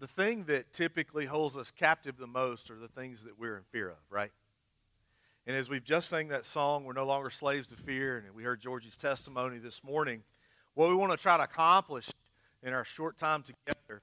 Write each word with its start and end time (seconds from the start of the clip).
the 0.00 0.06
thing 0.06 0.44
that 0.44 0.72
typically 0.72 1.26
holds 1.26 1.58
us 1.58 1.70
captive 1.70 2.16
the 2.16 2.26
most 2.26 2.70
are 2.70 2.78
the 2.78 2.88
things 2.88 3.22
that 3.24 3.38
we're 3.38 3.58
in 3.58 3.64
fear 3.70 3.90
of, 3.90 3.98
right? 4.08 4.32
And 5.46 5.54
as 5.54 5.68
we've 5.68 5.84
just 5.84 6.08
sang 6.08 6.28
that 6.28 6.46
song, 6.46 6.84
We're 6.84 6.94
No 6.94 7.04
Longer 7.04 7.28
Slaves 7.28 7.68
to 7.68 7.76
Fear, 7.76 8.24
and 8.26 8.34
we 8.34 8.42
heard 8.42 8.60
Georgie's 8.60 8.96
testimony 8.96 9.58
this 9.58 9.84
morning, 9.84 10.22
what 10.72 10.88
we 10.88 10.94
want 10.94 11.12
to 11.12 11.18
try 11.18 11.36
to 11.36 11.42
accomplish 11.42 12.10
in 12.62 12.72
our 12.72 12.84
short 12.84 13.18
time 13.18 13.42
together 13.42 14.00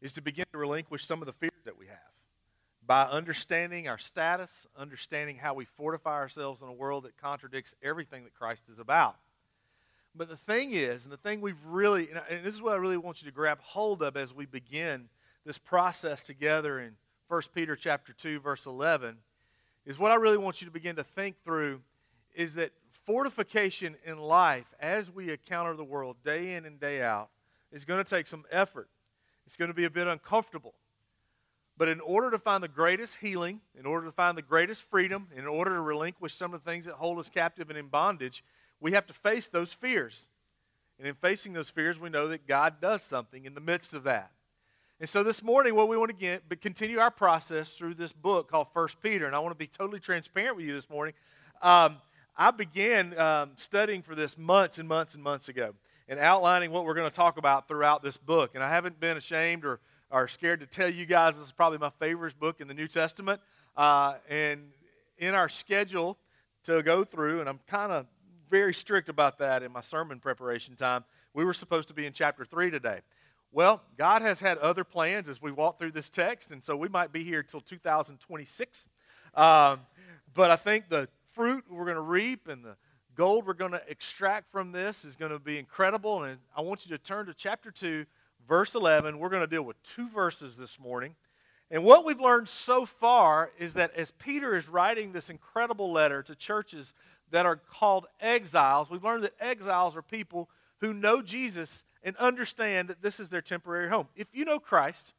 is 0.00 0.12
to 0.14 0.20
begin 0.20 0.46
to 0.50 0.58
relinquish 0.58 1.04
some 1.04 1.22
of 1.22 1.26
the 1.26 1.32
fears 1.32 1.52
that 1.64 1.78
we 1.78 1.86
have 1.86 1.98
by 2.84 3.04
understanding 3.04 3.86
our 3.86 3.98
status, 3.98 4.66
understanding 4.76 5.36
how 5.36 5.54
we 5.54 5.64
fortify 5.64 6.14
ourselves 6.14 6.60
in 6.60 6.68
a 6.68 6.72
world 6.72 7.04
that 7.04 7.16
contradicts 7.18 7.74
everything 7.82 8.24
that 8.24 8.34
Christ 8.34 8.64
is 8.68 8.80
about. 8.80 9.16
But 10.12 10.28
the 10.28 10.36
thing 10.36 10.72
is, 10.72 11.04
and 11.04 11.12
the 11.12 11.18
thing 11.18 11.40
we've 11.40 11.64
really, 11.64 12.08
and 12.30 12.44
this 12.44 12.54
is 12.54 12.62
what 12.62 12.72
I 12.72 12.76
really 12.76 12.96
want 12.96 13.22
you 13.22 13.28
to 13.28 13.34
grab 13.34 13.60
hold 13.60 14.02
of 14.02 14.16
as 14.16 14.34
we 14.34 14.46
begin 14.46 15.08
this 15.46 15.58
process 15.58 16.24
together 16.24 16.80
in 16.80 16.96
1 17.28 17.42
Peter 17.54 17.76
chapter 17.76 18.12
2 18.12 18.40
verse 18.40 18.66
11 18.66 19.16
is 19.86 19.96
what 19.96 20.10
I 20.10 20.16
really 20.16 20.36
want 20.36 20.60
you 20.60 20.66
to 20.66 20.72
begin 20.72 20.96
to 20.96 21.04
think 21.04 21.36
through 21.44 21.80
is 22.34 22.56
that 22.56 22.72
fortification 23.04 23.94
in 24.04 24.18
life 24.18 24.66
as 24.80 25.08
we 25.08 25.30
encounter 25.30 25.74
the 25.74 25.84
world 25.84 26.16
day 26.24 26.54
in 26.54 26.66
and 26.66 26.80
day 26.80 27.00
out 27.00 27.30
is 27.70 27.84
going 27.84 28.02
to 28.02 28.08
take 28.08 28.26
some 28.26 28.44
effort. 28.50 28.88
It's 29.46 29.56
going 29.56 29.68
to 29.68 29.74
be 29.74 29.84
a 29.84 29.90
bit 29.90 30.08
uncomfortable. 30.08 30.74
But 31.78 31.88
in 31.88 32.00
order 32.00 32.32
to 32.32 32.38
find 32.38 32.60
the 32.60 32.68
greatest 32.68 33.18
healing, 33.18 33.60
in 33.78 33.86
order 33.86 34.06
to 34.06 34.12
find 34.12 34.36
the 34.36 34.42
greatest 34.42 34.82
freedom, 34.82 35.28
in 35.36 35.46
order 35.46 35.74
to 35.74 35.80
relinquish 35.80 36.34
some 36.34 36.54
of 36.54 36.64
the 36.64 36.68
things 36.68 36.86
that 36.86 36.94
hold 36.94 37.20
us 37.20 37.28
captive 37.28 37.70
and 37.70 37.78
in 37.78 37.86
bondage, 37.86 38.42
we 38.80 38.92
have 38.92 39.06
to 39.06 39.12
face 39.12 39.46
those 39.46 39.72
fears. 39.72 40.28
And 40.98 41.06
in 41.06 41.14
facing 41.14 41.52
those 41.52 41.70
fears, 41.70 42.00
we 42.00 42.08
know 42.08 42.26
that 42.28 42.48
God 42.48 42.80
does 42.80 43.02
something 43.02 43.44
in 43.44 43.54
the 43.54 43.60
midst 43.60 43.94
of 43.94 44.02
that. 44.04 44.32
And 44.98 45.06
so 45.06 45.22
this 45.22 45.42
morning, 45.42 45.74
what 45.74 45.88
we 45.88 45.98
want 45.98 46.08
to 46.08 46.16
get, 46.16 46.44
but 46.48 46.62
continue 46.62 46.98
our 47.00 47.10
process 47.10 47.74
through 47.74 47.94
this 47.94 48.14
book 48.14 48.50
called 48.50 48.68
First 48.72 49.02
Peter. 49.02 49.26
And 49.26 49.36
I 49.36 49.40
want 49.40 49.52
to 49.52 49.58
be 49.58 49.66
totally 49.66 50.00
transparent 50.00 50.56
with 50.56 50.64
you 50.64 50.72
this 50.72 50.88
morning. 50.88 51.12
Um, 51.60 51.98
I 52.34 52.50
began 52.50 53.18
um, 53.18 53.50
studying 53.56 54.00
for 54.00 54.14
this 54.14 54.38
months 54.38 54.78
and 54.78 54.88
months 54.88 55.14
and 55.14 55.22
months 55.22 55.50
ago 55.50 55.74
and 56.08 56.18
outlining 56.18 56.70
what 56.70 56.86
we're 56.86 56.94
going 56.94 57.10
to 57.10 57.14
talk 57.14 57.36
about 57.36 57.68
throughout 57.68 58.02
this 58.02 58.16
book. 58.16 58.52
And 58.54 58.64
I 58.64 58.70
haven't 58.70 58.98
been 58.98 59.18
ashamed 59.18 59.66
or, 59.66 59.80
or 60.10 60.28
scared 60.28 60.60
to 60.60 60.66
tell 60.66 60.88
you 60.88 61.04
guys 61.04 61.34
this 61.34 61.44
is 61.44 61.52
probably 61.52 61.76
my 61.76 61.92
favorite 61.98 62.40
book 62.40 62.62
in 62.62 62.66
the 62.66 62.74
New 62.74 62.88
Testament. 62.88 63.42
Uh, 63.76 64.14
and 64.30 64.62
in 65.18 65.34
our 65.34 65.50
schedule 65.50 66.16
to 66.64 66.82
go 66.82 67.04
through, 67.04 67.40
and 67.40 67.50
I'm 67.50 67.60
kind 67.66 67.92
of 67.92 68.06
very 68.48 68.72
strict 68.72 69.10
about 69.10 69.40
that 69.40 69.62
in 69.62 69.72
my 69.72 69.82
sermon 69.82 70.20
preparation 70.20 70.74
time, 70.74 71.04
we 71.34 71.44
were 71.44 71.52
supposed 71.52 71.88
to 71.88 71.94
be 71.94 72.06
in 72.06 72.14
chapter 72.14 72.46
3 72.46 72.70
today. 72.70 73.00
Well, 73.56 73.80
God 73.96 74.20
has 74.20 74.40
had 74.40 74.58
other 74.58 74.84
plans 74.84 75.30
as 75.30 75.40
we 75.40 75.50
walk 75.50 75.78
through 75.78 75.92
this 75.92 76.10
text, 76.10 76.50
and 76.50 76.62
so 76.62 76.76
we 76.76 76.90
might 76.90 77.10
be 77.10 77.24
here 77.24 77.42
till 77.42 77.62
2026. 77.62 78.86
Um, 79.32 79.80
but 80.34 80.50
I 80.50 80.56
think 80.56 80.90
the 80.90 81.08
fruit 81.32 81.64
we're 81.70 81.86
going 81.86 81.94
to 81.94 82.02
reap 82.02 82.48
and 82.48 82.62
the 82.62 82.76
gold 83.14 83.46
we're 83.46 83.54
going 83.54 83.72
to 83.72 83.80
extract 83.88 84.52
from 84.52 84.72
this 84.72 85.06
is 85.06 85.16
going 85.16 85.32
to 85.32 85.38
be 85.38 85.58
incredible. 85.58 86.24
And 86.24 86.36
I 86.54 86.60
want 86.60 86.84
you 86.84 86.94
to 86.94 87.02
turn 87.02 87.24
to 87.28 87.32
chapter 87.32 87.70
2, 87.70 88.04
verse 88.46 88.74
11. 88.74 89.18
We're 89.18 89.30
going 89.30 89.40
to 89.40 89.46
deal 89.46 89.62
with 89.62 89.82
two 89.82 90.10
verses 90.10 90.58
this 90.58 90.78
morning. 90.78 91.14
And 91.70 91.82
what 91.82 92.04
we've 92.04 92.20
learned 92.20 92.50
so 92.50 92.84
far 92.84 93.52
is 93.58 93.72
that 93.72 93.94
as 93.94 94.10
Peter 94.10 94.54
is 94.54 94.68
writing 94.68 95.12
this 95.12 95.30
incredible 95.30 95.90
letter 95.90 96.22
to 96.24 96.34
churches 96.34 96.92
that 97.30 97.46
are 97.46 97.56
called 97.56 98.04
exiles, 98.20 98.90
we've 98.90 99.02
learned 99.02 99.24
that 99.24 99.32
exiles 99.40 99.96
are 99.96 100.02
people 100.02 100.50
who 100.80 100.92
know 100.92 101.22
Jesus 101.22 101.84
and 102.06 102.16
understand 102.18 102.88
that 102.88 103.02
this 103.02 103.18
is 103.18 103.28
their 103.28 103.42
temporary 103.42 103.90
home. 103.90 104.06
If 104.14 104.28
you 104.32 104.44
know 104.44 104.60
Christ, 104.60 105.12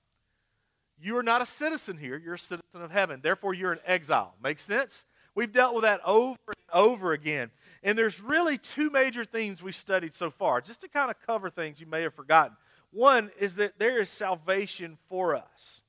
you 0.99 1.17
are 1.17 1.23
not 1.23 1.41
a 1.41 1.45
citizen 1.45 1.97
here, 1.97 2.17
you're 2.17 2.35
a 2.35 2.39
citizen 2.39 2.81
of 2.81 2.91
heaven. 2.91 3.19
Therefore, 3.21 3.53
you're 3.53 3.73
an 3.73 3.81
exile. 3.85 4.33
Make 4.41 4.57
sense? 4.57 5.05
We've 5.35 5.51
dealt 5.51 5.75
with 5.75 5.83
that 5.83 5.99
over 6.05 6.37
and 6.47 6.73
over 6.73 7.11
again. 7.11 7.51
And 7.83 7.97
there's 7.97 8.21
really 8.21 8.57
two 8.57 8.89
major 8.89 9.25
themes 9.25 9.61
we've 9.61 9.75
studied 9.75 10.15
so 10.15 10.31
far, 10.31 10.61
just 10.61 10.79
to 10.81 10.87
kind 10.87 11.11
of 11.11 11.17
cover 11.27 11.49
things 11.49 11.81
you 11.81 11.87
may 11.87 12.03
have 12.03 12.15
forgotten. 12.15 12.55
One 12.91 13.31
is 13.37 13.57
that 13.57 13.77
there 13.77 14.01
is 14.01 14.09
salvation 14.09 14.97
for 15.09 15.35
us 15.35 15.81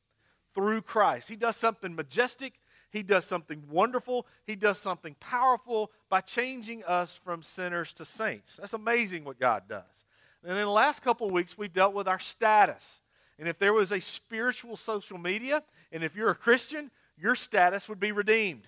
through 0.53 0.82
Christ. 0.82 1.28
He 1.28 1.37
does 1.37 1.56
something 1.56 1.94
majestic, 1.94 2.54
He 2.91 3.04
does 3.04 3.25
something 3.25 3.62
wonderful, 3.70 4.26
He 4.48 4.56
does 4.56 4.78
something 4.78 5.14
powerful 5.20 5.92
by 6.10 6.22
changing 6.22 6.82
us 6.82 7.16
from 7.16 7.42
sinners 7.42 7.92
to 7.94 8.04
saints. 8.04 8.56
That's 8.56 8.75
amazing 8.75 9.25
what 9.25 9.38
God 9.38 9.62
does. 9.69 10.04
And 10.43 10.53
in 10.53 10.59
the 10.59 10.71
last 10.71 11.03
couple 11.03 11.26
of 11.26 11.32
weeks, 11.32 11.59
we've 11.59 11.72
dealt 11.72 11.94
with 11.94 12.09
our 12.09 12.19
status. 12.19 13.03
And 13.38 13.49
if 13.49 13.59
there 13.59 13.72
was 13.72 13.93
a 13.93 14.00
spiritual 14.00 14.76
social 14.76 15.19
media, 15.19 15.62
and 15.93 16.03
if 16.03 16.16
you're 16.16 16.31
a 16.31 16.34
Christian, 16.34 16.91
your 17.16 17.34
status 17.34 17.88
would 17.88 18.00
be 18.00 18.12
redeemed. 18.12 18.66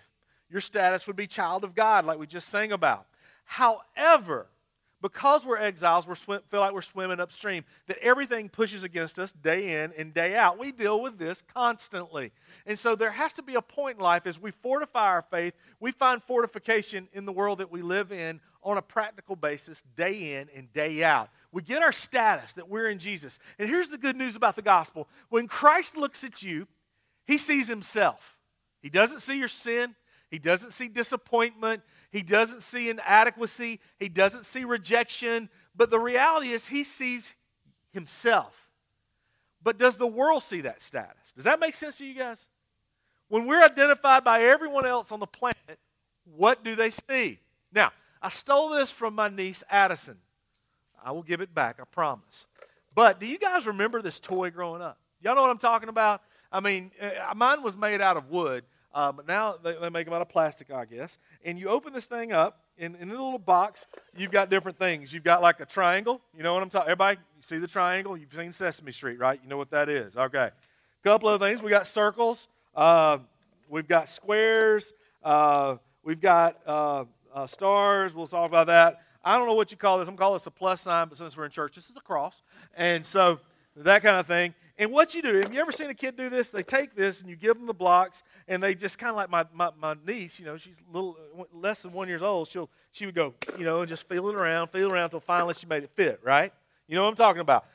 Your 0.51 0.61
status 0.61 1.07
would 1.07 1.17
be 1.17 1.27
child 1.27 1.65
of 1.65 1.75
God, 1.75 2.05
like 2.05 2.19
we 2.19 2.27
just 2.27 2.49
sang 2.49 2.73
about. 2.73 3.07
However, 3.45 4.47
because 5.03 5.47
we're 5.47 5.57
exiles, 5.57 6.07
we 6.07 6.15
swim, 6.15 6.41
feel 6.51 6.61
like 6.61 6.73
we're 6.73 6.83
swimming 6.83 7.21
upstream, 7.21 7.65
that 7.87 7.99
everything 7.99 8.49
pushes 8.49 8.85
against 8.85 9.19
us 9.19 9.33
day 9.33 9.83
in 9.83 9.93
and 9.97 10.13
day 10.13 10.37
out. 10.37 10.59
We 10.59 10.73
deal 10.73 11.01
with 11.01 11.19
this 11.19 11.43
constantly. 11.43 12.33
And 12.67 12.79
so 12.79 12.95
there 12.95 13.13
has 13.13 13.33
to 13.35 13.43
be 13.43 13.55
a 13.55 13.63
point 13.63 13.97
in 13.97 14.03
life 14.03 14.27
as 14.27 14.39
we 14.39 14.51
fortify 14.51 15.07
our 15.07 15.23
faith, 15.23 15.55
we 15.79 15.91
find 15.93 16.23
fortification 16.23 17.09
in 17.13 17.25
the 17.25 17.33
world 17.33 17.59
that 17.59 17.71
we 17.71 17.81
live 17.81 18.13
in 18.13 18.41
on 18.63 18.77
a 18.77 18.83
practical 18.83 19.37
basis, 19.37 19.83
day 19.97 20.35
in 20.35 20.49
and 20.55 20.73
day 20.73 21.03
out. 21.03 21.31
We 21.53 21.63
get 21.63 21.83
our 21.83 21.93
status 21.93 22.53
that 22.55 22.69
we're 22.69 22.89
in 22.89 22.99
Jesus. 22.99 23.39
And 23.59 23.69
here's 23.69 23.89
the 23.89 23.99
good 23.99 24.17
news 24.17 24.37
about 24.37 24.57
the 24.57 24.63
gospel 24.63 25.09
when 25.29 25.47
Christ 25.47 25.97
looks 25.97 26.25
at 26.25 26.43
you, 26.43 26.67
he 27.27 27.39
sees 27.39 27.69
himself. 27.69 28.37
He 28.83 28.91
doesn't 28.91 29.21
see 29.21 29.39
your 29.39 29.49
sin, 29.49 29.95
he 30.31 30.39
doesn't 30.39 30.73
see 30.73 30.89
disappointment. 30.89 31.83
He 32.11 32.23
doesn't 32.23 32.63
see 32.63 32.89
inadequacy. 32.89 33.81
He 33.99 34.09
doesn't 34.09 34.45
see 34.45 34.65
rejection. 34.65 35.49
But 35.75 35.91
the 35.91 35.99
reality 35.99 36.51
is, 36.51 36.69
he 36.69 36.85
sees 36.85 37.35
himself. 37.93 38.69
But 39.63 39.79
does 39.79 39.97
the 39.97 40.07
world 40.07 40.43
see 40.43 40.63
that 40.63 40.83
status? 40.83 41.33
Does 41.35 41.45
that 41.45 41.61
make 41.61 41.75
sense 41.75 41.99
to 41.99 42.07
you 42.07 42.15
guys? 42.15 42.49
When 43.29 43.47
we're 43.47 43.65
identified 43.65 44.25
by 44.25 44.43
everyone 44.43 44.87
else 44.87 45.13
on 45.13 45.21
the 45.21 45.27
planet, 45.27 45.79
what 46.25 46.65
do 46.65 46.75
they 46.75 46.91
see? 46.91 47.39
Now, 47.73 47.93
I 48.23 48.29
stole 48.29 48.71
this 48.71 48.91
from 48.91 49.15
my 49.15 49.29
niece 49.29 49.65
Addison. 49.71 50.19
I 51.03 51.13
will 51.13 51.23
give 51.23 51.41
it 51.41 51.55
back, 51.55 51.79
I 51.81 51.85
promise. 51.85 52.47
But 52.95 53.21
do 53.21 53.27
you 53.27 53.39
guys 53.39 53.67
remember 53.67 54.03
this 54.03 54.21
toy 54.21 54.51
growing 54.51 54.83
up? 54.83 54.99
Y'all 55.23 55.35
know 55.35 55.43
what 55.43 55.51
I'm 55.51 55.59
talking 55.59 55.89
about? 55.89 56.23
I 56.53 56.61
mean, 56.61 56.91
uh, 57.01 57.35
mine 57.35 57.63
was 57.63 57.77
made 57.77 58.01
out 58.01 58.17
of 58.17 58.29
wood, 58.29 58.65
uh, 58.93 59.13
but 59.13 59.27
now 59.27 59.57
they, 59.63 59.77
they, 59.81 59.89
make 59.89 60.05
them 60.07 60.15
out 60.15 60.23
of 60.23 60.29
plastic, 60.29 60.73
I 60.73 60.85
guess. 60.85 61.17
And 61.45 61.59
you 61.59 61.69
open 61.69 61.93
this 61.93 62.07
thing 62.07 62.33
up, 62.33 62.65
and 62.77 62.97
in 62.97 63.09
the 63.09 63.15
little 63.15 63.39
box, 63.39 63.87
you've 64.17 64.33
got 64.33 64.51
different 64.51 64.79
things. 64.79 65.13
You've 65.13 65.23
got 65.23 65.43
like 65.43 65.61
a 65.61 65.67
triangle. 65.67 66.21
You 66.37 66.43
know 66.43 66.53
what 66.53 66.63
I'm 66.63 66.71
talking? 66.71 66.91
About. 66.91 67.09
Everybody, 67.09 67.21
you 67.37 67.43
see 67.43 67.59
the 67.59 67.69
triangle? 67.69 68.17
You've 68.17 68.35
seen 68.35 68.53
Sesame 68.53 68.91
Street, 68.91 69.19
right? 69.19 69.39
You 69.43 69.49
know 69.49 69.57
what 69.57 69.71
that 69.71 69.89
is. 69.89 70.17
Okay. 70.17 70.49
A 70.49 71.05
couple 71.05 71.29
of 71.29 71.41
things. 71.41 71.63
We 71.63 71.71
got 71.71 71.87
circles. 71.87 72.49
Uh, 72.75 73.19
we've 73.69 73.87
got 73.87 74.09
squares. 74.09 74.93
Uh, 75.23 75.77
we've 76.03 76.21
got 76.21 76.57
uh, 77.35 77.41
uh, 77.41 77.47
stars. 77.47 78.15
We'll 78.15 78.27
talk 78.27 78.49
about 78.49 78.67
that. 78.69 79.01
I 79.25 79.37
don't 79.37 79.47
know 79.47 79.55
what 79.55 79.71
you 79.71 79.77
call 79.77 79.99
this. 79.99 80.09
I'm 80.09 80.17
calling 80.17 80.37
this 80.37 80.47
a 80.47 80.51
plus 80.51 80.81
sign, 80.81 81.09
but 81.09 81.19
since 81.19 81.37
we're 81.37 81.45
in 81.45 81.51
church, 81.51 81.75
this 81.75 81.91
is 81.91 81.97
a 81.97 82.01
cross. 82.01 82.43
And 82.75 83.05
so 83.05 83.41
that 83.77 84.03
kind 84.03 84.17
of 84.17 84.27
thing. 84.27 84.55
And 84.79 84.91
what 84.93 85.15
you 85.15 85.21
do, 85.21 85.35
have 85.41 85.53
you 85.53 85.61
ever 85.61 85.73
seen 85.73 85.91
a 85.91 85.95
kid 85.95 86.17
do 86.17 86.31
this? 86.31 86.51
They 86.51 86.63
take 86.63 86.95
this 86.95 87.21
and 87.21 87.29
you 87.29 87.37
give 87.37 87.59
them 87.59 87.67
the 87.67 87.75
blocks, 87.75 88.23
and 88.49 88.63
they 88.63 88.75
just 88.75 88.99
kind 88.99 89.11
of 89.11 89.17
like 89.17 89.29
my, 89.29 89.45
my, 89.53 89.71
my 89.79 89.95
niece, 90.07 90.41
you 90.41 90.47
know, 90.47 90.57
she's 90.57 90.81
little 90.91 91.19
less 91.53 91.83
than 91.83 91.93
one 91.93 92.09
years 92.09 92.23
old. 92.23 92.49
She'll 92.49 92.71
she 92.91 93.05
would 93.05 93.15
go, 93.15 93.35
you 93.59 93.65
know, 93.65 93.81
and 93.81 93.89
just 93.89 94.09
feel 94.09 94.29
it 94.31 94.35
around, 94.35 94.69
feel 94.69 94.89
it 94.89 94.93
around 94.93 95.05
until 95.05 95.21
finally 95.21 95.53
she 95.53 95.67
made 95.67 95.85
it 95.85 95.91
fit, 95.95 96.21
right? 96.23 96.53
You 96.89 96.97
know 96.97 97.03
what 97.03 97.11
I'm 97.11 97.17
talking 97.17 97.41
about. 97.41 97.67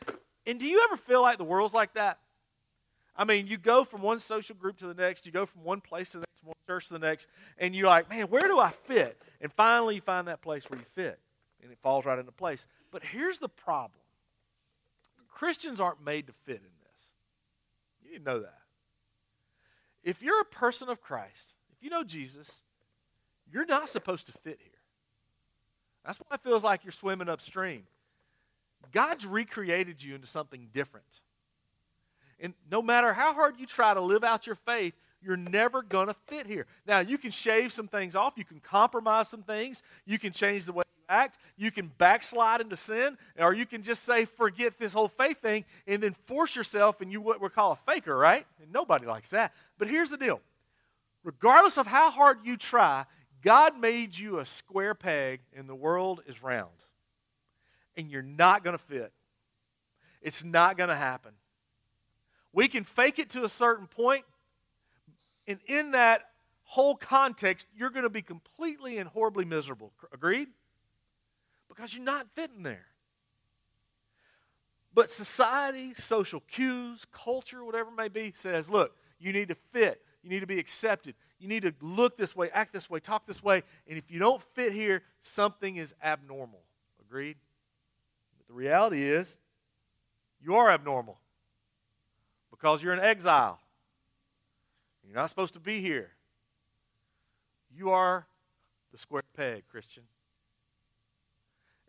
And 0.47 0.59
do 0.59 0.65
you 0.65 0.83
ever 0.89 0.97
feel 0.97 1.21
like 1.21 1.37
the 1.37 1.43
world's 1.43 1.73
like 1.73 1.93
that? 1.93 2.17
I 3.15 3.23
mean, 3.23 3.47
you 3.47 3.57
go 3.57 3.85
from 3.85 4.01
one 4.01 4.19
social 4.19 4.55
group 4.55 4.77
to 4.77 4.87
the 4.87 4.93
next, 4.93 5.25
you 5.25 5.31
go 5.31 5.45
from 5.45 5.63
one 5.63 5.79
place 5.79 6.11
to 6.11 6.17
the 6.17 6.25
next, 6.27 6.34
one 6.45 6.55
church 6.67 6.87
to 6.87 6.93
the 6.93 6.99
next, 6.99 7.27
and 7.57 7.75
you're 7.75 7.87
like, 7.87 8.09
man, 8.09 8.27
where 8.27 8.47
do 8.47 8.59
I 8.59 8.71
fit? 8.71 9.21
And 9.41 9.51
finally 9.53 9.95
you 9.95 10.01
find 10.01 10.27
that 10.27 10.41
place 10.41 10.69
where 10.69 10.79
you 10.79 10.85
fit, 10.93 11.19
and 11.61 11.71
it 11.71 11.77
falls 11.81 12.05
right 12.05 12.17
into 12.17 12.31
place. 12.31 12.67
But 12.91 13.03
here's 13.03 13.39
the 13.39 13.49
problem 13.49 13.99
Christians 15.29 15.81
aren't 15.81 16.03
made 16.03 16.27
to 16.27 16.33
fit 16.45 16.57
in 16.57 16.61
this. 16.61 17.03
you 18.03 18.11
didn't 18.11 18.25
know 18.25 18.39
that. 18.39 18.59
If 20.03 20.21
you're 20.21 20.39
a 20.39 20.45
person 20.45 20.87
of 20.87 21.01
Christ, 21.01 21.55
if 21.73 21.83
you 21.83 21.89
know 21.89 22.03
Jesus, 22.03 22.61
you're 23.51 23.65
not 23.65 23.89
supposed 23.89 24.27
to 24.27 24.31
fit 24.31 24.59
here. 24.61 24.71
That's 26.05 26.19
why 26.19 26.35
it 26.35 26.41
feels 26.41 26.63
like 26.63 26.85
you're 26.85 26.91
swimming 26.91 27.27
upstream. 27.27 27.83
God's 28.91 29.25
recreated 29.25 30.03
you 30.03 30.15
into 30.15 30.27
something 30.27 30.69
different. 30.73 31.21
And 32.39 32.53
no 32.69 32.81
matter 32.81 33.13
how 33.13 33.33
hard 33.33 33.55
you 33.59 33.65
try 33.65 33.93
to 33.93 34.01
live 34.01 34.23
out 34.23 34.45
your 34.45 34.55
faith, 34.55 34.93
you're 35.25 35.37
never 35.37 35.81
going 35.81 36.07
to 36.07 36.15
fit 36.27 36.47
here. 36.47 36.65
Now, 36.85 36.99
you 36.99 37.17
can 37.17 37.31
shave 37.31 37.73
some 37.73 37.87
things 37.87 38.15
off, 38.15 38.33
you 38.37 38.45
can 38.45 38.59
compromise 38.59 39.27
some 39.27 39.43
things, 39.43 39.83
you 40.05 40.19
can 40.19 40.31
change 40.31 40.65
the 40.65 40.73
way 40.73 40.83
you 40.85 41.03
act. 41.09 41.37
You 41.57 41.71
can 41.71 41.91
backslide 41.97 42.61
into 42.61 42.77
sin, 42.77 43.17
or 43.37 43.53
you 43.53 43.65
can 43.65 43.81
just 43.81 44.03
say, 44.03 44.25
forget 44.25 44.77
this 44.77 44.93
whole 44.93 45.07
faith 45.07 45.41
thing, 45.41 45.65
and 45.87 46.01
then 46.01 46.15
force 46.25 46.55
yourself, 46.55 47.01
and 47.01 47.11
you 47.11 47.21
what 47.21 47.41
we 47.41 47.49
call 47.49 47.71
a 47.71 47.91
faker, 47.91 48.15
right? 48.15 48.45
And 48.61 48.71
nobody 48.71 49.05
likes 49.05 49.29
that. 49.29 49.53
But 49.77 49.87
here's 49.87 50.09
the 50.09 50.17
deal 50.17 50.41
regardless 51.23 51.77
of 51.77 51.87
how 51.87 52.11
hard 52.11 52.39
you 52.43 52.55
try, 52.55 53.05
God 53.41 53.79
made 53.79 54.17
you 54.17 54.39
a 54.39 54.45
square 54.45 54.93
peg, 54.93 55.41
and 55.55 55.67
the 55.67 55.75
world 55.75 56.21
is 56.27 56.41
round. 56.41 56.69
And 57.97 58.09
you're 58.09 58.21
not 58.21 58.63
going 58.63 58.77
to 58.77 58.83
fit. 58.83 59.11
It's 60.21 60.43
not 60.43 60.77
going 60.77 60.89
to 60.89 60.95
happen. 60.95 61.31
We 62.51 62.67
can 62.67 62.83
fake 62.83 63.19
it 63.19 63.29
to 63.31 63.43
a 63.43 63.49
certain 63.49 63.85
point, 63.85 64.25
and 65.47 65.59
in 65.67 65.91
that 65.91 66.29
whole 66.63 66.95
context, 66.95 67.67
you're 67.75 67.91
going 67.91 68.03
to 68.03 68.09
be 68.09 68.21
completely 68.21 68.97
and 68.97 69.07
horribly 69.07 69.45
miserable. 69.45 69.91
Agreed? 70.13 70.47
Because 71.69 71.93
you're 71.93 72.03
not 72.03 72.27
fitting 72.35 72.63
there. 72.63 72.87
But 74.93 75.11
society, 75.11 75.93
social 75.93 76.39
cues, 76.39 77.05
culture, 77.11 77.63
whatever 77.63 77.89
it 77.89 77.95
may 77.95 78.07
be, 78.07 78.31
says, 78.33 78.69
look, 78.69 78.95
you 79.19 79.33
need 79.33 79.49
to 79.49 79.55
fit. 79.73 80.01
You 80.23 80.29
need 80.29 80.39
to 80.39 80.47
be 80.47 80.57
accepted. 80.57 81.15
You 81.37 81.47
need 81.47 81.63
to 81.63 81.73
look 81.81 82.17
this 82.17 82.35
way, 82.35 82.49
act 82.51 82.73
this 82.73 82.89
way, 82.89 82.99
talk 82.99 83.27
this 83.27 83.43
way. 83.43 83.63
And 83.87 83.97
if 83.97 84.09
you 84.09 84.19
don't 84.19 84.41
fit 84.41 84.71
here, 84.73 85.03
something 85.19 85.75
is 85.75 85.93
abnormal. 86.03 86.61
Agreed? 87.01 87.35
But 88.37 88.47
the 88.47 88.53
reality 88.53 89.03
is, 89.03 89.37
you 90.41 90.55
are 90.55 90.71
abnormal 90.71 91.19
because 92.49 92.81
you're 92.81 92.93
in 92.93 92.99
exile. 92.99 93.59
You're 95.05 95.15
not 95.15 95.29
supposed 95.29 95.53
to 95.53 95.59
be 95.59 95.81
here. 95.81 96.11
You 97.75 97.91
are 97.91 98.27
the 98.91 98.97
square 98.97 99.23
peg, 99.35 99.63
Christian. 99.69 100.03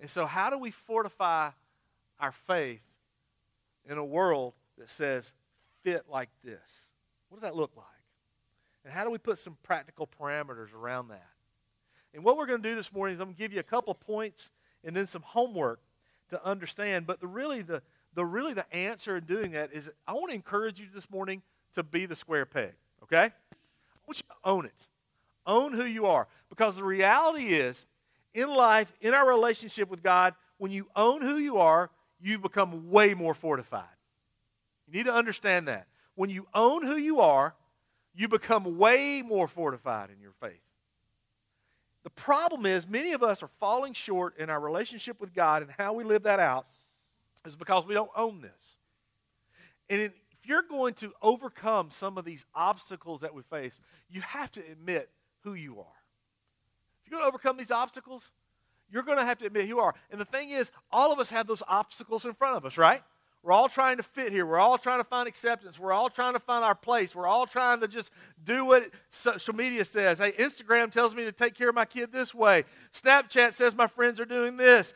And 0.00 0.10
so, 0.10 0.26
how 0.26 0.50
do 0.50 0.58
we 0.58 0.70
fortify 0.70 1.50
our 2.20 2.32
faith 2.32 2.82
in 3.88 3.98
a 3.98 4.04
world 4.04 4.54
that 4.78 4.90
says, 4.90 5.32
fit 5.82 6.04
like 6.10 6.28
this? 6.44 6.90
What 7.28 7.36
does 7.36 7.48
that 7.48 7.56
look 7.56 7.72
like? 7.76 7.86
And 8.84 8.92
how 8.92 9.04
do 9.04 9.10
we 9.10 9.18
put 9.18 9.38
some 9.38 9.56
practical 9.62 10.08
parameters 10.20 10.74
around 10.74 11.08
that? 11.08 11.28
And 12.14 12.24
what 12.24 12.36
we're 12.36 12.46
going 12.46 12.62
to 12.62 12.68
do 12.68 12.74
this 12.74 12.92
morning 12.92 13.14
is 13.14 13.20
I'm 13.20 13.26
going 13.26 13.36
to 13.36 13.38
give 13.38 13.52
you 13.52 13.60
a 13.60 13.64
couple 13.64 13.94
points 13.94 14.50
and 14.84 14.94
then 14.94 15.06
some 15.06 15.22
homework 15.22 15.80
to 16.30 16.44
understand. 16.44 17.06
But 17.06 17.20
the 17.20 17.26
really 17.26 17.62
the, 17.62 17.82
the 18.14 18.24
really 18.24 18.54
the 18.54 18.72
answer 18.74 19.16
in 19.16 19.24
doing 19.24 19.52
that 19.52 19.72
is 19.72 19.90
I 20.06 20.12
want 20.12 20.30
to 20.30 20.34
encourage 20.34 20.80
you 20.80 20.86
this 20.94 21.10
morning 21.10 21.42
to 21.74 21.82
be 21.82 22.06
the 22.06 22.16
square 22.16 22.46
peg. 22.46 22.72
Okay? 23.06 23.24
I 23.24 24.06
want 24.06 24.18
you 24.18 24.28
to 24.28 24.48
own 24.48 24.66
it. 24.66 24.88
Own 25.46 25.72
who 25.72 25.84
you 25.84 26.06
are. 26.06 26.26
Because 26.48 26.76
the 26.76 26.84
reality 26.84 27.54
is, 27.54 27.86
in 28.34 28.48
life, 28.48 28.92
in 29.00 29.14
our 29.14 29.28
relationship 29.28 29.88
with 29.88 30.02
God, 30.02 30.34
when 30.58 30.70
you 30.70 30.88
own 30.96 31.22
who 31.22 31.36
you 31.36 31.58
are, 31.58 31.90
you 32.20 32.38
become 32.38 32.90
way 32.90 33.14
more 33.14 33.34
fortified. 33.34 33.84
You 34.86 34.98
need 34.98 35.06
to 35.06 35.14
understand 35.14 35.68
that. 35.68 35.86
When 36.14 36.30
you 36.30 36.46
own 36.54 36.84
who 36.84 36.96
you 36.96 37.20
are, 37.20 37.54
you 38.14 38.28
become 38.28 38.78
way 38.78 39.22
more 39.22 39.46
fortified 39.46 40.10
in 40.10 40.20
your 40.20 40.32
faith. 40.40 40.60
The 42.04 42.10
problem 42.10 42.66
is, 42.66 42.86
many 42.86 43.12
of 43.12 43.22
us 43.22 43.42
are 43.42 43.50
falling 43.60 43.92
short 43.92 44.38
in 44.38 44.48
our 44.48 44.60
relationship 44.60 45.20
with 45.20 45.34
God 45.34 45.62
and 45.62 45.70
how 45.76 45.92
we 45.92 46.04
live 46.04 46.22
that 46.22 46.40
out 46.40 46.66
is 47.44 47.56
because 47.56 47.84
we 47.84 47.94
don't 47.94 48.10
own 48.16 48.40
this. 48.40 48.76
And 49.90 50.00
if 50.00 50.12
you're 50.46 50.62
going 50.62 50.94
to 50.94 51.12
overcome 51.22 51.90
some 51.90 52.18
of 52.18 52.24
these 52.24 52.44
obstacles 52.54 53.20
that 53.20 53.34
we 53.34 53.42
face, 53.42 53.80
you 54.08 54.20
have 54.20 54.50
to 54.52 54.60
admit 54.70 55.10
who 55.42 55.54
you 55.54 55.78
are. 55.80 55.86
If 57.04 57.10
you're 57.10 57.18
going 57.18 57.30
to 57.30 57.34
overcome 57.34 57.56
these 57.56 57.70
obstacles, 57.70 58.30
you're 58.90 59.02
going 59.02 59.18
to 59.18 59.24
have 59.24 59.38
to 59.38 59.46
admit 59.46 59.62
who 59.62 59.68
you 59.68 59.80
are. 59.80 59.94
And 60.10 60.20
the 60.20 60.24
thing 60.24 60.50
is, 60.50 60.70
all 60.90 61.12
of 61.12 61.18
us 61.18 61.30
have 61.30 61.46
those 61.46 61.62
obstacles 61.68 62.24
in 62.24 62.34
front 62.34 62.56
of 62.56 62.64
us, 62.64 62.76
right? 62.76 63.02
We're 63.42 63.52
all 63.52 63.68
trying 63.68 63.98
to 63.98 64.02
fit 64.02 64.32
here. 64.32 64.44
We're 64.44 64.58
all 64.58 64.76
trying 64.76 64.98
to 64.98 65.04
find 65.04 65.28
acceptance. 65.28 65.78
We're 65.78 65.92
all 65.92 66.10
trying 66.10 66.32
to 66.32 66.40
find 66.40 66.64
our 66.64 66.74
place. 66.74 67.14
We're 67.14 67.28
all 67.28 67.46
trying 67.46 67.80
to 67.80 67.86
just 67.86 68.10
do 68.42 68.64
what 68.64 68.90
social 69.10 69.54
media 69.54 69.84
says. 69.84 70.18
Hey, 70.18 70.32
Instagram 70.32 70.90
tells 70.90 71.14
me 71.14 71.22
to 71.24 71.30
take 71.30 71.54
care 71.54 71.68
of 71.68 71.74
my 71.76 71.84
kid 71.84 72.12
this 72.12 72.34
way. 72.34 72.64
Snapchat 72.92 73.52
says 73.52 73.72
my 73.72 73.86
friends 73.86 74.18
are 74.18 74.24
doing 74.24 74.56
this. 74.56 74.94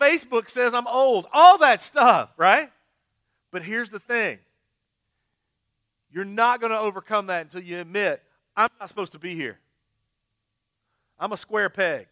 Facebook 0.00 0.50
says 0.50 0.74
I'm 0.74 0.88
old. 0.88 1.26
All 1.32 1.56
that 1.58 1.80
stuff, 1.80 2.32
right? 2.36 2.68
But 3.52 3.62
here's 3.62 3.90
the 3.90 4.00
thing 4.00 4.40
you're 6.14 6.24
not 6.24 6.60
going 6.60 6.70
to 6.70 6.78
overcome 6.78 7.26
that 7.26 7.42
until 7.42 7.60
you 7.60 7.80
admit, 7.80 8.22
I'm 8.56 8.68
not 8.78 8.88
supposed 8.88 9.12
to 9.12 9.18
be 9.18 9.34
here. 9.34 9.58
I'm 11.18 11.32
a 11.32 11.36
square 11.36 11.68
peg. 11.68 12.06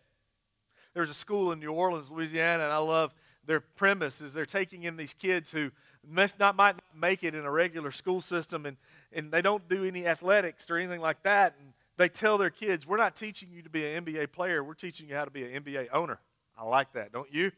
There's 0.92 1.08
a 1.08 1.14
school 1.14 1.52
in 1.52 1.60
New 1.60 1.70
Orleans, 1.70 2.10
Louisiana, 2.10 2.64
and 2.64 2.72
I 2.72 2.78
love 2.78 3.14
their 3.46 3.60
premise 3.60 4.20
is 4.20 4.34
they're 4.34 4.44
taking 4.44 4.82
in 4.82 4.96
these 4.96 5.14
kids 5.14 5.50
who 5.50 5.70
must 6.06 6.38
not 6.38 6.56
might 6.56 6.76
not 6.76 6.84
make 6.96 7.22
it 7.24 7.34
in 7.34 7.44
a 7.44 7.50
regular 7.50 7.90
school 7.90 8.20
system 8.20 8.66
and, 8.66 8.76
and 9.12 9.32
they 9.32 9.42
don't 9.42 9.68
do 9.68 9.84
any 9.84 10.06
athletics 10.06 10.68
or 10.70 10.76
anything 10.76 11.00
like 11.00 11.22
that. 11.22 11.54
And 11.60 11.72
they 11.96 12.08
tell 12.08 12.38
their 12.38 12.50
kids, 12.50 12.86
We're 12.86 12.96
not 12.96 13.14
teaching 13.14 13.50
you 13.52 13.62
to 13.62 13.70
be 13.70 13.86
an 13.86 14.04
NBA 14.04 14.32
player, 14.32 14.64
we're 14.64 14.74
teaching 14.74 15.08
you 15.08 15.14
how 15.14 15.24
to 15.24 15.30
be 15.30 15.44
an 15.44 15.62
NBA 15.62 15.88
owner. 15.92 16.18
I 16.58 16.64
like 16.64 16.92
that, 16.94 17.12
don't 17.12 17.32
you? 17.32 17.52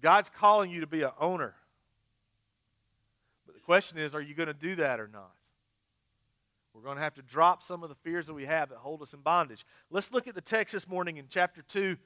God's 0.00 0.30
calling 0.30 0.70
you 0.70 0.80
to 0.80 0.86
be 0.86 1.02
an 1.02 1.10
owner. 1.20 1.54
Question 3.70 3.98
is, 3.98 4.16
are 4.16 4.20
you 4.20 4.34
going 4.34 4.48
to 4.48 4.52
do 4.52 4.74
that 4.74 4.98
or 4.98 5.06
not? 5.06 5.30
We're 6.74 6.82
going 6.82 6.96
to 6.96 7.02
have 7.04 7.14
to 7.14 7.22
drop 7.22 7.62
some 7.62 7.84
of 7.84 7.88
the 7.88 7.94
fears 7.94 8.26
that 8.26 8.34
we 8.34 8.44
have 8.44 8.70
that 8.70 8.78
hold 8.78 9.00
us 9.00 9.14
in 9.14 9.20
bondage. 9.20 9.64
Let's 9.92 10.12
look 10.12 10.26
at 10.26 10.34
the 10.34 10.40
text 10.40 10.72
this 10.72 10.88
morning 10.88 11.18
in 11.18 11.26
chapter 11.28 11.62
2 11.62 11.96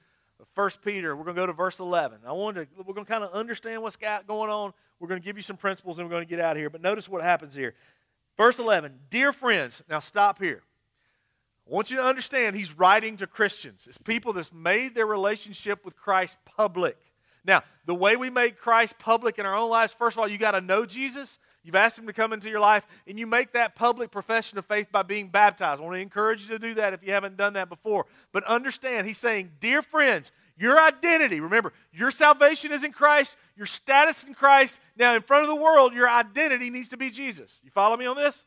of 0.41 0.47
1 0.55 0.71
Peter. 0.85 1.17
We're 1.17 1.25
going 1.25 1.37
to 1.37 1.41
go 1.41 1.47
to 1.47 1.55
verse 1.55 1.81
11. 1.81 2.19
I 2.27 2.33
want 2.33 2.57
to, 2.59 2.67
we're 2.77 2.93
going 2.93 3.07
to 3.07 3.11
kind 3.11 3.25
of 3.25 3.33
understand 3.33 3.81
what's 3.81 3.97
got 3.97 4.27
going 4.27 4.51
on. 4.51 4.75
We're 5.01 5.09
going 5.09 5.23
to 5.23 5.25
give 5.25 5.39
you 5.39 5.43
some 5.43 5.57
principles 5.57 5.99
and 5.99 6.07
we're 6.07 6.11
going 6.11 6.27
to 6.27 6.29
get 6.29 6.39
out 6.39 6.55
of 6.55 6.61
here. 6.61 6.69
But 6.69 6.83
notice 6.83 7.09
what 7.09 7.23
happens 7.23 7.55
here. 7.55 7.73
Verse 8.37 8.59
11 8.59 8.99
Dear 9.09 9.33
friends, 9.33 9.83
now 9.89 10.01
stop 10.01 10.43
here. 10.43 10.61
I 11.67 11.73
want 11.73 11.91
you 11.91 11.97
to 11.97 12.05
understand 12.05 12.57
he's 12.57 12.77
writing 12.77 13.17
to 13.17 13.27
Christians. 13.27 13.87
It's 13.89 13.97
people 13.97 14.35
that's 14.35 14.53
made 14.53 14.95
their 14.95 15.07
relationship 15.07 15.83
with 15.83 15.97
Christ 15.97 16.37
public. 16.45 16.99
Now, 17.43 17.63
the 17.87 17.95
way 17.95 18.17
we 18.17 18.29
make 18.29 18.59
Christ 18.59 18.99
public 18.99 19.39
in 19.39 19.47
our 19.47 19.57
own 19.57 19.71
lives, 19.71 19.95
first 19.95 20.17
of 20.17 20.21
all, 20.21 20.29
you 20.29 20.37
got 20.37 20.53
to 20.53 20.61
know 20.61 20.85
Jesus. 20.85 21.39
You've 21.65 21.75
asked 21.75 21.99
him 21.99 22.07
to 22.07 22.13
come 22.13 22.33
into 22.35 22.51
your 22.51 22.61
life, 22.61 22.87
and 23.07 23.19
you 23.19 23.27
make 23.27 23.53
that 23.53 23.75
public 23.75 24.11
profession 24.11 24.59
of 24.59 24.67
faith 24.67 24.93
by 24.93 25.03
being 25.03 25.29
baptized. 25.29 25.81
I 25.81 25.85
want 25.85 25.97
to 25.97 26.01
encourage 26.01 26.43
you 26.43 26.49
to 26.49 26.59
do 26.59 26.75
that 26.75 26.93
if 26.93 27.03
you 27.03 27.13
haven't 27.13 27.39
done 27.39 27.55
that 27.55 27.71
before. 27.71 28.05
But 28.33 28.45
understand, 28.45 29.07
he's 29.07 29.19
saying, 29.19 29.53
Dear 29.61 29.81
friends, 29.81 30.31
your 30.59 30.79
identity, 30.79 31.41
remember, 31.41 31.73
your 31.93 32.11
salvation 32.11 32.71
is 32.71 32.85
in 32.85 32.93
Christ, 32.93 33.37
your 33.57 33.67
status 33.67 34.25
in 34.25 34.35
Christ. 34.35 34.79
Now, 34.97 35.15
in 35.15 35.23
front 35.23 35.43
of 35.43 35.49
the 35.49 35.57
world, 35.57 35.95
your 35.95 36.09
identity 36.09 36.69
needs 36.69 36.89
to 36.89 36.97
be 36.99 37.09
Jesus. 37.09 37.61
You 37.65 37.71
follow 37.71 37.97
me 37.97 38.07
on 38.07 38.17
this? 38.17 38.45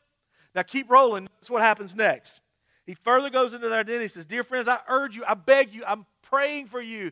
Now, 0.54 0.62
keep 0.62 0.88
rolling. 0.88 1.28
That's 1.38 1.50
what 1.50 1.60
happens 1.60 1.94
next. 1.94 2.40
He 2.86 2.94
further 2.94 3.28
goes 3.30 3.52
into 3.52 3.68
their 3.68 3.80
identity. 3.80 4.04
He 4.04 4.08
says, 4.08 4.26
Dear 4.26 4.44
friends, 4.44 4.68
I 4.68 4.78
urge 4.88 5.16
you, 5.16 5.24
I 5.26 5.34
beg 5.34 5.74
you, 5.74 5.84
I'm 5.84 6.06
praying 6.22 6.66
for 6.66 6.80
you 6.80 7.10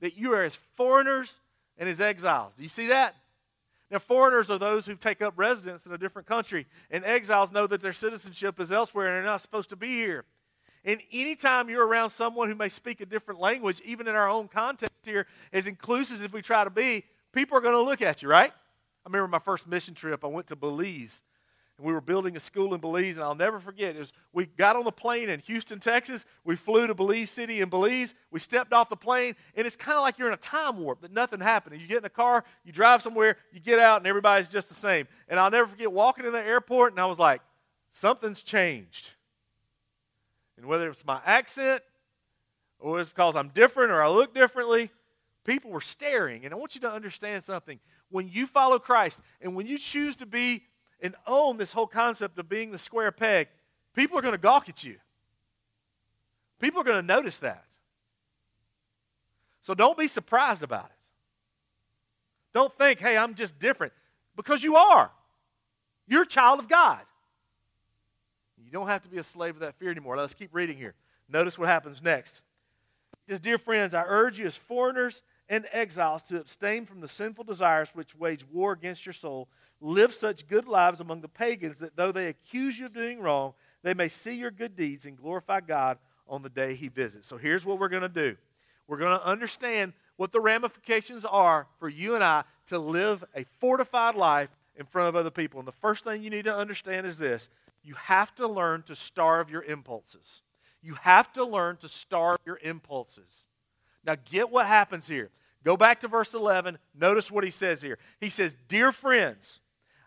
that 0.00 0.16
you 0.16 0.32
are 0.32 0.42
as 0.42 0.58
foreigners 0.76 1.40
and 1.78 1.88
as 1.88 2.00
exiles. 2.00 2.54
Do 2.54 2.62
you 2.62 2.68
see 2.68 2.88
that? 2.88 3.14
Now, 3.92 3.98
foreigners 3.98 4.50
are 4.50 4.58
those 4.58 4.86
who 4.86 4.96
take 4.96 5.20
up 5.20 5.34
residence 5.36 5.84
in 5.84 5.92
a 5.92 5.98
different 5.98 6.26
country, 6.26 6.66
and 6.90 7.04
exiles 7.04 7.52
know 7.52 7.66
that 7.66 7.82
their 7.82 7.92
citizenship 7.92 8.58
is 8.58 8.72
elsewhere 8.72 9.08
and 9.08 9.16
they're 9.16 9.30
not 9.30 9.42
supposed 9.42 9.68
to 9.68 9.76
be 9.76 9.88
here. 9.88 10.24
And 10.82 11.02
anytime 11.12 11.68
you're 11.68 11.86
around 11.86 12.08
someone 12.08 12.48
who 12.48 12.54
may 12.54 12.70
speak 12.70 13.02
a 13.02 13.06
different 13.06 13.38
language, 13.38 13.82
even 13.84 14.08
in 14.08 14.14
our 14.14 14.30
own 14.30 14.48
context 14.48 14.96
here, 15.04 15.26
as 15.52 15.66
inclusive 15.66 16.24
as 16.24 16.32
we 16.32 16.40
try 16.40 16.64
to 16.64 16.70
be, 16.70 17.04
people 17.32 17.58
are 17.58 17.60
going 17.60 17.74
to 17.74 17.82
look 17.82 18.00
at 18.00 18.22
you, 18.22 18.30
right? 18.30 18.50
I 18.50 19.08
remember 19.08 19.28
my 19.28 19.38
first 19.38 19.68
mission 19.68 19.94
trip, 19.94 20.24
I 20.24 20.28
went 20.28 20.46
to 20.46 20.56
Belize 20.56 21.22
we 21.78 21.92
were 21.92 22.00
building 22.00 22.36
a 22.36 22.40
school 22.40 22.74
in 22.74 22.80
Belize, 22.80 23.16
and 23.16 23.24
I'll 23.24 23.34
never 23.34 23.58
forget. 23.58 23.96
It 23.96 23.98
was, 23.98 24.12
we 24.32 24.46
got 24.46 24.76
on 24.76 24.84
the 24.84 24.92
plane 24.92 25.28
in 25.28 25.40
Houston, 25.40 25.80
Texas. 25.80 26.24
We 26.44 26.54
flew 26.54 26.86
to 26.86 26.94
Belize 26.94 27.30
City 27.30 27.60
in 27.60 27.70
Belize. 27.70 28.14
We 28.30 28.40
stepped 28.40 28.72
off 28.72 28.88
the 28.88 28.96
plane, 28.96 29.34
and 29.56 29.66
it's 29.66 29.74
kind 29.74 29.96
of 29.96 30.02
like 30.02 30.18
you're 30.18 30.28
in 30.28 30.34
a 30.34 30.36
time 30.36 30.78
warp 30.78 31.00
that 31.00 31.12
nothing 31.12 31.40
happened. 31.40 31.80
You 31.80 31.88
get 31.88 31.98
in 31.98 32.04
a 32.04 32.10
car, 32.10 32.44
you 32.64 32.72
drive 32.72 33.02
somewhere, 33.02 33.36
you 33.52 33.58
get 33.58 33.78
out, 33.78 33.98
and 33.98 34.06
everybody's 34.06 34.48
just 34.48 34.68
the 34.68 34.74
same. 34.74 35.08
And 35.28 35.40
I'll 35.40 35.50
never 35.50 35.66
forget 35.66 35.90
walking 35.90 36.24
in 36.24 36.32
the 36.32 36.42
airport, 36.42 36.92
and 36.92 37.00
I 37.00 37.06
was 37.06 37.18
like, 37.18 37.40
something's 37.90 38.42
changed. 38.42 39.10
And 40.56 40.66
whether 40.66 40.88
it's 40.88 41.04
my 41.04 41.20
accent, 41.24 41.82
or 42.78 43.00
it's 43.00 43.08
because 43.08 43.34
I'm 43.34 43.48
different, 43.48 43.90
or 43.90 44.02
I 44.02 44.08
look 44.08 44.34
differently, 44.34 44.90
people 45.44 45.70
were 45.70 45.80
staring. 45.80 46.44
And 46.44 46.52
I 46.52 46.56
want 46.56 46.74
you 46.74 46.80
to 46.82 46.92
understand 46.92 47.42
something. 47.42 47.80
When 48.10 48.28
you 48.28 48.46
follow 48.46 48.78
Christ, 48.78 49.22
and 49.40 49.56
when 49.56 49.66
you 49.66 49.78
choose 49.78 50.16
to 50.16 50.26
be 50.26 50.64
and 51.02 51.14
own 51.26 51.58
this 51.58 51.72
whole 51.72 51.86
concept 51.86 52.38
of 52.38 52.48
being 52.48 52.70
the 52.70 52.78
square 52.78 53.12
peg, 53.12 53.48
people 53.94 54.16
are 54.16 54.22
going 54.22 54.34
to 54.34 54.40
gawk 54.40 54.68
at 54.68 54.82
you. 54.84 54.96
People 56.60 56.80
are 56.80 56.84
going 56.84 57.02
to 57.02 57.06
notice 57.06 57.40
that. 57.40 57.64
So 59.60 59.74
don't 59.74 59.98
be 59.98 60.08
surprised 60.08 60.62
about 60.62 60.86
it. 60.86 60.96
Don't 62.54 62.72
think, 62.78 63.00
hey, 63.00 63.16
I'm 63.16 63.34
just 63.34 63.58
different, 63.58 63.92
because 64.36 64.62
you 64.62 64.76
are. 64.76 65.10
You're 66.06 66.22
a 66.22 66.26
child 66.26 66.60
of 66.60 66.68
God. 66.68 67.00
You 68.64 68.70
don't 68.70 68.88
have 68.88 69.02
to 69.02 69.08
be 69.08 69.18
a 69.18 69.22
slave 69.22 69.54
of 69.54 69.60
that 69.60 69.74
fear 69.74 69.90
anymore. 69.90 70.16
Let's 70.16 70.34
keep 70.34 70.50
reading 70.54 70.76
here. 70.76 70.94
Notice 71.28 71.58
what 71.58 71.68
happens 71.68 72.02
next. 72.02 72.42
Says, 73.28 73.40
Dear 73.40 73.58
friends, 73.58 73.94
I 73.94 74.04
urge 74.06 74.38
you 74.38 74.46
as 74.46 74.56
foreigners 74.56 75.22
and 75.48 75.66
exiles 75.72 76.22
to 76.24 76.40
abstain 76.40 76.86
from 76.86 77.00
the 77.00 77.08
sinful 77.08 77.44
desires 77.44 77.90
which 77.94 78.14
wage 78.14 78.44
war 78.50 78.72
against 78.72 79.06
your 79.06 79.12
soul. 79.12 79.48
Live 79.84 80.14
such 80.14 80.46
good 80.46 80.68
lives 80.68 81.00
among 81.00 81.22
the 81.22 81.28
pagans 81.28 81.78
that 81.78 81.96
though 81.96 82.12
they 82.12 82.28
accuse 82.28 82.78
you 82.78 82.86
of 82.86 82.94
doing 82.94 83.20
wrong, 83.20 83.52
they 83.82 83.94
may 83.94 84.08
see 84.08 84.36
your 84.36 84.52
good 84.52 84.76
deeds 84.76 85.06
and 85.06 85.16
glorify 85.16 85.60
God 85.60 85.98
on 86.28 86.42
the 86.42 86.48
day 86.48 86.76
he 86.76 86.86
visits. 86.86 87.26
So 87.26 87.36
here's 87.36 87.66
what 87.66 87.80
we're 87.80 87.88
going 87.88 88.02
to 88.02 88.08
do 88.08 88.36
we're 88.86 88.98
going 88.98 89.18
to 89.18 89.26
understand 89.26 89.92
what 90.16 90.30
the 90.30 90.40
ramifications 90.40 91.24
are 91.24 91.66
for 91.80 91.88
you 91.88 92.14
and 92.14 92.22
I 92.22 92.44
to 92.66 92.78
live 92.78 93.24
a 93.34 93.44
fortified 93.58 94.14
life 94.14 94.50
in 94.76 94.86
front 94.86 95.08
of 95.08 95.16
other 95.16 95.30
people. 95.30 95.58
And 95.58 95.66
the 95.66 95.72
first 95.72 96.04
thing 96.04 96.22
you 96.22 96.30
need 96.30 96.44
to 96.44 96.56
understand 96.56 97.04
is 97.04 97.18
this 97.18 97.48
you 97.82 97.94
have 97.94 98.34
to 98.36 98.46
learn 98.46 98.82
to 98.84 98.94
starve 98.94 99.50
your 99.50 99.64
impulses. 99.64 100.42
You 100.80 100.94
have 100.94 101.32
to 101.32 101.44
learn 101.44 101.76
to 101.78 101.88
starve 101.88 102.38
your 102.46 102.60
impulses. 102.62 103.48
Now, 104.04 104.14
get 104.30 104.50
what 104.50 104.66
happens 104.66 105.08
here. 105.08 105.30
Go 105.64 105.76
back 105.76 106.00
to 106.00 106.08
verse 106.08 106.34
11. 106.34 106.78
Notice 106.94 107.30
what 107.30 107.44
he 107.44 107.50
says 107.50 107.82
here. 107.82 107.98
He 108.20 108.28
says, 108.28 108.56
Dear 108.68 108.92
friends, 108.92 109.60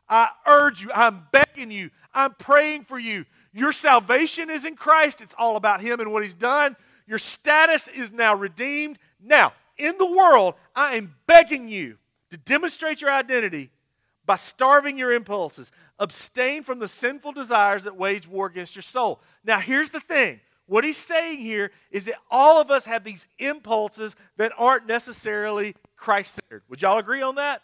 I 0.07 0.29
urge 0.45 0.81
you, 0.81 0.91
I'm 0.93 1.27
begging 1.31 1.71
you, 1.71 1.89
I'm 2.13 2.33
praying 2.35 2.85
for 2.85 2.99
you. 2.99 3.25
Your 3.53 3.71
salvation 3.71 4.49
is 4.49 4.65
in 4.65 4.75
Christ. 4.75 5.21
It's 5.21 5.35
all 5.37 5.55
about 5.55 5.81
Him 5.81 5.99
and 5.99 6.11
what 6.11 6.23
He's 6.23 6.33
done. 6.33 6.75
Your 7.07 7.19
status 7.19 7.87
is 7.87 8.11
now 8.11 8.35
redeemed. 8.35 8.97
Now, 9.21 9.53
in 9.77 9.97
the 9.97 10.09
world, 10.09 10.55
I 10.75 10.95
am 10.95 11.15
begging 11.27 11.67
you 11.67 11.97
to 12.31 12.37
demonstrate 12.37 13.01
your 13.01 13.11
identity 13.11 13.71
by 14.25 14.35
starving 14.35 14.97
your 14.97 15.13
impulses. 15.13 15.71
Abstain 15.99 16.63
from 16.63 16.79
the 16.79 16.87
sinful 16.87 17.31
desires 17.31 17.83
that 17.83 17.95
wage 17.95 18.27
war 18.27 18.47
against 18.47 18.75
your 18.75 18.83
soul. 18.83 19.21
Now, 19.43 19.59
here's 19.59 19.91
the 19.91 19.99
thing 19.99 20.39
what 20.67 20.83
he's 20.83 20.97
saying 20.97 21.39
here 21.39 21.71
is 21.91 22.05
that 22.05 22.15
all 22.31 22.59
of 22.59 22.71
us 22.71 22.85
have 22.85 23.03
these 23.03 23.27
impulses 23.37 24.15
that 24.37 24.51
aren't 24.57 24.87
necessarily 24.87 25.75
Christ 25.95 26.39
centered. 26.41 26.63
Would 26.69 26.81
y'all 26.81 26.97
agree 26.97 27.21
on 27.21 27.35
that? 27.35 27.61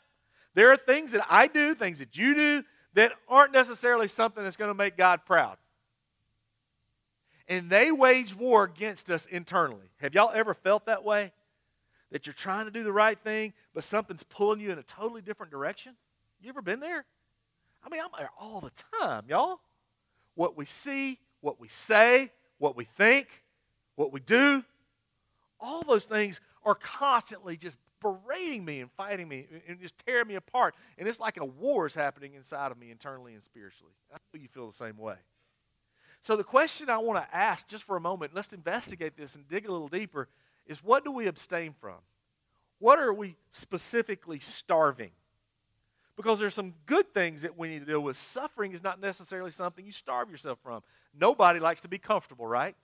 There 0.54 0.72
are 0.72 0.78
things 0.78 1.12
that 1.14 1.26
I 1.30 1.48
do, 1.48 1.74
things 1.74 2.00
that 2.00 2.18
you 2.18 2.36
do, 2.36 2.64
that 2.94 3.14
aren't 3.28 3.54
necessarily 3.54 4.08
something 4.08 4.44
that's 4.44 4.58
going 4.58 4.70
to 4.70 4.76
make 4.76 4.98
God 4.98 5.26
proud. 5.26 5.58
And 7.48 7.70
they 7.70 7.92
wage 7.92 8.36
war 8.36 8.64
against 8.64 9.10
us 9.10 9.26
internally. 9.26 9.92
Have 9.98 10.14
y'all 10.14 10.32
ever 10.34 10.54
felt 10.54 10.86
that 10.86 11.04
way? 11.04 11.32
That 12.12 12.26
you're 12.26 12.34
trying 12.34 12.66
to 12.66 12.72
do 12.72 12.84
the 12.84 12.92
right 12.92 13.18
thing, 13.18 13.54
but 13.74 13.84
something's 13.84 14.24
pulling 14.24 14.60
you 14.60 14.72
in 14.72 14.78
a 14.78 14.84
totally 14.84 15.22
different 15.22 15.52
direction? 15.52 15.96
You 16.42 16.50
ever 16.50 16.62
been 16.62 16.80
there? 16.80 17.06
I 17.84 17.90
mean, 17.90 18.02
I'm 18.02 18.10
there 18.18 18.30
all 18.40 18.62
the 18.62 18.72
time, 19.00 19.24
y'all. 19.28 19.60
What 20.36 20.58
we 20.58 20.66
see, 20.66 21.20
what 21.40 21.60
we 21.60 21.68
say, 21.68 22.32
what 22.58 22.76
we 22.76 22.86
think, 22.86 23.28
what 23.96 24.12
we 24.14 24.20
do, 24.20 24.64
all 25.60 25.84
those 25.84 26.06
things 26.06 26.40
are 26.64 26.76
constantly 26.76 27.58
just 27.58 27.78
berating 28.02 28.66
me 28.66 28.82
and 28.82 28.92
fighting 28.92 29.28
me 29.28 29.48
and 29.68 29.80
just 29.80 29.96
tearing 30.06 30.28
me 30.28 30.36
apart. 30.36 30.76
And 30.98 31.08
it's 31.08 31.20
like 31.20 31.38
a 31.38 31.46
war 31.46 31.86
is 31.86 31.96
happening 31.96 32.34
inside 32.34 32.72
of 32.72 32.78
me 32.78 32.92
internally 32.92 33.34
and 33.34 33.42
spiritually. 33.42 33.94
I 34.12 34.18
know 34.34 34.42
you 34.42 34.48
feel 34.48 34.68
the 34.68 34.74
same 34.74 34.98
way. 34.98 35.16
So, 36.24 36.36
the 36.36 36.44
question 36.44 36.90
I 36.90 36.98
want 36.98 37.24
to 37.24 37.36
ask 37.36 37.68
just 37.68 37.84
for 37.84 37.98
a 37.98 38.02
moment, 38.02 38.34
let's 38.36 38.54
investigate 38.54 39.18
this 39.18 39.36
and 39.36 39.48
dig 39.48 39.68
a 39.68 39.72
little 39.72 39.88
deeper, 39.88 40.28
is 40.68 40.84
what 40.84 41.04
do 41.04 41.12
we 41.12 41.28
abstain 41.28 41.74
from? 41.80 41.98
What 42.78 43.00
are 43.00 43.14
we 43.14 43.36
specifically 43.50 44.40
starving? 44.40 45.12
Because 46.16 46.40
there's 46.40 46.54
some 46.54 46.74
good 46.86 47.14
things 47.14 47.42
that 47.42 47.58
we 47.58 47.70
need 47.70 47.80
to 47.80 47.86
deal 47.86 48.02
with. 48.02 48.18
Suffering 48.18 48.74
is 48.74 48.84
not 48.84 49.00
necessarily 49.00 49.50
something 49.50 49.86
you 49.86 49.92
starve 49.92 50.30
yourself 50.30 50.60
from. 50.62 50.84
Nobody 51.18 51.60
likes 51.60 51.82
to 51.82 51.88
be 51.88 51.98
comfortable, 51.98 52.46
right? 52.46 52.76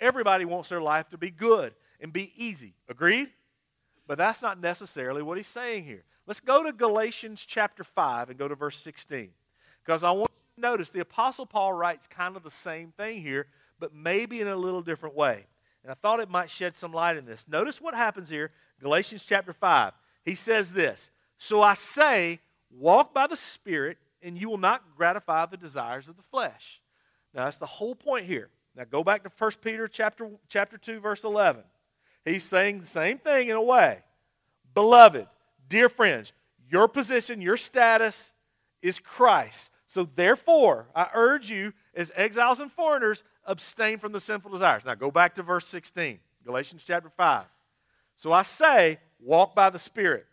Everybody 0.00 0.44
wants 0.44 0.68
their 0.68 0.80
life 0.80 1.08
to 1.10 1.18
be 1.18 1.30
good 1.30 1.74
and 2.00 2.12
be 2.12 2.32
easy. 2.36 2.74
Agreed? 2.88 3.30
But 4.06 4.18
that's 4.18 4.42
not 4.42 4.60
necessarily 4.60 5.22
what 5.22 5.36
he's 5.36 5.48
saying 5.48 5.84
here. 5.84 6.04
Let's 6.26 6.40
go 6.40 6.62
to 6.64 6.72
Galatians 6.72 7.44
chapter 7.46 7.84
5 7.84 8.30
and 8.30 8.38
go 8.38 8.48
to 8.48 8.54
verse 8.54 8.78
16. 8.78 9.30
Because 9.84 10.04
I 10.04 10.10
want 10.10 10.30
you 10.30 10.62
to 10.62 10.68
notice 10.68 10.90
the 10.90 11.00
Apostle 11.00 11.46
Paul 11.46 11.72
writes 11.72 12.06
kind 12.06 12.36
of 12.36 12.42
the 12.42 12.50
same 12.50 12.92
thing 12.96 13.22
here, 13.22 13.46
but 13.78 13.94
maybe 13.94 14.40
in 14.40 14.48
a 14.48 14.56
little 14.56 14.82
different 14.82 15.14
way. 15.14 15.46
And 15.82 15.90
I 15.90 15.94
thought 15.94 16.20
it 16.20 16.30
might 16.30 16.50
shed 16.50 16.76
some 16.76 16.92
light 16.92 17.16
in 17.16 17.26
this. 17.26 17.48
Notice 17.48 17.80
what 17.80 17.94
happens 17.94 18.28
here, 18.28 18.52
Galatians 18.80 19.24
chapter 19.24 19.52
5. 19.52 19.92
He 20.24 20.34
says 20.34 20.72
this 20.72 21.10
So 21.38 21.60
I 21.62 21.74
say, 21.74 22.40
walk 22.70 23.12
by 23.12 23.26
the 23.26 23.36
Spirit, 23.36 23.98
and 24.22 24.38
you 24.38 24.48
will 24.48 24.58
not 24.58 24.96
gratify 24.96 25.46
the 25.46 25.56
desires 25.56 26.08
of 26.08 26.16
the 26.16 26.22
flesh. 26.22 26.80
Now 27.34 27.44
that's 27.44 27.58
the 27.58 27.66
whole 27.66 27.94
point 27.94 28.26
here. 28.26 28.50
Now 28.76 28.84
go 28.84 29.02
back 29.02 29.24
to 29.24 29.30
1 29.36 29.50
Peter 29.62 29.88
chapter, 29.88 30.30
chapter 30.48 30.78
2, 30.78 31.00
verse 31.00 31.24
11. 31.24 31.64
He's 32.24 32.44
saying 32.44 32.80
the 32.80 32.86
same 32.86 33.18
thing 33.18 33.48
in 33.48 33.56
a 33.56 33.62
way. 33.62 34.00
Beloved, 34.74 35.26
dear 35.68 35.88
friends, 35.88 36.32
your 36.70 36.88
position, 36.88 37.40
your 37.40 37.56
status 37.56 38.32
is 38.80 38.98
Christ. 38.98 39.72
So 39.86 40.08
therefore, 40.14 40.88
I 40.94 41.08
urge 41.12 41.50
you, 41.50 41.74
as 41.94 42.10
exiles 42.16 42.60
and 42.60 42.72
foreigners, 42.72 43.24
abstain 43.44 43.98
from 43.98 44.12
the 44.12 44.20
sinful 44.20 44.50
desires. 44.50 44.84
Now 44.84 44.94
go 44.94 45.10
back 45.10 45.34
to 45.34 45.42
verse 45.42 45.66
16, 45.66 46.18
Galatians 46.44 46.84
chapter 46.86 47.10
5. 47.10 47.44
So 48.16 48.32
I 48.32 48.42
say, 48.42 48.98
walk 49.20 49.54
by 49.54 49.68
the 49.70 49.78
Spirit. 49.78 50.26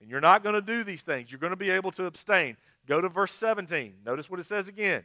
And 0.00 0.08
you're 0.08 0.20
not 0.20 0.42
going 0.42 0.54
to 0.54 0.62
do 0.62 0.84
these 0.84 1.02
things. 1.02 1.30
You're 1.30 1.40
going 1.40 1.50
to 1.50 1.56
be 1.56 1.70
able 1.70 1.90
to 1.92 2.06
abstain. 2.06 2.56
Go 2.86 3.00
to 3.00 3.08
verse 3.08 3.32
17. 3.32 3.94
Notice 4.06 4.30
what 4.30 4.40
it 4.40 4.46
says 4.46 4.68
again. 4.68 5.04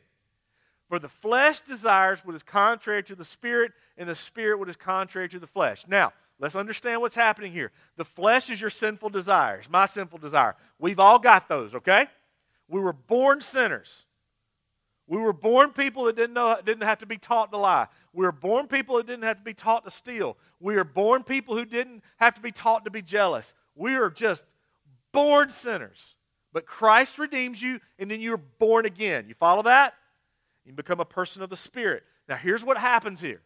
For 0.90 1.00
the 1.00 1.10
flesh 1.10 1.62
desires 1.62 2.22
what 2.24 2.36
is 2.36 2.44
contrary 2.44 3.04
to 3.04 3.16
the 3.16 3.24
spirit, 3.24 3.72
and 3.98 4.08
the 4.08 4.16
spirit 4.16 4.60
what 4.60 4.70
is 4.70 4.76
contrary 4.76 5.30
to 5.30 5.40
the 5.40 5.48
flesh. 5.48 5.86
Now, 5.88 6.14
let's 6.40 6.56
understand 6.56 7.02
what's 7.02 7.16
happening 7.16 7.52
here. 7.52 7.72
The 7.96 8.06
flesh 8.06 8.50
is 8.50 8.60
your 8.60 8.70
sinful 8.70 9.10
desires, 9.10 9.70
my 9.70 9.86
sinful 9.86 10.20
desire. 10.20 10.56
We've 10.80 11.00
all 11.00 11.20
got 11.20 11.48
those, 11.48 11.74
okay? 11.76 12.08
We 12.68 12.80
were 12.80 12.94
born 12.94 13.42
sinners. 13.42 14.06
We 15.08 15.18
were 15.18 15.34
born 15.34 15.72
people 15.72 16.06
that 16.06 16.16
didn't 16.16 16.34
know 16.34 16.58
didn't 16.66 16.84
have 16.84 17.00
to 17.00 17.06
be 17.06 17.18
taught 17.18 17.52
to 17.52 17.58
lie. 17.58 17.88
We 18.14 18.26
were 18.26 18.32
born 18.32 18.68
people 18.68 18.98
that 18.98 19.08
didn't 19.08 19.24
have 19.24 19.38
to 19.38 19.44
be 19.44 19.54
taught 19.54 19.84
to 19.84 19.92
steal. 19.92 20.38
We 20.60 20.76
were 20.76 20.86
born 20.86 21.24
people 21.24 21.58
who 21.58 21.66
didn't 21.66 22.04
have 22.18 22.34
to 22.36 22.42
be 22.42 22.52
taught 22.52 22.86
to 22.86 22.92
be 22.92 23.02
jealous. 23.02 23.54
We 23.76 23.96
are 23.96 24.10
just 24.10 24.46
born 25.12 25.52
sinners. 25.52 26.16
But 26.54 26.66
Christ 26.66 27.18
redeems 27.18 27.62
you, 27.62 27.80
and 27.98 28.10
then 28.10 28.22
you're 28.22 28.38
born 28.38 28.86
again. 28.86 29.26
You 29.28 29.34
follow 29.34 29.64
that? 29.64 29.96
You 30.66 30.74
become 30.74 31.00
a 31.00 31.06
person 31.06 31.42
of 31.42 31.50
the 31.50 31.56
Spirit. 31.56 32.04
Now, 32.28 32.36
here's 32.38 32.64
what 32.64 32.78
happens 32.78 33.22
here 33.22 33.42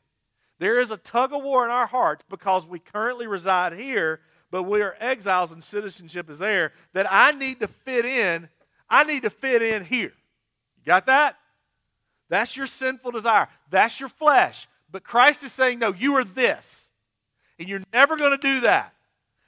there 0.60 0.80
is 0.80 0.92
a 0.92 0.98
tug 0.98 1.34
of 1.34 1.44
war 1.44 1.66
in 1.66 1.72
our 1.72 1.88
hearts 1.88 2.24
because 2.30 2.66
we 2.66 2.80
currently 2.80 3.28
reside 3.28 3.74
here, 3.74 4.22
but 4.50 4.64
we 4.64 4.82
are 4.82 4.96
exiles 5.00 5.52
and 5.52 5.64
citizenship 5.64 6.30
is 6.30 6.40
there, 6.40 6.72
that 6.94 7.08
I 7.12 7.32
need 7.32 7.60
to 7.60 7.68
fit 7.68 8.06
in. 8.06 8.50
I 8.90 9.04
need 9.04 9.24
to 9.24 9.30
fit 9.30 9.62
in 9.62 9.84
here. 9.84 10.14
You 10.78 10.86
got 10.86 11.06
that? 11.08 11.38
That's 12.30 12.56
your 12.56 12.68
sinful 12.68 13.12
desire. 13.12 13.48
That's 13.70 14.00
your 14.00 14.10
flesh. 14.10 14.68
But 14.90 15.04
Christ 15.04 15.44
is 15.44 15.52
saying, 15.52 15.80
no, 15.80 15.94
you 15.94 16.16
are 16.16 16.24
this. 16.24 16.92
And 17.60 17.68
you're 17.68 17.84
never 17.94 18.16
going 18.16 18.32
to 18.32 18.38
do 18.38 18.62
that. 18.62 18.94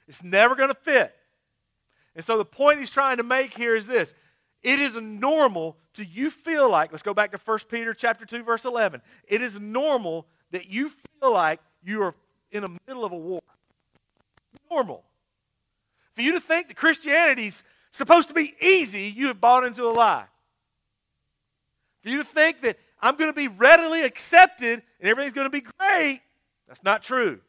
It's 0.06 0.22
never 0.22 0.54
going 0.54 0.68
to 0.68 0.74
fit. 0.74 1.14
And 2.14 2.24
so 2.24 2.36
the 2.36 2.44
point 2.44 2.80
he's 2.80 2.90
trying 2.90 3.16
to 3.18 3.22
make 3.22 3.56
here 3.56 3.74
is 3.74 3.86
this 3.86 4.14
it 4.62 4.78
is 4.78 4.94
normal 4.96 5.76
to 5.94 6.04
you 6.04 6.30
feel 6.30 6.70
like, 6.70 6.92
let's 6.92 7.02
go 7.02 7.14
back 7.14 7.32
to 7.32 7.38
1 7.38 7.58
Peter 7.68 7.94
chapter 7.94 8.24
2, 8.24 8.42
verse 8.42 8.64
11. 8.64 9.00
It 9.26 9.42
is 9.42 9.58
normal 9.58 10.26
that 10.50 10.68
you 10.70 10.90
feel 11.20 11.32
like 11.32 11.60
you 11.82 12.02
are 12.02 12.14
in 12.50 12.62
the 12.62 12.76
middle 12.86 13.04
of 13.04 13.12
a 13.12 13.16
war. 13.16 13.40
Normal. 14.70 15.04
For 16.14 16.22
you 16.22 16.32
to 16.32 16.40
think 16.40 16.68
that 16.68 16.76
Christianity's 16.76 17.64
supposed 17.90 18.28
to 18.28 18.34
be 18.34 18.54
easy, 18.60 19.04
you 19.04 19.28
have 19.28 19.40
bought 19.40 19.64
into 19.64 19.84
a 19.84 19.92
lie. 19.92 20.26
For 22.02 22.08
you 22.08 22.18
to 22.18 22.24
think 22.24 22.60
that 22.62 22.78
I'm 23.00 23.16
going 23.16 23.30
to 23.30 23.36
be 23.36 23.48
readily 23.48 24.02
accepted 24.02 24.82
and 25.00 25.08
everything's 25.08 25.32
going 25.32 25.46
to 25.46 25.50
be 25.50 25.64
great, 25.78 26.20
that's 26.68 26.82
not 26.82 27.02
true. 27.02 27.40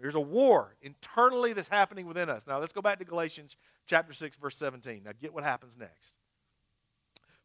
There's 0.00 0.14
a 0.14 0.20
war 0.20 0.76
internally 0.80 1.52
that's 1.52 1.68
happening 1.68 2.06
within 2.06 2.30
us. 2.30 2.46
Now 2.46 2.58
let's 2.58 2.72
go 2.72 2.80
back 2.80 2.98
to 3.00 3.04
Galatians 3.04 3.56
chapter 3.86 4.14
6, 4.14 4.36
verse 4.36 4.56
17. 4.56 5.02
Now 5.04 5.10
get 5.20 5.34
what 5.34 5.44
happens 5.44 5.76
next. 5.76 6.14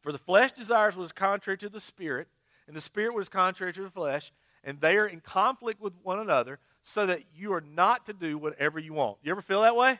For 0.02 0.12
the 0.12 0.18
flesh 0.18 0.54
desires 0.54 0.96
what 0.96 1.04
is 1.04 1.12
contrary 1.12 1.58
to 1.58 1.70
the 1.70 1.80
spirit, 1.80 2.28
and 2.68 2.76
the 2.76 2.82
spirit 2.82 3.14
what 3.14 3.22
is 3.22 3.30
contrary 3.30 3.74
to 3.74 3.82
the 3.82 3.90
flesh, 3.90 4.32
and 4.64 4.80
they 4.80 4.98
are 4.98 5.06
in 5.06 5.20
conflict 5.20 5.82
with 5.82 5.94
one 6.02 6.20
another, 6.20 6.60
so 6.82 7.06
that 7.08 7.24
you 7.36 7.52
are 7.52 7.62
not 7.62 8.06
to 8.06 8.14
do 8.14 8.38
whatever 8.38 8.80
you 8.80 8.94
want. 8.94 9.18
You 9.24 9.32
ever 9.32 9.42
feel 9.42 9.62
that 9.64 9.76
way? 9.76 10.00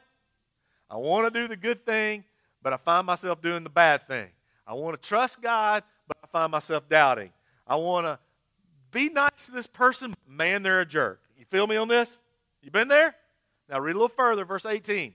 I 0.90 0.98
want 0.98 1.34
to 1.34 1.42
do 1.42 1.48
the 1.48 1.58
good 1.58 1.86
thing, 1.86 2.24
but 2.62 2.72
I 2.72 2.78
find 2.78 3.06
myself 3.06 3.42
doing 3.42 3.64
the 3.64 3.70
bad 3.70 4.08
thing. 4.08 4.30
I 4.66 4.76
want 4.76 5.02
to 5.02 5.08
trust 5.08 5.42
God, 5.42 5.84
but 6.08 6.18
I 6.24 6.28
find 6.28 6.52
myself 6.52 6.88
doubting. 6.88 7.32
I 7.68 7.76
want 7.76 8.06
to 8.06 8.20
be 8.92 9.10
nice 9.10 9.48
to 9.48 9.52
this 9.52 9.68
person, 9.68 10.14
man, 10.28 10.64
they're 10.64 10.80
a 10.80 10.86
jerk. 10.86 11.22
You 11.38 11.46
feel 11.46 11.68
me 11.68 11.76
on 11.76 11.88
this? 11.88 12.22
You 12.66 12.72
been 12.72 12.88
there? 12.88 13.16
Now 13.70 13.80
read 13.80 13.92
a 13.92 14.00
little 14.00 14.10
further, 14.10 14.44
verse 14.44 14.66
18. 14.66 15.14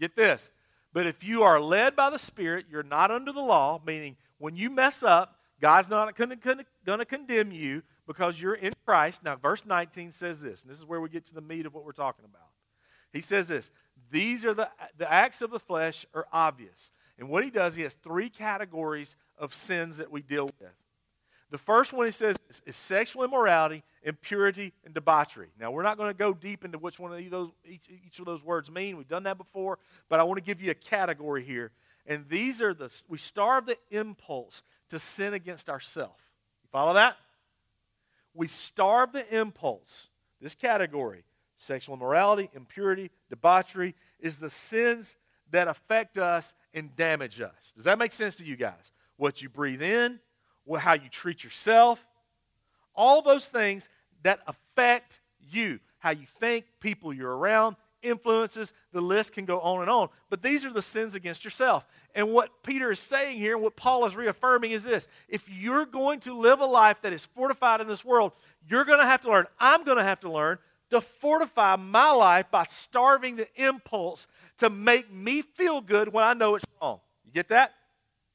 Get 0.00 0.16
this. 0.16 0.50
But 0.92 1.06
if 1.06 1.22
you 1.22 1.44
are 1.44 1.60
led 1.60 1.94
by 1.94 2.10
the 2.10 2.18
Spirit, 2.18 2.66
you're 2.68 2.82
not 2.82 3.12
under 3.12 3.32
the 3.32 3.40
law, 3.40 3.80
meaning 3.86 4.16
when 4.38 4.56
you 4.56 4.68
mess 4.68 5.04
up, 5.04 5.36
God's 5.60 5.88
not 5.88 6.16
going 6.16 6.30
to 6.30 7.04
condemn 7.04 7.52
you, 7.52 7.82
because 8.08 8.40
you're 8.40 8.54
in 8.54 8.72
Christ. 8.84 9.22
Now, 9.22 9.36
verse 9.36 9.64
19 9.64 10.10
says 10.10 10.40
this, 10.40 10.62
and 10.62 10.72
this 10.72 10.78
is 10.78 10.86
where 10.86 11.00
we 11.00 11.08
get 11.08 11.24
to 11.26 11.34
the 11.34 11.40
meat 11.40 11.66
of 11.66 11.74
what 11.74 11.84
we're 11.84 11.92
talking 11.92 12.24
about. 12.24 12.48
He 13.12 13.20
says 13.20 13.46
this 13.46 13.70
These 14.10 14.44
are 14.44 14.54
the, 14.54 14.68
the 14.96 15.10
acts 15.12 15.40
of 15.40 15.50
the 15.50 15.60
flesh 15.60 16.04
are 16.14 16.26
obvious. 16.32 16.90
And 17.18 17.28
what 17.28 17.44
he 17.44 17.50
does, 17.50 17.74
he 17.74 17.82
has 17.82 17.94
three 17.94 18.28
categories 18.28 19.14
of 19.36 19.54
sins 19.54 19.98
that 19.98 20.10
we 20.10 20.22
deal 20.22 20.46
with. 20.60 20.72
The 21.50 21.58
first 21.58 21.92
one 21.92 22.06
he 22.06 22.12
says 22.12 22.36
is, 22.50 22.62
is 22.66 22.76
sexual 22.76 23.24
immorality, 23.24 23.82
impurity, 24.02 24.72
and 24.84 24.92
debauchery. 24.92 25.48
Now, 25.58 25.70
we're 25.70 25.82
not 25.82 25.96
going 25.96 26.10
to 26.10 26.16
go 26.16 26.34
deep 26.34 26.64
into 26.64 26.78
which 26.78 26.98
one 26.98 27.12
of 27.12 27.30
those, 27.30 27.50
each, 27.64 27.88
each 28.06 28.18
of 28.18 28.26
those 28.26 28.44
words 28.44 28.70
mean. 28.70 28.98
We've 28.98 29.08
done 29.08 29.22
that 29.22 29.38
before, 29.38 29.78
but 30.08 30.20
I 30.20 30.24
want 30.24 30.36
to 30.36 30.44
give 30.44 30.60
you 30.60 30.70
a 30.70 30.74
category 30.74 31.42
here. 31.42 31.70
And 32.06 32.26
these 32.28 32.60
are 32.60 32.74
the, 32.74 32.94
we 33.08 33.18
starve 33.18 33.66
the 33.66 33.78
impulse 33.90 34.62
to 34.90 34.98
sin 34.98 35.34
against 35.34 35.70
ourselves. 35.70 36.22
You 36.62 36.68
follow 36.70 36.94
that? 36.94 37.16
We 38.34 38.46
starve 38.46 39.12
the 39.12 39.38
impulse. 39.38 40.08
This 40.40 40.54
category, 40.54 41.24
sexual 41.56 41.96
immorality, 41.96 42.50
impurity, 42.54 43.10
debauchery, 43.30 43.94
is 44.20 44.38
the 44.38 44.50
sins 44.50 45.16
that 45.50 45.66
affect 45.66 46.18
us 46.18 46.54
and 46.74 46.94
damage 46.94 47.40
us. 47.40 47.72
Does 47.74 47.84
that 47.84 47.98
make 47.98 48.12
sense 48.12 48.36
to 48.36 48.44
you 48.44 48.56
guys? 48.56 48.92
What 49.16 49.42
you 49.42 49.48
breathe 49.48 49.82
in, 49.82 50.20
how 50.76 50.94
you 50.94 51.08
treat 51.08 51.44
yourself, 51.44 52.04
all 52.94 53.22
those 53.22 53.48
things 53.48 53.88
that 54.22 54.40
affect 54.46 55.20
you, 55.50 55.80
how 55.98 56.10
you 56.10 56.26
think, 56.40 56.66
people 56.80 57.12
you're 57.12 57.36
around, 57.36 57.76
influences, 58.02 58.72
the 58.92 59.00
list 59.00 59.32
can 59.32 59.44
go 59.44 59.60
on 59.60 59.80
and 59.80 59.90
on. 59.90 60.08
But 60.30 60.42
these 60.42 60.64
are 60.64 60.72
the 60.72 60.82
sins 60.82 61.14
against 61.14 61.44
yourself. 61.44 61.86
And 62.14 62.32
what 62.32 62.62
Peter 62.62 62.90
is 62.90 63.00
saying 63.00 63.38
here, 63.38 63.54
and 63.54 63.62
what 63.62 63.76
Paul 63.76 64.04
is 64.06 64.16
reaffirming 64.16 64.72
is 64.72 64.84
this 64.84 65.08
if 65.28 65.48
you're 65.48 65.86
going 65.86 66.20
to 66.20 66.34
live 66.34 66.60
a 66.60 66.66
life 66.66 66.98
that 67.02 67.12
is 67.12 67.26
fortified 67.26 67.80
in 67.80 67.86
this 67.86 68.04
world, 68.04 68.32
you're 68.68 68.84
going 68.84 69.00
to 69.00 69.06
have 69.06 69.22
to 69.22 69.30
learn, 69.30 69.46
I'm 69.58 69.84
going 69.84 69.98
to 69.98 70.04
have 70.04 70.20
to 70.20 70.30
learn 70.30 70.58
to 70.90 71.00
fortify 71.00 71.76
my 71.76 72.10
life 72.10 72.46
by 72.50 72.64
starving 72.68 73.36
the 73.36 73.48
impulse 73.56 74.26
to 74.58 74.70
make 74.70 75.12
me 75.12 75.42
feel 75.42 75.80
good 75.80 76.12
when 76.12 76.24
I 76.24 76.34
know 76.34 76.54
it's 76.54 76.64
wrong. 76.80 77.00
You 77.24 77.32
get 77.32 77.48
that? 77.48 77.74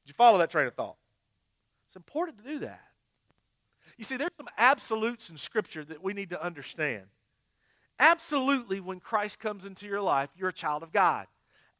Did 0.04 0.10
you 0.10 0.14
follow 0.14 0.38
that 0.38 0.50
train 0.50 0.66
of 0.66 0.74
thought? 0.74 0.96
It's 1.94 1.96
important 1.96 2.38
to 2.38 2.44
do 2.44 2.58
that. 2.60 2.82
You 3.96 4.02
see, 4.02 4.16
there's 4.16 4.32
some 4.36 4.48
absolutes 4.58 5.30
in 5.30 5.36
Scripture 5.36 5.84
that 5.84 6.02
we 6.02 6.12
need 6.12 6.30
to 6.30 6.44
understand. 6.44 7.04
Absolutely, 8.00 8.80
when 8.80 8.98
Christ 8.98 9.38
comes 9.38 9.64
into 9.64 9.86
your 9.86 10.00
life, 10.00 10.28
you're 10.36 10.48
a 10.48 10.52
child 10.52 10.82
of 10.82 10.90
God. 10.90 11.28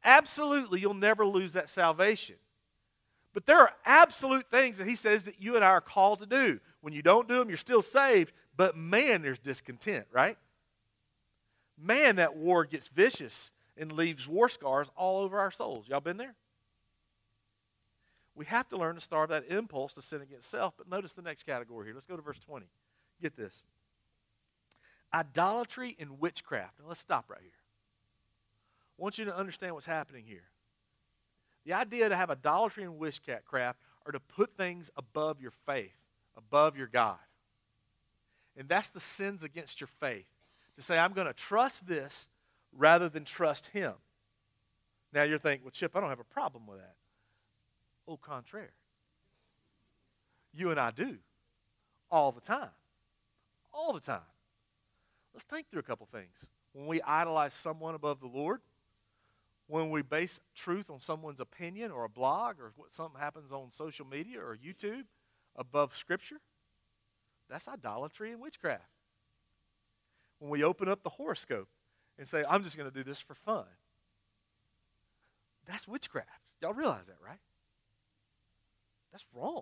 Absolutely, 0.05 0.79
you'll 0.79 0.93
never 0.93 1.25
lose 1.25 1.51
that 1.51 1.69
salvation. 1.69 2.37
But 3.33 3.45
there 3.45 3.59
are 3.59 3.73
absolute 3.85 4.49
things 4.49 4.77
that 4.77 4.87
he 4.87 4.95
says 4.95 5.23
that 5.23 5.41
you 5.41 5.57
and 5.57 5.65
I 5.65 5.71
are 5.71 5.81
called 5.81 6.19
to 6.19 6.25
do. 6.25 6.61
When 6.79 6.93
you 6.93 7.01
don't 7.01 7.27
do 7.27 7.39
them, 7.39 7.49
you're 7.49 7.57
still 7.57 7.81
saved, 7.81 8.31
but 8.55 8.77
man, 8.77 9.21
there's 9.21 9.39
discontent, 9.39 10.05
right? 10.13 10.37
Man, 11.77 12.15
that 12.15 12.37
war 12.37 12.63
gets 12.63 12.87
vicious 12.87 13.51
and 13.75 13.91
leaves 13.91 14.29
war 14.29 14.47
scars 14.47 14.89
all 14.95 15.23
over 15.23 15.37
our 15.37 15.51
souls. 15.51 15.89
Y'all 15.89 15.99
been 15.99 16.15
there? 16.15 16.35
We 18.35 18.45
have 18.45 18.67
to 18.69 18.77
learn 18.77 18.95
to 18.95 19.01
starve 19.01 19.29
that 19.29 19.45
impulse 19.49 19.93
to 19.93 20.01
sin 20.01 20.21
against 20.21 20.49
self. 20.49 20.73
But 20.77 20.89
notice 20.89 21.13
the 21.13 21.21
next 21.21 21.43
category 21.43 21.87
here. 21.87 21.93
Let's 21.93 22.05
go 22.05 22.15
to 22.15 22.21
verse 22.21 22.39
20. 22.39 22.65
Get 23.21 23.37
this 23.37 23.65
idolatry 25.13 25.95
and 25.99 26.19
witchcraft. 26.19 26.79
Now 26.79 26.89
let's 26.89 26.99
stop 26.99 27.29
right 27.29 27.39
here. 27.41 27.51
I 28.97 29.01
want 29.01 29.17
you 29.17 29.25
to 29.25 29.35
understand 29.35 29.73
what's 29.73 29.85
happening 29.85 30.25
here. 30.27 30.43
The 31.65 31.73
idea 31.73 32.09
to 32.09 32.15
have 32.15 32.29
idolatry 32.29 32.83
and 32.83 32.97
witchcraft 32.97 33.79
are 34.05 34.11
to 34.11 34.19
put 34.19 34.55
things 34.57 34.91
above 34.97 35.41
your 35.41 35.51
faith, 35.65 35.95
above 36.37 36.77
your 36.77 36.87
God. 36.87 37.17
And 38.57 38.67
that's 38.69 38.89
the 38.89 38.99
sins 38.99 39.43
against 39.43 39.81
your 39.81 39.87
faith. 39.87 40.27
To 40.75 40.81
say, 40.81 40.97
I'm 40.97 41.13
going 41.13 41.27
to 41.27 41.33
trust 41.33 41.87
this 41.87 42.27
rather 42.73 43.07
than 43.09 43.23
trust 43.23 43.67
Him. 43.67 43.93
Now 45.13 45.23
you're 45.23 45.39
thinking, 45.39 45.63
well, 45.63 45.71
Chip, 45.71 45.95
I 45.95 46.01
don't 46.01 46.09
have 46.09 46.19
a 46.19 46.25
problem 46.25 46.67
with 46.67 46.79
that. 46.79 46.95
Au 48.07 48.17
contraire. 48.17 48.73
You 50.53 50.71
and 50.71 50.79
I 50.79 50.91
do. 50.91 51.17
All 52.09 52.31
the 52.31 52.41
time. 52.41 52.69
All 53.73 53.93
the 53.93 53.99
time. 53.99 54.21
Let's 55.33 55.43
think 55.43 55.69
through 55.69 55.81
a 55.81 55.83
couple 55.83 56.05
things. 56.05 56.49
When 56.73 56.87
we 56.87 57.01
idolize 57.01 57.53
someone 57.53 57.95
above 57.95 58.19
the 58.21 58.27
Lord, 58.27 58.61
when 59.67 59.89
we 59.89 60.01
base 60.01 60.39
truth 60.55 60.89
on 60.89 60.99
someone's 60.99 61.39
opinion 61.39 61.91
or 61.91 62.03
a 62.03 62.09
blog 62.09 62.59
or 62.59 62.71
what 62.75 62.93
something 62.93 63.19
happens 63.19 63.51
on 63.51 63.71
social 63.71 64.05
media 64.05 64.39
or 64.39 64.55
YouTube 64.55 65.05
above 65.55 65.95
Scripture, 65.95 66.39
that's 67.49 67.67
idolatry 67.67 68.31
and 68.31 68.41
witchcraft. 68.41 68.83
When 70.39 70.49
we 70.49 70.63
open 70.63 70.87
up 70.87 71.03
the 71.03 71.09
horoscope 71.09 71.67
and 72.17 72.27
say, 72.27 72.43
I'm 72.47 72.63
just 72.63 72.77
going 72.77 72.89
to 72.89 72.95
do 72.95 73.03
this 73.03 73.19
for 73.19 73.33
fun, 73.33 73.65
that's 75.65 75.87
witchcraft. 75.87 76.29
Y'all 76.61 76.73
realize 76.73 77.07
that, 77.07 77.17
right? 77.25 77.39
That's 79.15 79.25
wrong. 79.33 79.61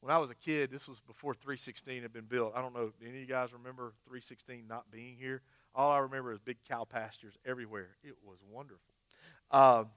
When 0.00 0.12
I 0.12 0.18
was 0.18 0.28
a 0.28 0.34
kid, 0.34 0.72
this 0.72 0.88
was 0.88 0.98
before 0.98 1.34
316 1.34 2.02
had 2.02 2.12
been 2.12 2.24
built. 2.24 2.52
I 2.56 2.60
don't 2.60 2.74
know, 2.74 2.90
any 3.00 3.10
of 3.10 3.20
you 3.20 3.26
guys 3.26 3.52
remember 3.52 3.92
316 4.06 4.66
not 4.68 4.90
being 4.90 5.14
here? 5.16 5.40
All 5.72 5.92
I 5.92 5.98
remember 5.98 6.32
is 6.32 6.40
big 6.40 6.56
cow 6.68 6.82
pastures 6.82 7.34
everywhere. 7.46 7.90
It 8.02 8.16
was 8.26 8.38
wonderful. 8.50 8.80
Um, 9.52 9.90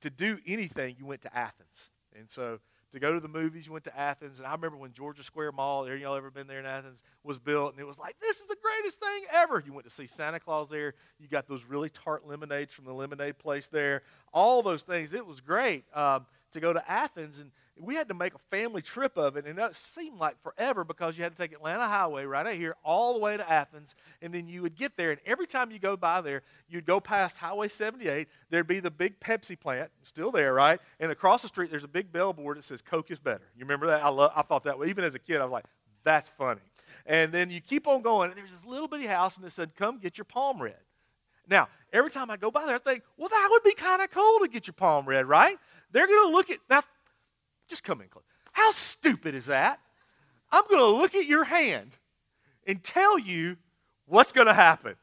to 0.00 0.08
do 0.08 0.38
anything, 0.46 0.96
you 0.98 1.04
went 1.04 1.20
to 1.22 1.36
Athens. 1.36 1.90
And 2.18 2.30
so 2.30 2.58
to 2.96 3.00
go 3.00 3.12
to 3.12 3.20
the 3.20 3.28
movies, 3.28 3.66
you 3.66 3.72
went 3.72 3.84
to 3.84 3.98
Athens. 3.98 4.38
And 4.38 4.46
I 4.46 4.52
remember 4.52 4.78
when 4.78 4.92
Georgia 4.92 5.22
Square 5.22 5.52
Mall, 5.52 5.84
there 5.84 5.96
y'all 5.96 6.16
ever 6.16 6.30
been 6.30 6.46
there 6.46 6.60
in 6.60 6.64
Athens, 6.64 7.02
was 7.22 7.38
built, 7.38 7.72
and 7.72 7.80
it 7.80 7.86
was 7.86 7.98
like, 7.98 8.18
this 8.20 8.40
is 8.40 8.46
the 8.46 8.56
greatest 8.62 8.98
thing 8.98 9.24
ever. 9.34 9.62
You 9.64 9.74
went 9.74 9.84
to 9.84 9.90
see 9.90 10.06
Santa 10.06 10.40
Claus 10.40 10.70
there. 10.70 10.94
You 11.18 11.28
got 11.28 11.46
those 11.46 11.64
really 11.64 11.90
tart 11.90 12.26
lemonades 12.26 12.72
from 12.72 12.86
the 12.86 12.94
lemonade 12.94 13.38
place 13.38 13.68
there. 13.68 14.02
All 14.32 14.62
those 14.62 14.82
things. 14.82 15.12
It 15.12 15.26
was 15.26 15.40
great. 15.40 15.84
Um, 15.94 16.24
to 16.56 16.60
go 16.60 16.72
to 16.72 16.90
Athens, 16.90 17.38
and 17.38 17.50
we 17.78 17.94
had 17.94 18.08
to 18.08 18.14
make 18.14 18.34
a 18.34 18.38
family 18.50 18.80
trip 18.80 19.16
of 19.16 19.36
it, 19.36 19.46
and 19.46 19.58
it 19.58 19.76
seemed 19.76 20.18
like 20.18 20.40
forever 20.42 20.82
because 20.82 21.16
you 21.16 21.22
had 21.22 21.36
to 21.36 21.42
take 21.42 21.52
Atlanta 21.52 21.86
Highway 21.86 22.24
right 22.24 22.46
out 22.46 22.54
here 22.54 22.74
all 22.82 23.12
the 23.12 23.20
way 23.20 23.36
to 23.36 23.50
Athens, 23.50 23.94
and 24.22 24.32
then 24.32 24.48
you 24.48 24.62
would 24.62 24.74
get 24.74 24.96
there, 24.96 25.10
and 25.10 25.20
every 25.26 25.46
time 25.46 25.70
you 25.70 25.78
go 25.78 25.96
by 25.96 26.20
there, 26.20 26.42
you'd 26.68 26.86
go 26.86 27.00
past 27.00 27.36
Highway 27.36 27.68
78. 27.68 28.28
There'd 28.50 28.66
be 28.66 28.80
the 28.80 28.90
big 28.90 29.20
Pepsi 29.20 29.58
plant, 29.58 29.90
still 30.04 30.30
there, 30.30 30.54
right? 30.54 30.80
And 30.98 31.12
across 31.12 31.42
the 31.42 31.48
street, 31.48 31.70
there's 31.70 31.84
a 31.84 31.88
big 31.88 32.12
billboard 32.12 32.56
that 32.56 32.64
says 32.64 32.80
Coke 32.80 33.10
is 33.10 33.18
better. 33.18 33.44
You 33.54 33.64
remember 33.64 33.86
that? 33.88 34.02
I 34.02 34.08
love. 34.08 34.32
I 34.34 34.42
thought 34.42 34.64
that. 34.64 34.76
Even 34.86 35.04
as 35.04 35.14
a 35.14 35.20
kid, 35.20 35.40
I 35.40 35.44
was 35.44 35.52
like, 35.52 35.66
that's 36.02 36.30
funny. 36.38 36.62
And 37.04 37.32
then 37.32 37.50
you 37.50 37.60
keep 37.60 37.86
on 37.86 38.00
going, 38.00 38.30
and 38.30 38.38
there's 38.38 38.52
this 38.52 38.64
little 38.64 38.88
bitty 38.88 39.06
house, 39.06 39.36
and 39.36 39.44
it 39.44 39.50
said, 39.50 39.74
"Come 39.76 39.98
get 39.98 40.16
your 40.16 40.24
palm 40.24 40.62
read." 40.62 40.76
Now, 41.48 41.68
every 41.92 42.10
time 42.10 42.30
I 42.30 42.36
go 42.36 42.50
by 42.50 42.66
there, 42.66 42.74
I 42.74 42.78
think, 42.78 43.04
well, 43.16 43.28
that 43.28 43.48
would 43.50 43.62
be 43.62 43.74
kind 43.74 44.02
of 44.02 44.10
cool 44.10 44.40
to 44.40 44.48
get 44.48 44.66
your 44.66 44.74
palm 44.74 45.06
read, 45.06 45.26
right? 45.26 45.56
They're 45.90 46.06
going 46.06 46.28
to 46.28 46.32
look 46.32 46.50
at, 46.50 46.58
now, 46.68 46.82
just 47.68 47.84
come 47.84 48.00
in 48.00 48.08
close. 48.08 48.24
How 48.52 48.70
stupid 48.70 49.34
is 49.34 49.46
that? 49.46 49.80
I'm 50.50 50.64
going 50.68 50.80
to 50.80 50.98
look 50.98 51.14
at 51.14 51.26
your 51.26 51.44
hand 51.44 51.96
and 52.66 52.82
tell 52.82 53.18
you 53.18 53.56
what's 54.06 54.32
going 54.32 54.46
to 54.46 54.54
happen. 54.54 54.96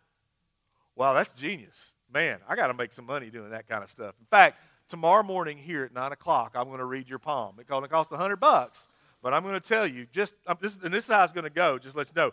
Wow, 0.95 1.13
that's 1.13 1.33
genius. 1.33 1.93
Man, 2.11 2.39
I 2.47 2.55
got 2.55 2.67
to 2.67 2.73
make 2.73 2.93
some 2.93 3.05
money 3.05 3.29
doing 3.29 3.51
that 3.51 3.67
kind 3.67 3.83
of 3.83 3.89
stuff. 3.89 4.15
In 4.19 4.27
fact, 4.27 4.57
tomorrow 4.87 5.23
morning 5.23 5.57
here 5.57 5.83
at 5.83 5.93
9 5.93 6.11
o'clock, 6.11 6.53
I'm 6.55 6.65
going 6.65 6.79
to 6.79 6.85
read 6.85 7.09
your 7.09 7.19
palm. 7.19 7.55
It's 7.59 7.69
going 7.69 7.81
to 7.81 7.87
cost 7.87 8.11
100 8.11 8.37
bucks, 8.37 8.87
but 9.21 9.33
I'm 9.33 9.43
going 9.43 9.55
to 9.55 9.59
tell 9.59 9.87
you, 9.87 10.05
just, 10.11 10.35
um, 10.47 10.57
this, 10.61 10.77
and 10.83 10.93
this 10.93 11.05
is 11.05 11.09
how 11.11 11.23
it's 11.23 11.33
going 11.33 11.45
to 11.45 11.49
go, 11.49 11.79
just 11.79 11.95
let 11.95 12.07
you 12.07 12.13
know. 12.15 12.31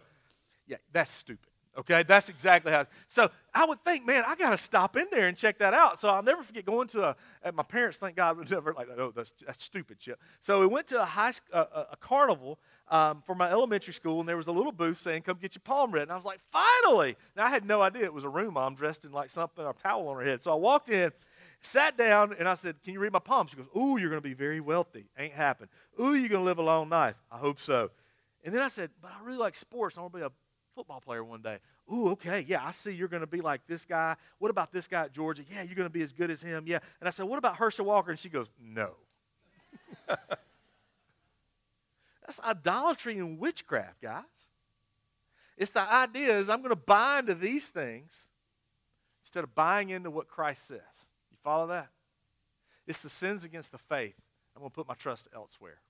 Yeah, 0.66 0.76
that's 0.92 1.10
stupid. 1.10 1.49
Okay, 1.78 2.02
that's 2.02 2.28
exactly 2.28 2.72
how. 2.72 2.84
So 3.06 3.30
I 3.54 3.64
would 3.64 3.82
think, 3.84 4.04
man, 4.04 4.24
I 4.26 4.34
got 4.34 4.50
to 4.50 4.58
stop 4.58 4.96
in 4.96 5.06
there 5.12 5.28
and 5.28 5.36
check 5.36 5.58
that 5.58 5.72
out. 5.72 6.00
So 6.00 6.08
I'll 6.08 6.22
never 6.22 6.42
forget 6.42 6.64
going 6.64 6.88
to 6.88 7.16
a. 7.44 7.52
My 7.52 7.62
parents, 7.62 7.96
thank 7.96 8.16
God, 8.16 8.38
would 8.38 8.50
never 8.50 8.74
like, 8.74 8.88
oh, 8.98 9.12
that's, 9.14 9.32
that's 9.46 9.64
stupid 9.64 9.98
shit. 10.00 10.18
So 10.40 10.60
we 10.60 10.66
went 10.66 10.88
to 10.88 11.00
a 11.00 11.04
high 11.04 11.32
a, 11.52 11.60
a 11.92 11.96
carnival 12.00 12.58
um, 12.88 13.22
for 13.24 13.36
my 13.36 13.48
elementary 13.48 13.94
school, 13.94 14.18
and 14.18 14.28
there 14.28 14.36
was 14.36 14.48
a 14.48 14.52
little 14.52 14.72
booth 14.72 14.98
saying, 14.98 15.22
"Come 15.22 15.38
get 15.40 15.54
your 15.54 15.62
palm 15.64 15.92
read." 15.92 16.02
And 16.02 16.12
I 16.12 16.16
was 16.16 16.24
like, 16.24 16.40
finally! 16.48 17.16
Now 17.36 17.44
I 17.44 17.50
had 17.50 17.64
no 17.64 17.80
idea 17.80 18.02
it 18.02 18.12
was 18.12 18.24
a 18.24 18.28
room 18.28 18.54
mom 18.54 18.74
dressed 18.74 19.04
in 19.04 19.12
like 19.12 19.30
something, 19.30 19.64
a 19.64 19.72
towel 19.72 20.08
on 20.08 20.16
her 20.16 20.24
head. 20.24 20.42
So 20.42 20.50
I 20.50 20.56
walked 20.56 20.88
in, 20.88 21.12
sat 21.60 21.96
down, 21.96 22.34
and 22.36 22.48
I 22.48 22.54
said, 22.54 22.82
"Can 22.82 22.94
you 22.94 23.00
read 23.00 23.12
my 23.12 23.20
palm?" 23.20 23.46
She 23.46 23.56
goes, 23.56 23.68
"Ooh, 23.76 23.96
you're 23.96 24.10
going 24.10 24.22
to 24.22 24.28
be 24.28 24.34
very 24.34 24.60
wealthy. 24.60 25.06
Ain't 25.16 25.34
happen. 25.34 25.68
Ooh, 26.00 26.14
you're 26.14 26.28
going 26.28 26.40
to 26.40 26.44
live 26.44 26.58
a 26.58 26.62
long 26.62 26.88
life. 26.88 27.14
I 27.30 27.38
hope 27.38 27.60
so." 27.60 27.90
And 28.44 28.52
then 28.52 28.62
I 28.62 28.68
said, 28.68 28.90
"But 29.00 29.12
I 29.12 29.24
really 29.24 29.38
like 29.38 29.54
sports. 29.54 29.96
I 29.96 30.00
want 30.00 30.12
to 30.14 30.18
be 30.18 30.24
a 30.24 30.32
football 30.74 31.00
player 31.00 31.24
one 31.24 31.42
day. 31.42 31.58
Ooh, 31.92 32.10
okay, 32.10 32.44
yeah, 32.46 32.64
I 32.64 32.72
see 32.72 32.92
you're 32.92 33.08
going 33.08 33.22
to 33.22 33.26
be 33.26 33.40
like 33.40 33.66
this 33.66 33.84
guy. 33.84 34.16
What 34.38 34.50
about 34.50 34.72
this 34.72 34.88
guy 34.88 35.04
at 35.04 35.12
Georgia? 35.12 35.42
Yeah, 35.52 35.62
you're 35.62 35.74
going 35.74 35.88
to 35.88 35.92
be 35.92 36.02
as 36.02 36.12
good 36.12 36.30
as 36.30 36.42
him. 36.42 36.64
Yeah. 36.66 36.78
And 37.00 37.08
I 37.08 37.10
said, 37.10 37.26
what 37.26 37.38
about 37.38 37.56
Herschel 37.56 37.84
Walker? 37.84 38.10
And 38.10 38.18
she 38.18 38.28
goes, 38.28 38.46
no. 38.60 38.92
That's 42.26 42.40
idolatry 42.40 43.18
and 43.18 43.38
witchcraft, 43.38 44.00
guys. 44.00 44.24
It's 45.56 45.70
the 45.70 45.80
idea 45.80 46.38
is 46.38 46.48
I'm 46.48 46.58
going 46.58 46.70
to 46.70 46.76
buy 46.76 47.18
into 47.18 47.34
these 47.34 47.68
things 47.68 48.28
instead 49.22 49.44
of 49.44 49.54
buying 49.54 49.90
into 49.90 50.10
what 50.10 50.28
Christ 50.28 50.68
says. 50.68 50.78
You 51.30 51.36
follow 51.42 51.66
that? 51.66 51.88
It's 52.86 53.02
the 53.02 53.10
sins 53.10 53.44
against 53.44 53.72
the 53.72 53.78
faith. 53.78 54.14
I'm 54.54 54.60
going 54.60 54.70
to 54.70 54.74
put 54.74 54.88
my 54.88 54.94
trust 54.94 55.28
elsewhere. 55.34 55.80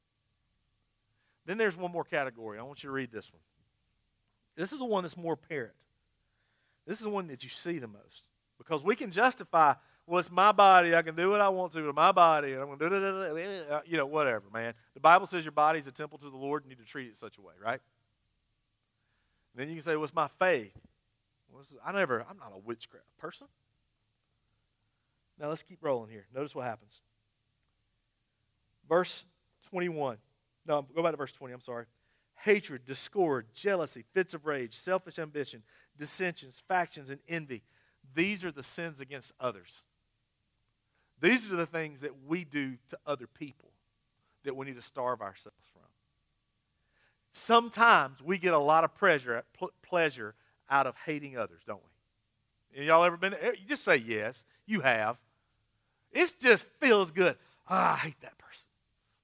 Then 1.47 1.59
there's 1.59 1.77
one 1.77 1.93
more 1.93 2.05
category. 2.05 2.59
I 2.59 2.63
want 2.63 2.83
you 2.83 2.89
to 2.89 2.93
read 2.93 3.13
this 3.13 3.33
one. 3.33 3.41
This 4.61 4.73
is 4.73 4.79
the 4.79 4.85
one 4.85 5.05
that's 5.05 5.17
more 5.17 5.33
apparent. 5.33 5.73
This 6.87 6.99
is 6.99 7.05
the 7.05 7.11
one 7.11 7.29
that 7.29 7.43
you 7.43 7.49
see 7.49 7.79
the 7.79 7.89
most. 7.89 8.29
Because 8.59 8.85
we 8.85 8.95
can 8.95 9.11
justify, 9.11 9.73
well, 10.07 10.19
it's 10.19 10.31
my 10.31 10.53
body. 10.53 10.95
I 10.95 11.01
can 11.01 11.15
do 11.15 11.31
what 11.31 11.41
I 11.41 11.49
want 11.49 11.73
to 11.73 11.87
with 11.87 11.97
my 11.97 12.13
body. 12.13 12.53
And 12.53 12.61
I'm 12.61 12.67
going 12.77 12.79
to 12.79 12.91
do 12.91 13.81
you 13.87 13.97
know, 13.97 14.05
whatever, 14.05 14.45
man. 14.53 14.75
The 14.93 15.01
Bible 15.01 15.27
says 15.27 15.47
your 15.47 15.53
body 15.53 15.79
is 15.79 15.87
a 15.87 15.93
temple 15.93 16.19
to 16.19 16.29
the 16.29 16.37
Lord 16.37 16.65
you 16.65 16.69
need 16.69 16.79
to 16.79 16.85
treat 16.85 17.09
it 17.09 17.17
such 17.17 17.39
a 17.39 17.41
way, 17.41 17.55
right? 17.63 17.81
And 19.55 19.61
then 19.61 19.69
you 19.69 19.77
can 19.77 19.83
say, 19.83 19.97
well, 19.97 20.05
it's 20.05 20.15
my 20.15 20.29
faith. 20.29 20.77
Well, 21.51 21.65
I 21.83 21.93
never, 21.93 22.25
I'm 22.29 22.37
not 22.37 22.53
a 22.55 22.59
witchcraft 22.59 23.07
person. 23.17 23.47
Now 25.39 25.49
let's 25.49 25.63
keep 25.63 25.79
rolling 25.81 26.11
here. 26.11 26.27
Notice 26.35 26.55
what 26.55 26.67
happens. 26.67 27.01
Verse 28.87 29.25
21. 29.71 30.19
No, 30.67 30.87
go 30.95 31.03
back 31.03 31.13
to 31.13 31.17
verse 31.17 31.33
20. 31.33 31.55
I'm 31.55 31.63
sorry. 31.63 31.87
Hatred, 32.45 32.87
discord, 32.87 33.47
jealousy, 33.55 34.05
fits 34.15 34.35
of 34.35 34.47
rage, 34.47 34.75
selfish 34.75 35.19
ambition, 35.19 35.63
dissensions, 35.99 36.63
factions, 36.67 37.11
and 37.11 37.21
envy. 37.29 37.63
These 38.15 38.45
are 38.45 38.51
the 38.51 38.63
sins 38.63 39.01
against 39.01 39.33
others. 39.39 39.85
These 41.21 41.53
are 41.53 41.57
the 41.57 41.67
things 41.67 42.01
that 42.01 42.13
we 42.27 42.45
do 42.45 42.79
to 42.89 42.99
other 43.07 43.27
people 43.27 43.71
that 44.45 44.57
we 44.57 44.67
need 44.67 44.77
to 44.77 44.83
starve 44.83 45.21
ourselves 45.21 45.67
from. 45.73 45.83
Sometimes 47.33 48.23
we 48.23 48.39
get 48.39 48.55
a 48.55 48.59
lot 48.59 48.85
of 48.85 48.95
pleasure, 48.95 49.45
pleasure 49.83 50.35
out 50.71 50.87
of 50.87 50.97
hating 51.05 51.37
others, 51.37 51.61
don't 51.67 51.83
we? 52.73 52.79
And 52.79 52.87
y'all 52.87 53.05
ever 53.05 53.17
been? 53.17 53.35
You 53.43 53.67
just 53.69 53.85
say 53.85 53.97
yes. 53.97 54.45
You 54.67 54.81
have. 54.81 55.19
It 56.13 56.35
just 56.41 56.65
feels 56.81 57.11
good. 57.11 57.37
Ah, 57.69 57.95
I 57.95 57.97
hate 57.97 58.21
that 58.23 58.39
person. 58.39 58.65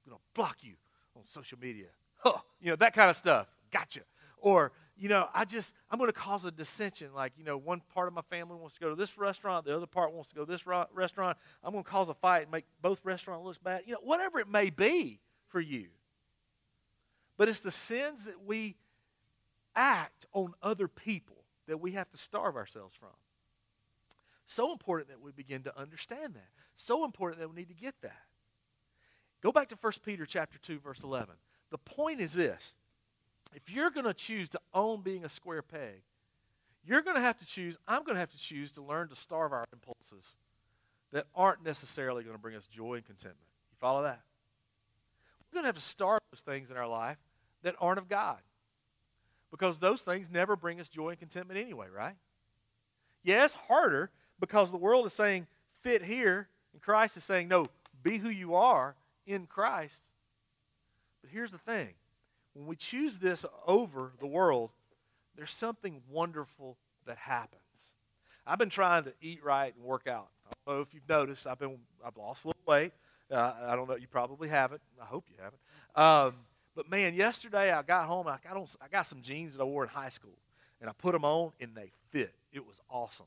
I'm 0.05 0.11
going 0.11 0.20
to 0.20 0.35
block 0.35 0.59
you 0.61 0.74
on 1.16 1.22
social 1.24 1.59
media. 1.59 1.87
Huh. 2.27 2.39
You 2.59 2.71
know, 2.71 2.77
that 2.77 2.95
kind 2.95 3.11
of 3.11 3.17
stuff. 3.17 3.47
Gotcha. 3.71 4.01
Or, 4.39 4.73
you 4.97 5.09
know, 5.09 5.29
I 5.33 5.45
just, 5.45 5.75
I'm 5.91 5.99
going 5.99 6.11
to 6.11 6.17
cause 6.17 6.45
a 6.47 6.51
dissension. 6.51 7.11
Like, 7.15 7.35
you 7.37 7.45
know, 7.45 7.57
one 7.59 7.83
part 7.95 8.09
of 8.09 8.15
my 8.15 8.23
family 8.23 8.57
wants 8.57 8.77
to 8.77 8.81
go 8.81 8.89
to 8.89 8.97
this 8.97 9.17
restaurant, 9.19 9.67
the 9.67 9.77
other 9.77 9.87
part 9.87 10.12
wants 10.12 10.31
to 10.31 10.35
go 10.35 10.45
to 10.45 10.51
this 10.51 10.65
restaurant. 10.67 11.37
I'm 11.62 11.73
going 11.73 11.85
to 11.85 11.91
cause 11.91 12.09
a 12.09 12.15
fight 12.15 12.43
and 12.43 12.51
make 12.51 12.65
both 12.81 13.01
restaurants 13.05 13.45
look 13.45 13.62
bad. 13.62 13.83
You 13.87 13.93
know, 13.93 14.01
whatever 14.03 14.41
it 14.41 14.49
may 14.49 14.71
be 14.71 15.21
for 15.49 15.61
you. 15.61 15.89
But 17.37 17.49
it's 17.49 17.61
the 17.61 17.71
sins 17.71 18.25
that 18.25 18.45
we 18.45 18.77
act 19.77 20.25
on 20.33 20.55
other 20.62 20.89
people 20.89 21.45
that 21.69 21.77
we 21.77 21.93
have 21.93 22.11
to 22.11 22.17
starve 22.17 22.57
ourselves 22.57 22.97
from. 22.97 23.11
So 24.47 24.73
important 24.73 25.11
that 25.11 25.21
we 25.21 25.31
begin 25.31 25.62
to 25.65 25.79
understand 25.79 26.35
that. 26.35 26.49
So 26.75 27.05
important 27.05 27.41
that 27.41 27.49
we 27.49 27.55
need 27.55 27.69
to 27.69 27.75
get 27.75 27.95
that. 28.01 28.23
Go 29.43 29.53
back 29.53 29.69
to 29.69 29.77
1 29.81 29.93
Peter 30.05 30.25
chapter 30.25 30.59
2 30.59 30.81
verse 30.81 31.05
11. 31.05 31.37
The 31.70 31.79
point 31.79 32.20
is 32.20 32.33
this. 32.33 32.76
If 33.55 33.70
you're 33.70 33.90
going 33.90 34.07
to 34.07 34.14
choose 34.14 34.48
to 34.50 34.61
own 34.74 35.02
being 35.02 35.24
a 35.24 35.29
square 35.29 35.62
peg, 35.62 36.02
you're 36.85 37.02
going 37.02 37.16
to 37.16 37.22
have 37.22 37.38
to 37.38 37.46
choose, 37.46 37.79
I'm 37.88 38.05
going 38.05 38.14
to 38.14 38.20
have 38.20 38.31
to 38.31 38.38
choose 38.38 38.70
to 38.72 38.83
learn 38.83 39.09
to 39.09 39.16
starve 39.16 39.52
our 39.52 39.64
impulses 39.72 40.37
that 41.12 41.26
aren't 41.35 41.64
necessarily 41.64 42.22
going 42.22 42.37
to 42.37 42.40
bring 42.40 42.55
us 42.55 42.66
joy 42.66 42.94
and 42.94 43.05
contentment. 43.05 43.48
You 43.70 43.76
follow 43.81 44.02
that? 44.02 44.20
We're 45.50 45.57
going 45.57 45.64
to 45.64 45.68
have 45.68 45.76
to 45.76 45.81
starve 45.81 46.20
those 46.31 46.42
things 46.42 46.70
in 46.70 46.76
our 46.76 46.87
life 46.87 47.18
that 47.62 47.74
aren't 47.81 47.98
of 47.98 48.09
God. 48.09 48.38
Because 49.50 49.79
those 49.79 50.02
things 50.02 50.31
never 50.31 50.57
bring 50.57 50.81
us 50.81 50.88
joy 50.88 51.11
and 51.11 51.18
contentment 51.18 51.59
anyway, 51.59 51.87
right? 51.94 52.16
Yes, 53.22 53.55
harder 53.55 54.11
because 54.38 54.70
the 54.70 54.76
world 54.76 55.07
is 55.07 55.12
saying 55.12 55.46
fit 55.83 56.02
here, 56.02 56.48
and 56.72 56.83
Christ 56.83 57.16
is 57.16 57.24
saying, 57.24 57.48
no, 57.48 57.68
be 58.02 58.18
who 58.18 58.29
you 58.29 58.55
are 58.55 58.96
in 59.26 59.46
Christ. 59.46 60.12
But 61.27 61.33
here's 61.33 61.51
the 61.51 61.59
thing 61.59 61.95
when 62.55 62.67
we 62.67 62.77
choose 62.77 63.19
this 63.19 63.45
over 63.67 64.12
the 64.21 64.29
world, 64.29 64.71
there's 65.35 65.51
something 65.51 66.01
wonderful 66.09 66.77
that 67.05 67.19
happens. 67.19 67.62
I've 68.47 68.61
been 68.61 68.71
trying 68.71 69.05
to 69.05 69.12
eat 69.21 69.43
right 69.43 69.75
and 69.75 69.85
work 69.85 70.07
out. 70.07 70.29
I 70.47 70.53
don't 70.65 70.77
know 70.77 70.83
if 70.83 70.95
you've 70.95 71.09
noticed, 71.09 71.45
I've 71.49 71.59
been 71.59 71.79
I've 72.05 72.17
lost 72.17 72.45
a 72.45 72.49
little 72.49 72.62
weight. 72.65 72.93
Uh, 73.29 73.55
I 73.61 73.75
don't 73.75 73.89
know, 73.89 73.97
you 73.97 74.07
probably 74.07 74.49
haven't. 74.49 74.81
I 75.03 75.05
hope 75.05 75.25
you 75.29 75.35
haven't. 75.43 75.61
Um, 75.97 76.37
but 76.77 76.89
man, 76.89 77.12
yesterday 77.15 77.73
I 77.73 77.83
got 77.83 78.07
home. 78.07 78.29
I 78.29 78.39
got, 78.45 78.57
on, 78.57 78.69
I 78.81 78.87
got 78.87 79.09
some 79.09 79.21
jeans 79.21 79.57
that 79.57 79.61
I 79.61 79.65
wore 79.65 79.83
in 79.83 79.89
high 79.89 80.11
school, 80.11 80.39
and 80.81 80.89
I 80.89 80.93
put 80.93 81.11
them 81.11 81.25
on, 81.25 81.51
and 81.59 81.75
they 81.75 81.91
fit. 82.11 82.35
It 82.53 82.65
was 82.65 82.81
awesome. 82.89 83.27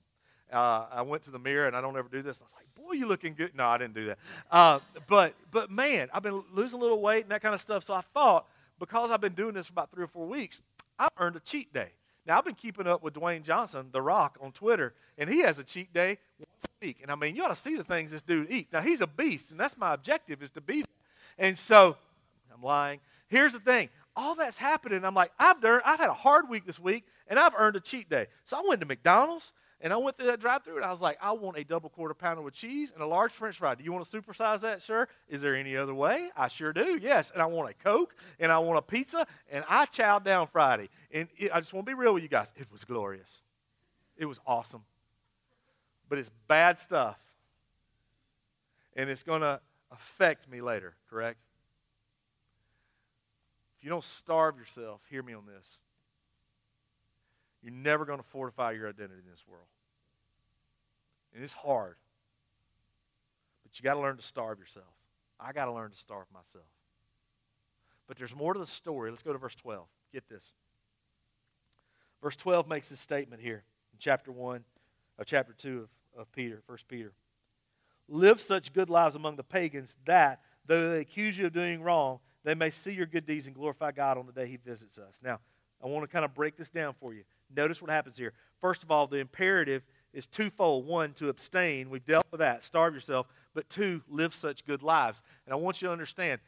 Uh, 0.52 0.86
I 0.92 1.02
went 1.02 1.24
to 1.24 1.32
the 1.32 1.40
mirror, 1.40 1.68
and 1.68 1.76
I 1.76 1.82
don't 1.82 1.98
ever 1.98 2.10
do 2.10 2.22
this. 2.22 2.42
I 2.42 2.46
was 2.46 2.54
like, 2.56 2.66
"Boy, 2.76 2.94
you 2.94 3.08
looking 3.08 3.36
good." 3.36 3.56
No, 3.56 3.68
I 3.68 3.78
didn't 3.78 3.94
do 3.94 4.06
that. 4.06 4.18
Uh, 4.50 4.80
but 5.08 5.36
but 5.52 5.70
man, 5.70 6.10
I've 6.14 6.24
been 6.24 6.44
losing 6.52 6.80
a 6.80 6.82
little 6.82 7.02
weight 7.02 7.24
and 7.24 7.32
that 7.32 7.42
kind 7.42 7.54
of 7.54 7.62
stuff. 7.62 7.84
So 7.84 7.94
I 7.94 8.02
thought 8.02 8.48
because 8.80 9.12
I've 9.12 9.22
been 9.22 9.34
doing 9.34 9.54
this 9.54 9.68
for 9.68 9.74
about 9.74 9.92
three 9.92 10.04
or 10.04 10.08
four 10.08 10.26
weeks, 10.26 10.62
I've 10.98 11.10
earned 11.20 11.36
a 11.36 11.40
cheat 11.40 11.74
day. 11.74 11.90
Now 12.26 12.38
I've 12.38 12.46
been 12.46 12.56
keeping 12.56 12.88
up 12.88 13.04
with 13.04 13.14
Dwayne 13.14 13.44
Johnson, 13.44 13.90
The 13.92 14.02
Rock, 14.02 14.38
on 14.42 14.52
Twitter, 14.52 14.94
and 15.18 15.30
he 15.30 15.40
has 15.40 15.60
a 15.60 15.64
cheat 15.64 15.94
day 15.94 16.18
once 16.40 16.66
a 16.66 16.86
week. 16.86 17.00
And 17.02 17.12
I 17.12 17.16
mean, 17.16 17.36
you 17.36 17.44
ought 17.44 17.50
to 17.50 17.56
see 17.56 17.76
the 17.76 17.84
things 17.84 18.12
this 18.12 18.22
dude 18.22 18.52
eats. 18.52 18.72
Now 18.72 18.82
he's 18.82 19.02
a 19.02 19.08
beast, 19.08 19.52
and 19.52 19.60
that's 19.60 19.78
my 19.78 19.94
objective 19.94 20.42
is 20.44 20.52
to 20.52 20.62
be. 20.62 20.82
That. 20.82 20.90
And 21.38 21.58
so, 21.58 21.96
I'm 22.54 22.62
lying. 22.62 23.00
Here's 23.28 23.54
the 23.54 23.60
thing. 23.60 23.90
All 24.16 24.36
that's 24.36 24.58
happening. 24.58 25.06
I'm 25.06 25.16
like, 25.16 25.32
I've 25.40 25.62
done, 25.62 25.82
I've 25.86 26.00
had 26.00 26.10
a 26.10 26.14
hard 26.14 26.50
week 26.50 26.66
this 26.66 26.80
week, 26.80 27.06
and 27.28 27.40
I've 27.40 27.54
earned 27.58 27.78
a 27.78 27.80
cheat 27.80 28.10
day. 28.10 28.28
So 28.44 28.58
I 28.58 28.64
went 28.68 28.82
to 28.82 28.88
McDonald's. 28.88 29.54
And 29.82 29.94
I 29.94 29.98
went 29.98 30.18
through 30.18 30.28
that 30.28 30.42
drive 30.42 30.63
through 30.63 30.76
and 30.76 30.86
I 30.86 30.92
was 30.92 31.00
like, 31.00 31.18
I 31.22 31.32
want 31.32 31.58
a 31.58 31.63
double 31.63 31.89
quarter 31.89 32.13
pounder 32.13 32.42
with 32.42 32.54
cheese 32.54 32.92
and 32.94 33.02
a 33.02 33.06
large 33.08 33.32
french 33.32 33.58
fry. 33.58 33.76
Do 33.76 33.84
you 33.84 33.94
want 33.94 34.10
to 34.10 34.22
supersize 34.22 34.60
that, 34.60 34.82
sir? 34.82 35.08
Is 35.30 35.42
there 35.42 35.56
any 35.56 35.78
other 35.78 35.94
way? 35.94 36.30
I 36.36 36.50
sure 36.50 36.74
do, 36.74 37.00
yes. 37.02 37.32
And 37.32 37.42
I 37.42 37.46
want 37.46 37.70
a 37.70 37.74
Coke 37.74 38.13
and 38.39 38.52
I 38.52 38.60
want 38.60 38.78
a 38.78 38.82
pizza. 38.82 39.26
And 39.50 39.63
I 39.70 39.86
chowed 39.86 40.26
down 40.26 40.48
Friday. 40.48 40.89
And 41.12 41.30
it, 41.38 41.52
I 41.54 41.62
just 41.62 41.74
want 41.74 41.86
to 41.86 41.89
be 41.89 41.94
real 41.94 42.13
with 42.13 42.24
you 42.24 42.30
guys. 42.30 42.54
It 42.58 42.68
was 42.72 42.84
glorious, 42.84 43.44
it 44.18 44.26
was 44.26 44.39
awesome. 44.46 44.84
But 46.10 46.18
it's 46.20 46.32
bad 46.48 46.78
stuff. 46.78 47.18
And 48.96 49.10
it's 49.10 49.24
going 49.24 49.42
to 49.42 49.62
affect 49.92 50.50
me 50.50 50.60
later, 50.60 50.94
correct? 51.10 51.44
If 53.78 53.86
you 53.86 53.89
don't 53.89 54.04
starve 54.04 54.58
yourself, 54.58 55.00
hear 55.10 55.24
me 55.24 55.34
on 55.34 55.46
this. 55.46 55.80
You're 57.63 57.74
never 57.74 58.06
going 58.06 58.19
to 58.19 58.26
fortify 58.26 58.72
your 58.72 58.88
identity 58.88 59.22
in 59.24 59.30
this 59.30 59.43
world. 59.48 59.67
And 61.34 61.43
it's 61.43 61.54
hard. 61.54 61.95
But 63.63 63.78
you 63.78 63.84
got 63.84 63.95
to 63.95 64.00
learn 64.00 64.17
to 64.17 64.24
starve 64.24 64.60
yourself. 64.60 64.86
I 65.39 65.52
got 65.52 65.65
to 65.65 65.74
learn 65.74 65.91
to 65.91 65.98
starve 65.98 66.26
myself. 66.34 66.65
But 68.08 68.17
there's 68.17 68.36
more 68.36 68.54
to 68.54 68.60
the 68.60 68.65
story. 68.65 69.12
Let's 69.12 69.24
go 69.24 69.34
to 69.34 69.39
verse 69.39 69.56
12. 69.56 69.86
Get 70.12 70.28
this. 70.28 70.54
Verse 72.22 72.36
12 72.36 72.67
makes 72.67 72.89
this 72.89 73.00
statement 73.00 73.41
here 73.41 73.63
in 73.93 74.00
chapter 74.00 74.32
1 74.32 74.63
of 75.19 75.26
chapter 75.26 75.54
2 75.54 75.88
of, 76.15 76.22
of 76.22 76.32
Peter, 76.32 76.62
1 76.65 76.78
Peter. 76.88 77.13
Live 78.08 78.41
such 78.41 78.74
good 78.74 78.89
lives 78.89 79.15
among 79.15 79.36
the 79.36 79.43
pagans 79.43 79.95
that, 80.06 80.41
though 80.65 80.89
they 80.91 81.02
accuse 81.02 81.38
you 81.38 81.45
of 81.45 81.54
doing 81.54 81.82
wrong, 81.82 82.19
they 82.43 82.56
may 82.56 82.72
see 82.72 82.93
your 82.93 83.06
good 83.06 83.26
deeds 83.26 83.45
and 83.45 83.56
glorify 83.56 83.91
God 83.91 84.17
on 84.17 84.26
the 84.26 84.32
day 84.32 84.48
he 84.48 84.58
visits 84.58 84.98
us. 84.98 85.19
Now, 85.24 85.39
I 85.84 85.88
want 85.88 86.04
to 86.04 86.08
kind 86.08 86.26
of 86.26 86.34
break 86.34 86.58
this 86.58 86.69
down 86.69 86.95
for 87.00 87.13
you. 87.13 87.24
Notice 87.56 87.82
what 87.82 87.92
happens 87.92 88.18
here. 88.18 88.34
First 88.62 88.84
of 88.84 88.92
all, 88.92 89.08
the 89.08 89.18
imperative 89.18 89.84
is 90.14 90.28
twofold. 90.28 90.86
One, 90.86 91.14
to 91.14 91.30
abstain. 91.30 91.90
We've 91.90 92.06
dealt 92.06 92.26
with 92.32 92.40
that. 92.40 92.64
Starve 92.64 92.94
yourself. 92.94 93.28
But 93.54 93.70
two, 93.70 94.02
live 94.10 94.34
such 94.34 94.66
good 94.66 94.84
lives. 94.84 95.22
And 95.46 95.54
I 95.54 95.56
want 95.58 95.82
you 95.82 95.88
to 95.88 95.92
understand, 95.92 96.42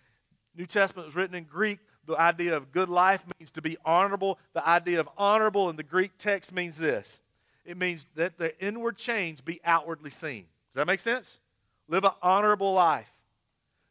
New 0.56 0.66
Testament 0.66 1.06
was 1.06 1.16
written 1.16 1.36
in 1.36 1.46
Greek. 1.46 1.80
The 2.06 2.20
idea 2.20 2.58
of 2.58 2.72
good 2.72 2.90
life 2.90 3.24
means 3.40 3.52
to 3.52 3.62
be 3.62 3.78
honorable. 3.86 4.40
The 4.54 4.68
idea 4.68 5.00
of 5.00 5.10
honorable 5.18 5.70
in 5.70 5.76
the 5.76 5.84
Greek 5.84 6.12
text 6.18 6.52
means 6.52 6.78
this 6.78 7.22
it 7.64 7.78
means 7.78 8.08
that 8.16 8.38
the 8.38 8.60
inward 8.64 8.98
change 8.98 9.46
be 9.46 9.62
outwardly 9.64 10.10
seen. 10.10 10.46
Does 10.70 10.76
that 10.76 10.88
make 10.88 11.00
sense? 11.00 11.40
Live 11.88 12.04
an 12.04 12.12
honorable 12.22 12.74
life. 12.74 13.12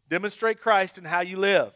Demonstrate 0.09 0.61
Christ 0.61 0.99
in 0.99 1.05
how 1.05 1.20
you 1.20 1.37
live. 1.37 1.73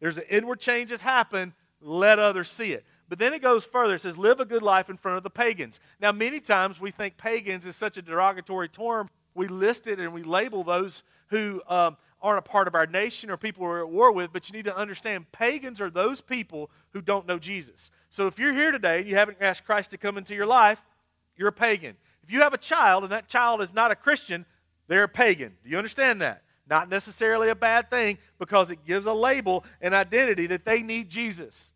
There's 0.00 0.18
an 0.18 0.24
inward 0.30 0.60
change 0.60 0.90
that's 0.90 1.02
happened. 1.02 1.52
Let 1.80 2.18
others 2.18 2.50
see 2.50 2.72
it. 2.72 2.84
But 3.08 3.18
then 3.18 3.32
it 3.32 3.42
goes 3.42 3.64
further. 3.64 3.94
It 3.94 4.00
says, 4.00 4.18
live 4.18 4.40
a 4.40 4.44
good 4.44 4.62
life 4.62 4.90
in 4.90 4.96
front 4.96 5.16
of 5.16 5.22
the 5.22 5.30
pagans. 5.30 5.80
Now, 6.00 6.12
many 6.12 6.40
times 6.40 6.80
we 6.80 6.90
think 6.90 7.16
pagans 7.16 7.66
is 7.66 7.76
such 7.76 7.96
a 7.96 8.02
derogatory 8.02 8.68
term. 8.68 9.08
We 9.34 9.46
list 9.48 9.86
it 9.86 10.00
and 10.00 10.12
we 10.12 10.22
label 10.22 10.64
those 10.64 11.02
who 11.28 11.62
um, 11.68 11.96
aren't 12.20 12.38
a 12.38 12.42
part 12.42 12.66
of 12.66 12.74
our 12.74 12.86
nation 12.86 13.30
or 13.30 13.36
people 13.36 13.62
we're 13.62 13.80
at 13.80 13.88
war 13.88 14.10
with. 14.10 14.32
But 14.32 14.48
you 14.48 14.56
need 14.56 14.64
to 14.64 14.76
understand 14.76 15.30
pagans 15.30 15.80
are 15.80 15.90
those 15.90 16.20
people 16.20 16.70
who 16.92 17.00
don't 17.00 17.26
know 17.26 17.38
Jesus. 17.38 17.90
So 18.10 18.26
if 18.26 18.38
you're 18.38 18.54
here 18.54 18.72
today 18.72 19.00
and 19.00 19.08
you 19.08 19.14
haven't 19.14 19.38
asked 19.40 19.64
Christ 19.64 19.92
to 19.92 19.98
come 19.98 20.18
into 20.18 20.34
your 20.34 20.46
life, 20.46 20.82
you're 21.36 21.48
a 21.48 21.52
pagan. 21.52 21.96
If 22.24 22.32
you 22.32 22.40
have 22.40 22.54
a 22.54 22.58
child 22.58 23.04
and 23.04 23.12
that 23.12 23.28
child 23.28 23.60
is 23.60 23.72
not 23.72 23.92
a 23.92 23.94
Christian, 23.94 24.46
they're 24.88 25.04
a 25.04 25.08
pagan. 25.08 25.54
Do 25.62 25.70
you 25.70 25.78
understand 25.78 26.20
that? 26.22 26.42
Not 26.68 26.88
necessarily 26.88 27.48
a 27.50 27.54
bad 27.54 27.90
thing 27.90 28.18
because 28.38 28.72
it 28.72 28.84
gives 28.84 29.06
a 29.06 29.12
label 29.12 29.64
and 29.80 29.94
identity 29.94 30.48
that 30.48 30.64
they 30.64 30.82
need 30.82 31.08
Jesus. 31.08 31.72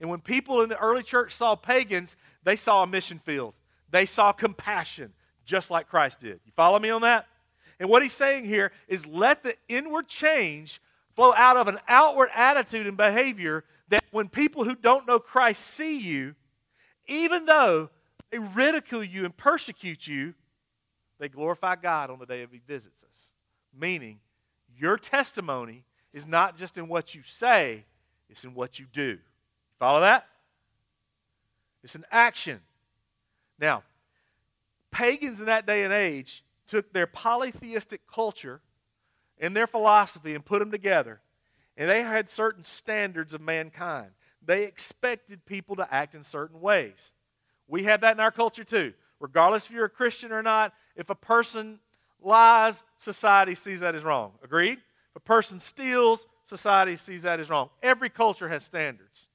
And 0.00 0.10
when 0.10 0.20
people 0.20 0.62
in 0.62 0.68
the 0.68 0.78
early 0.78 1.02
church 1.02 1.32
saw 1.32 1.54
pagans, 1.54 2.16
they 2.42 2.56
saw 2.56 2.82
a 2.82 2.86
mission 2.86 3.18
field. 3.18 3.54
They 3.90 4.06
saw 4.06 4.32
compassion, 4.32 5.12
just 5.44 5.70
like 5.70 5.88
Christ 5.88 6.20
did. 6.20 6.40
You 6.44 6.52
follow 6.56 6.78
me 6.78 6.90
on 6.90 7.02
that? 7.02 7.26
And 7.78 7.88
what 7.88 8.02
he's 8.02 8.12
saying 8.12 8.44
here 8.44 8.72
is 8.88 9.06
let 9.06 9.42
the 9.42 9.54
inward 9.68 10.08
change 10.08 10.80
flow 11.14 11.32
out 11.34 11.56
of 11.56 11.68
an 11.68 11.78
outward 11.88 12.30
attitude 12.34 12.86
and 12.86 12.96
behavior 12.96 13.64
that 13.88 14.04
when 14.10 14.28
people 14.28 14.64
who 14.64 14.74
don't 14.74 15.06
know 15.06 15.18
Christ 15.18 15.64
see 15.64 16.00
you, 16.00 16.34
even 17.06 17.44
though 17.44 17.90
they 18.30 18.38
ridicule 18.38 19.04
you 19.04 19.24
and 19.24 19.36
persecute 19.36 20.06
you, 20.06 20.34
they 21.18 21.28
glorify 21.28 21.76
God 21.76 22.10
on 22.10 22.18
the 22.18 22.26
day 22.26 22.46
He 22.50 22.60
visits 22.66 23.04
us. 23.04 23.32
Meaning, 23.78 24.18
your 24.76 24.96
testimony 24.96 25.84
is 26.12 26.26
not 26.26 26.56
just 26.56 26.76
in 26.76 26.88
what 26.88 27.14
you 27.14 27.22
say, 27.22 27.84
it's 28.28 28.44
in 28.44 28.54
what 28.54 28.78
you 28.78 28.86
do. 28.92 29.18
Follow 29.78 30.00
that? 30.00 30.26
It's 31.82 31.94
an 31.94 32.04
action. 32.10 32.60
Now, 33.58 33.82
pagans 34.90 35.40
in 35.40 35.46
that 35.46 35.66
day 35.66 35.84
and 35.84 35.92
age 35.92 36.44
took 36.66 36.92
their 36.92 37.06
polytheistic 37.06 38.06
culture 38.06 38.60
and 39.38 39.56
their 39.56 39.66
philosophy 39.66 40.34
and 40.34 40.44
put 40.44 40.60
them 40.60 40.70
together. 40.70 41.20
And 41.76 41.90
they 41.90 42.02
had 42.02 42.28
certain 42.28 42.64
standards 42.64 43.34
of 43.34 43.40
mankind. 43.40 44.10
They 44.40 44.64
expected 44.64 45.44
people 45.44 45.76
to 45.76 45.92
act 45.92 46.14
in 46.14 46.22
certain 46.22 46.60
ways. 46.60 47.14
We 47.66 47.84
have 47.84 48.00
that 48.02 48.16
in 48.16 48.20
our 48.20 48.30
culture 48.30 48.64
too. 48.64 48.94
Regardless 49.20 49.66
if 49.66 49.72
you're 49.72 49.86
a 49.86 49.90
Christian 49.90 50.32
or 50.32 50.42
not, 50.42 50.72
if 50.96 51.10
a 51.10 51.14
person 51.14 51.80
lies, 52.20 52.82
society 52.98 53.54
sees 53.54 53.80
that 53.80 53.94
as 53.94 54.04
wrong. 54.04 54.32
Agreed? 54.42 54.78
If 54.78 55.16
a 55.16 55.20
person 55.20 55.60
steals, 55.60 56.26
society 56.44 56.96
sees 56.96 57.22
that 57.22 57.40
as 57.40 57.50
wrong. 57.50 57.70
Every 57.82 58.08
culture 58.08 58.48
has 58.48 58.64
standards. 58.64 59.28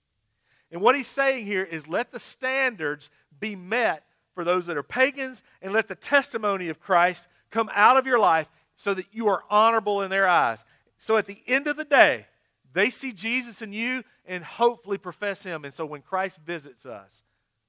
And 0.71 0.82
what 0.82 0.95
he's 0.95 1.08
saying 1.08 1.45
here 1.45 1.63
is 1.63 1.88
let 1.88 2.12
the 2.12 2.19
standards 2.19 3.10
be 3.39 3.55
met 3.55 4.03
for 4.36 4.43
those 4.43 4.67
that 4.67 4.77
are 4.77 4.84
pagans 4.84 5.43
and 5.62 5.73
let 5.73 5.88
the 5.88 5.95
testimony 5.95 6.69
of 6.69 6.79
Christ 6.79 7.27
come 7.49 7.69
out 7.73 7.97
of 7.97 8.05
your 8.05 8.19
life 8.19 8.47
so 8.75 8.93
that 8.93 9.08
you 9.12 9.27
are 9.27 9.43
honorable 9.49 10.01
in 10.01 10.10
their 10.10 10.27
eyes. 10.27 10.63
So 10.97 11.17
at 11.17 11.25
the 11.25 11.41
end 11.47 11.67
of 11.67 11.75
the 11.75 11.86
day, 11.86 12.27
they 12.71 12.89
see 12.89 13.12
Jesus 13.12 13.62
in 13.62 13.73
you 13.73 14.03
and 14.25 14.43
hopefully 14.43 14.97
profess 14.97 15.43
him. 15.43 15.65
And 15.65 15.73
so 15.73 15.86
when 15.86 16.01
Christ 16.01 16.39
visits 16.45 16.86
us, 16.86 17.23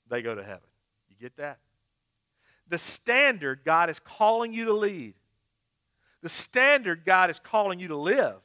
they 0.08 0.22
go 0.22 0.34
to 0.34 0.42
heaven. 0.42 0.68
You 1.08 1.16
get 1.20 1.36
that? 1.38 1.58
The 2.68 2.78
standard 2.78 3.60
God 3.64 3.90
is 3.90 3.98
calling 3.98 4.52
you 4.52 4.66
to 4.66 4.72
lead, 4.74 5.14
the 6.22 6.28
standard 6.28 7.04
God 7.04 7.30
is 7.30 7.38
calling 7.38 7.80
you 7.80 7.88
to 7.88 7.96
live, 7.96 8.36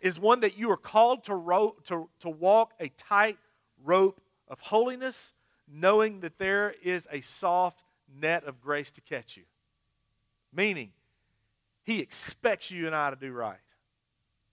is 0.00 0.18
one 0.18 0.40
that 0.40 0.56
you 0.56 0.70
are 0.70 0.76
called 0.76 1.24
to, 1.24 1.34
ro- 1.34 1.76
to, 1.84 2.08
to 2.20 2.28
walk 2.28 2.72
a 2.80 2.88
tight 2.96 3.38
rope 3.84 4.20
of 4.48 4.60
holiness, 4.60 5.32
knowing 5.66 6.20
that 6.20 6.38
there 6.38 6.74
is 6.82 7.06
a 7.10 7.20
soft 7.20 7.84
net 8.20 8.44
of 8.44 8.60
grace 8.60 8.90
to 8.92 9.00
catch 9.00 9.36
you. 9.36 9.44
Meaning, 10.52 10.92
He 11.82 12.00
expects 12.00 12.70
you 12.70 12.86
and 12.86 12.94
I 12.94 13.10
to 13.10 13.16
do 13.16 13.32
right, 13.32 13.58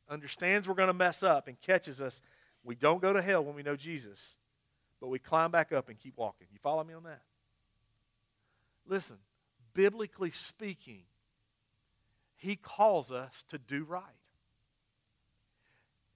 understands 0.09 0.67
we're 0.67 0.73
going 0.75 0.87
to 0.87 0.93
mess 0.93 1.23
up, 1.23 1.47
and 1.47 1.59
catches 1.59 2.01
us. 2.01 2.21
We 2.63 2.75
don't 2.75 3.01
go 3.01 3.13
to 3.13 3.21
hell 3.21 3.43
when 3.43 3.55
we 3.55 3.63
know 3.63 3.75
Jesus, 3.75 4.35
but 4.99 5.07
we 5.07 5.19
climb 5.19 5.51
back 5.51 5.71
up 5.71 5.87
and 5.89 5.97
keep 5.97 6.17
walking. 6.17 6.47
You 6.51 6.59
follow 6.61 6.83
me 6.83 6.93
on 6.93 7.03
that? 7.03 7.21
Listen, 8.87 9.17
biblically 9.73 10.31
speaking, 10.31 11.03
He 12.35 12.55
calls 12.55 13.11
us 13.11 13.43
to 13.49 13.57
do 13.57 13.83
right. 13.83 14.03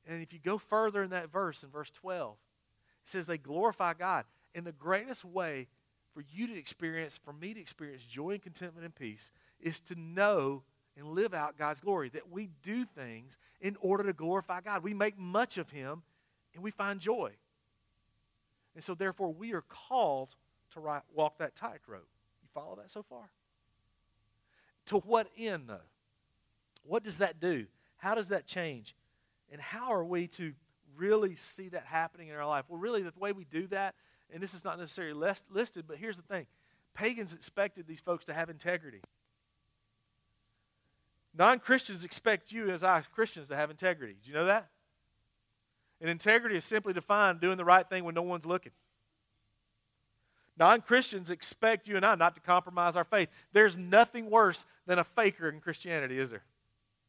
And 0.10 0.24
if 0.24 0.34
you 0.34 0.39
go 0.43 0.58
further 0.58 1.04
in 1.04 1.12
that 1.12 1.32
verse, 1.32 1.63
in 1.63 1.69
verse 1.69 1.91
12, 1.91 2.32
it 2.32 3.10
says 3.10 3.28
they 3.28 3.38
glorify 3.38 3.93
God. 3.93 4.26
And 4.56 4.65
the 4.65 4.72
greatest 4.72 5.24
way 5.24 5.67
for 6.15 6.24
you 6.34 6.48
to 6.48 6.58
experience, 6.58 7.19
for 7.24 7.32
me 7.32 7.54
to 7.54 7.60
experience 7.60 8.04
joy 8.06 8.32
and 8.32 8.41
contentment 8.41 8.84
and 8.84 8.95
peace, 8.95 9.30
is 9.62 9.80
to 9.82 9.95
know 9.95 10.63
and 10.98 11.10
live 11.10 11.36
out 11.36 11.58
God's 11.58 11.80
glory. 11.80 12.10
That 12.10 12.32
we 12.32 12.50
do 12.63 12.86
things 12.86 13.38
in 13.62 13.78
order 13.82 14.04
to 14.06 14.13
glorify 14.13 14.62
God. 14.62 14.84
We 14.84 14.95
make 14.95 15.17
much 15.19 15.60
of 15.60 15.69
Him 15.69 16.02
and 16.56 16.63
we 16.63 16.72
find 16.72 17.00
joy. 17.00 17.34
And 18.74 18.84
so, 18.84 18.95
therefore, 18.95 19.32
we 19.32 19.54
are 19.54 19.63
called 19.69 20.36
to 20.74 21.02
walk 21.13 21.38
that 21.38 21.56
tightrope. 21.56 22.08
You 22.41 22.50
follow 22.54 22.76
that 22.78 22.89
so 22.89 23.04
far? 23.04 23.30
To 24.88 24.98
what 24.98 25.28
end, 25.38 25.65
though? 25.67 25.78
What 26.84 27.04
does 27.04 27.19
that 27.19 27.39
do? 27.39 27.67
How 27.98 28.15
does 28.15 28.30
that 28.30 28.48
change? 28.48 28.95
And 29.51 29.62
how 29.62 29.91
are 29.91 30.03
we 30.03 30.27
to 30.27 30.53
really 30.95 31.35
see 31.35 31.69
that 31.69 31.85
happening 31.85 32.27
in 32.27 32.35
our 32.35 32.45
life? 32.45 32.65
Well, 32.67 32.79
really, 32.79 33.01
the 33.01 33.13
way 33.17 33.31
we 33.31 33.45
do 33.45 33.67
that, 33.67 33.95
and 34.31 34.41
this 34.41 34.53
is 34.53 34.63
not 34.63 34.77
necessarily 34.77 35.13
listed, 35.13 35.85
but 35.88 35.97
here's 35.97 36.17
the 36.17 36.23
thing 36.23 36.45
pagans 36.93 37.33
expected 37.33 37.88
these 37.88 38.01
folks 38.01 38.25
to 38.25 38.33
have 38.33 38.49
integrity. 38.49 39.01
Non 41.38 41.59
Christians 41.59 42.03
expect 42.03 42.51
you, 42.51 42.69
as 42.69 42.83
I 42.83 43.01
Christians, 43.01 43.47
to 43.49 43.55
have 43.55 43.69
integrity. 43.69 44.15
Do 44.21 44.29
you 44.29 44.35
know 44.35 44.45
that? 44.45 44.69
And 46.01 46.09
integrity 46.09 46.57
is 46.57 46.65
simply 46.65 46.93
defined 46.93 47.39
doing 47.39 47.57
the 47.57 47.65
right 47.65 47.88
thing 47.88 48.03
when 48.03 48.15
no 48.15 48.21
one's 48.21 48.45
looking. 48.45 48.71
Non 50.57 50.81
Christians 50.81 51.29
expect 51.29 51.88
you 51.88 51.95
and 51.95 52.05
I 52.05 52.15
not 52.15 52.35
to 52.35 52.41
compromise 52.41 52.97
our 52.97 53.05
faith. 53.05 53.29
There's 53.53 53.77
nothing 53.77 54.29
worse 54.29 54.65
than 54.85 54.99
a 54.99 55.03
faker 55.03 55.47
in 55.47 55.62
Christianity, 55.62 56.19
is 56.19 56.31
there? 56.31 56.43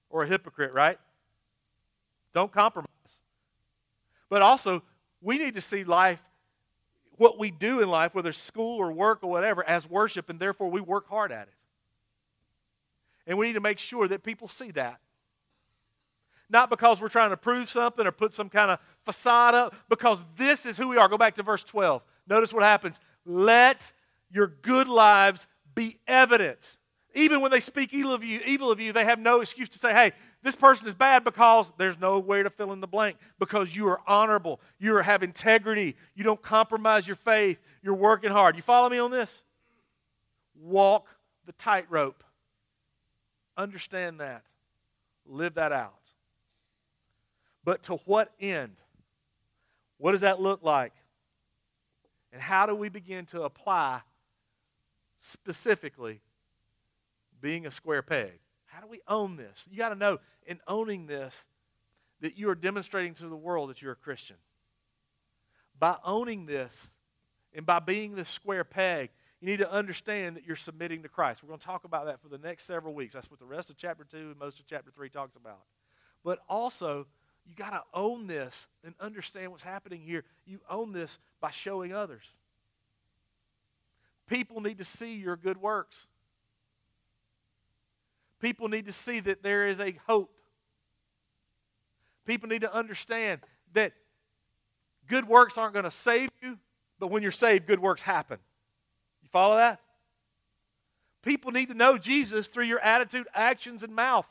Or 0.09 0.23
a 0.23 0.27
hypocrite, 0.27 0.73
right? 0.73 0.99
Don't 2.33 2.53
compromise. 2.53 2.89
But 4.29 4.43
also, 4.43 4.83
we 5.21 5.39
need 5.39 5.55
to 5.55 5.61
see 5.61 5.85
life, 5.85 6.23
what 7.17 7.39
we 7.39 7.51
do 7.51 7.81
in 7.81 7.89
life, 7.89 8.15
whether 8.15 8.33
school 8.33 8.79
or 8.79 8.93
work 8.93 9.21
or 9.23 9.31
whatever, 9.31 9.67
as 9.69 9.89
worship, 9.89 10.31
and 10.31 10.39
therefore 10.39 10.71
we 10.71 10.81
work 10.81 11.09
hard 11.09 11.33
at 11.33 11.49
it. 11.49 11.55
And 13.27 13.37
we 13.37 13.49
need 13.49 13.55
to 13.55 13.61
make 13.61 13.79
sure 13.79 14.09
that 14.09 14.23
people 14.23 14.49
see 14.49 14.71
that. 14.73 15.01
Not 16.49 16.71
because 16.71 17.01
we're 17.01 17.09
trying 17.09 17.31
to 17.31 17.37
prove 17.37 17.69
something 17.69 18.07
or 18.07 18.13
put 18.13 18.35
some 18.35 18.49
kind 18.49 18.71
of 18.71 18.79
facade 19.05 19.55
up, 19.55 19.75
because 19.89 20.25
this 20.37 20.67
is 20.67 20.77
who 20.77 20.89
we 20.89 20.97
are. 20.97 21.09
Go 21.09 21.19
back 21.19 21.35
to 21.37 21.43
verse 21.43 21.63
12. 21.63 22.03
Notice 22.27 22.53
what 22.53 22.63
happens. 22.63 22.99
Let 23.25 23.93
your 24.33 24.47
good 24.47 24.89
lives 24.89 25.47
be 25.75 25.99
evident. 26.07 26.77
Even 27.15 27.41
when 27.41 27.51
they 27.51 27.61
speak 27.61 27.93
evil 27.93 28.13
of 28.13 28.25
you, 28.25 28.41
evil 28.47 28.71
of 28.71 28.81
you, 28.81 28.93
they 28.93 29.05
have 29.05 29.19
no 29.19 29.41
excuse 29.41 29.69
to 29.71 29.79
say, 29.79 29.93
hey, 29.93 30.13
this 30.43 30.57
person 30.57 30.89
is 30.89 30.95
bad 30.95 31.23
because 31.23 31.71
there's 31.77 31.99
no 31.99 32.19
way 32.19 32.43
to 32.43 32.49
fill 32.49 32.73
in 32.73 32.81
the 32.81 32.87
blank 32.87 33.19
because 33.39 33.77
you 33.77 33.87
are 33.89 34.01
honorable. 34.07 34.61
You 34.79 34.97
have 34.97 35.23
integrity. 35.23 35.97
You 36.15 36.25
don't 36.25 36.41
compromise 36.41 37.07
your 37.07 37.17
faith. 37.17 37.59
You're 37.83 37.95
working 37.95 38.31
hard. 38.31 38.57
You 38.57 38.63
follow 38.63 38.89
me 38.89 38.99
on 38.99 39.11
this? 39.11 39.45
Walk 40.59 41.07
the 41.45 41.53
tightrope. 41.53 42.25
Understand 43.57 44.21
that. 44.21 44.45
Live 45.27 45.55
that 45.55 45.73
out. 45.73 45.95
But 47.63 47.83
to 47.85 47.97
what 48.07 48.33
end? 48.41 48.77
What 49.99 50.13
does 50.13 50.23
that 50.23 50.41
look 50.41 50.63
like? 50.63 50.95
And 52.33 52.41
how 52.41 52.65
do 52.65 52.75
we 52.75 52.89
begin 52.89 53.27
to 53.27 53.43
apply 53.43 54.01
specifically 55.19 56.23
being 57.43 57.67
a 57.67 57.71
square 57.71 58.01
peg 58.01 58.39
how 58.71 58.81
do 58.81 58.87
we 58.87 59.01
own 59.09 59.37
this? 59.37 59.67
You 59.71 59.79
got 59.79 59.89
to 59.91 59.95
know 59.95 60.19
in 60.47 60.61
owning 60.67 61.07
this 61.07 61.47
that 62.21 62.37
you 62.39 62.49
are 62.51 62.55
demonstrating 62.55 63.15
to 63.15 63.29
the 63.29 63.37
world 63.37 63.71
that 63.71 63.83
you're 63.83 63.93
a 63.93 63.97
Christian. 63.97 64.37
By 65.79 65.97
owning 66.05 66.47
this 66.47 66.91
and 67.53 67.67
by 67.67 67.81
being 67.81 68.15
the 68.15 68.25
square 68.25 68.65
peg, 68.65 69.11
you 69.41 69.49
need 69.49 69.59
to 69.59 69.71
understand 69.71 70.37
that 70.37 70.47
you're 70.47 70.55
submitting 70.55 71.03
to 71.03 71.09
Christ. 71.09 71.43
We're 71.43 71.49
going 71.49 71.61
to 71.61 71.67
talk 71.67 71.85
about 71.85 72.07
that 72.07 72.21
for 72.21 72.29
the 72.29 72.39
next 72.39 72.65
several 72.65 72.95
weeks. 72.95 73.15
That's 73.15 73.31
what 73.31 73.41
the 73.41 73.47
rest 73.47 73.71
of 73.71 73.77
chapter 73.77 74.05
2 74.05 74.17
and 74.17 74.39
most 74.39 74.61
of 74.61 74.67
chapter 74.67 74.91
3 74.91 75.09
talks 75.09 75.37
about. 75.37 75.61
But 76.23 76.41
also, 76.49 77.07
you 77.47 77.55
got 77.55 77.71
to 77.71 77.83
own 77.95 78.27
this 78.27 78.69
and 78.85 78.95
understand 79.01 79.51
what's 79.51 79.63
happening 79.63 80.03
here. 80.03 80.25
You 80.47 80.61
own 80.69 80.93
this 80.93 81.19
by 81.41 81.51
showing 81.51 81.93
others. 81.93 82.25
People 84.29 84.61
need 84.61 84.79
to 84.79 84.85
see 84.85 85.17
your 85.17 85.37
good 85.37 85.57
works. 85.57 86.07
People 88.41 88.69
need 88.69 88.87
to 88.87 88.93
see 88.93 89.21
that 89.21 89.43
there 89.43 89.69
is 89.69 89.81
a 89.81 89.93
hope. 90.07 90.33
People 92.25 92.49
need 92.49 92.63
to 92.63 92.75
understand 92.75 93.41
that 93.75 93.93
good 95.07 95.29
works 95.29 95.59
aren't 95.59 95.75
going 95.75 95.85
to 95.85 95.91
save 95.91 96.31
you, 96.43 96.59
but 96.99 97.09
when 97.09 97.23
you're 97.23 97.33
saved, 97.33 97.67
good 97.67 97.81
works 97.81 98.03
happen. 98.03 98.39
You 99.23 99.29
follow 99.31 99.57
that? 99.57 99.81
People 101.23 101.53
need 101.53 101.69
to 101.69 101.75
know 101.75 101.99
Jesus 101.99 102.49
through 102.49 102.65
your 102.65 102.81
attitude, 102.81 103.27
actions, 103.35 103.83
and 103.83 103.95
mouth. 103.95 104.27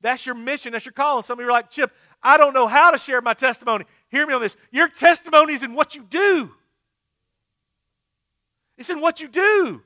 That's 0.00 0.24
your 0.24 0.36
mission. 0.36 0.72
That's 0.72 0.84
your 0.84 0.92
calling. 0.92 1.24
Some 1.24 1.38
of 1.38 1.42
you 1.42 1.48
are 1.48 1.52
like, 1.52 1.70
Chip, 1.70 1.92
I 2.22 2.36
don't 2.36 2.54
know 2.54 2.68
how 2.68 2.92
to 2.92 2.98
share 2.98 3.20
my 3.20 3.34
testimony. 3.34 3.84
Hear 4.10 4.26
me 4.26 4.34
on 4.34 4.40
this. 4.40 4.56
Your 4.70 4.88
testimony 4.88 5.54
is 5.54 5.64
in 5.64 5.74
what 5.74 5.96
you 5.96 6.04
do, 6.04 6.52
it's 8.76 8.90
in 8.90 9.00
what 9.00 9.20
you 9.20 9.28
do. 9.28 9.82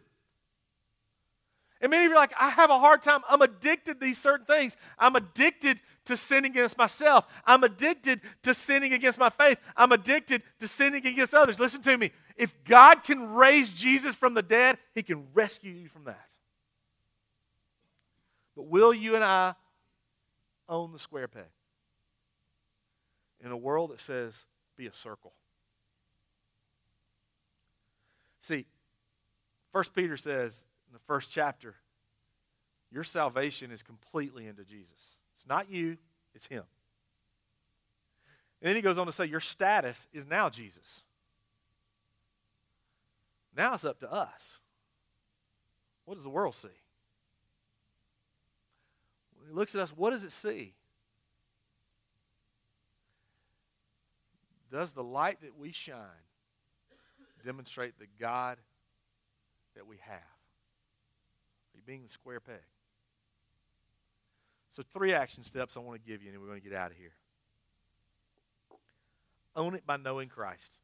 And 1.83 1.90
many 1.90 2.07
of 2.07 2.11
you 2.11 2.16
are 2.16 2.21
like, 2.21 2.33
I 2.40 2.49
have 2.51 2.71
a 2.71 2.79
hard 2.79 3.03
time. 3.03 3.21
I'm 3.29 3.42
addicted 3.42 4.01
to 4.01 4.07
these 4.07 4.16
certain 4.16 4.47
things. 4.47 4.77
I'm 4.99 5.16
addicted 5.16 5.81
to 6.07 6.16
sinning 6.16 6.53
against 6.53 6.79
myself. 6.79 7.27
I'm 7.45 7.64
addicted 7.64 8.21
to 8.45 8.55
sinning 8.55 8.95
against 8.95 9.18
my 9.18 9.29
faith. 9.29 9.59
I'm 9.77 9.92
addicted 9.92 10.42
to 10.61 10.68
sinning 10.68 11.05
against 11.07 11.35
others. 11.35 11.61
Listen 11.61 11.83
to 11.83 11.99
me. 11.99 12.12
If 12.37 12.55
God 12.64 13.03
can 13.03 13.35
raise 13.35 13.73
Jesus 13.73 14.16
from 14.16 14.33
the 14.33 14.42
dead, 14.42 14.79
he 14.95 15.03
can 15.03 15.27
rescue 15.35 15.73
you 15.73 15.88
from 15.88 16.05
that. 16.05 16.31
But 18.57 18.68
will 18.68 18.95
you 18.95 19.16
and 19.16 19.25
I 19.25 19.55
own 20.68 20.92
the 20.92 20.99
square 20.99 21.29
peg? 21.29 21.45
in 23.45 23.51
a 23.51 23.57
world 23.57 23.90
that 23.90 24.01
says, 24.01 24.47
be 24.77 24.87
a 24.87 24.92
circle. 24.92 25.33
See, 28.40 28.66
First 29.73 29.95
Peter 29.95 30.16
says 30.16 30.66
in 30.92 30.94
the 30.94 31.05
first 31.07 31.31
chapter, 31.31 31.74
your 32.90 33.02
salvation 33.02 33.70
is 33.70 33.83
completely 33.83 34.46
into 34.46 34.62
Jesus. 34.62 35.16
It's 35.35 35.48
not 35.48 35.70
you, 35.70 35.96
it's 36.35 36.46
Him. 36.46 36.64
And 38.61 38.68
then 38.68 38.76
he 38.76 38.83
goes 38.83 38.98
on 38.98 39.07
to 39.07 39.12
say, 39.12 39.24
Your 39.24 39.40
status 39.40 40.07
is 40.12 40.26
now 40.26 40.50
Jesus. 40.50 41.05
Now 43.57 43.72
it's 43.72 43.87
up 43.87 43.98
to 44.00 44.12
us. 44.12 44.61
What 46.05 46.14
does 46.14 46.24
the 46.24 46.31
world 46.31 46.55
see? 46.55 46.68
When 49.38 49.48
he 49.48 49.55
looks 49.55 49.74
at 49.74 49.81
us, 49.81 49.90
what 49.90 50.11
does 50.11 50.24
it 50.24 50.31
see? 50.31 50.74
Does 54.70 54.92
the 54.92 55.02
light 55.02 55.40
that 55.40 55.59
we 55.59 55.72
shine 55.72 55.96
demonstrate 57.44 57.98
the 57.98 58.07
God 58.20 58.59
that 59.74 59.87
we 59.87 59.96
have? 60.07 60.32
You 61.83 61.92
being 61.92 62.03
the 62.05 62.09
square 62.09 62.40
peg? 62.40 62.62
So, 64.71 64.83
three 64.83 65.12
action 65.12 65.45
steps 65.45 65.77
I 65.77 65.81
want 65.81 66.03
to 66.03 66.11
give 66.11 66.23
you, 66.23 66.31
and 66.31 66.40
we're 66.40 66.47
going 66.47 66.61
to 66.61 66.68
get 66.68 66.77
out 66.77 66.92
of 66.92 66.97
here. 66.97 67.12
Own 69.55 69.75
it 69.75 69.85
by 69.85 69.97
knowing 69.97 70.29
Christ. 70.29 70.81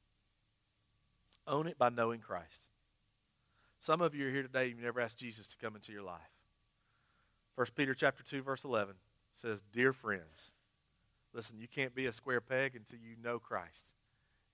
Own 1.46 1.66
it 1.66 1.78
by 1.78 1.88
knowing 1.88 2.20
Christ. 2.20 2.64
Some 3.78 4.00
of 4.00 4.14
you 4.14 4.26
are 4.26 4.30
here 4.30 4.42
today, 4.42 4.66
you've 4.66 4.80
never 4.80 5.00
asked 5.00 5.18
Jesus 5.18 5.48
to 5.48 5.56
come 5.56 5.74
into 5.74 5.92
your 5.92 6.02
life. 6.02 6.20
1 7.54 7.68
Peter 7.76 7.94
chapter 7.94 8.22
2, 8.22 8.42
verse 8.42 8.64
11 8.64 8.96
says, 9.32 9.62
Dear 9.72 9.92
friends, 9.92 10.52
listen, 11.32 11.58
you 11.58 11.68
can't 11.68 11.94
be 11.94 12.06
a 12.06 12.12
square 12.12 12.40
peg 12.40 12.76
until 12.76 12.98
you 12.98 13.14
know 13.22 13.38
Christ. 13.38 13.92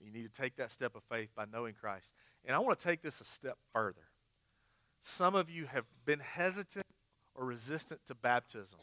You 0.01 0.13
need 0.13 0.33
to 0.33 0.43
take 0.43 0.57
that 0.57 0.71
step 0.71 0.95
of 0.95 1.03
faith 1.05 1.31
by 1.35 1.47
knowing 1.51 1.75
Christ. 1.75 2.13
And 2.45 2.55
I 2.55 2.59
want 2.59 2.79
to 2.79 2.85
take 2.85 3.03
this 3.03 3.21
a 3.21 3.25
step 3.25 3.57
further. 3.73 4.07
Some 5.07 5.35
of 5.35 5.51
you 5.51 5.67
have 5.67 5.85
been 6.07 6.21
hesitant 6.21 6.87
or 7.35 7.45
resistant 7.45 8.01
to 8.07 8.15
baptism. 8.15 8.79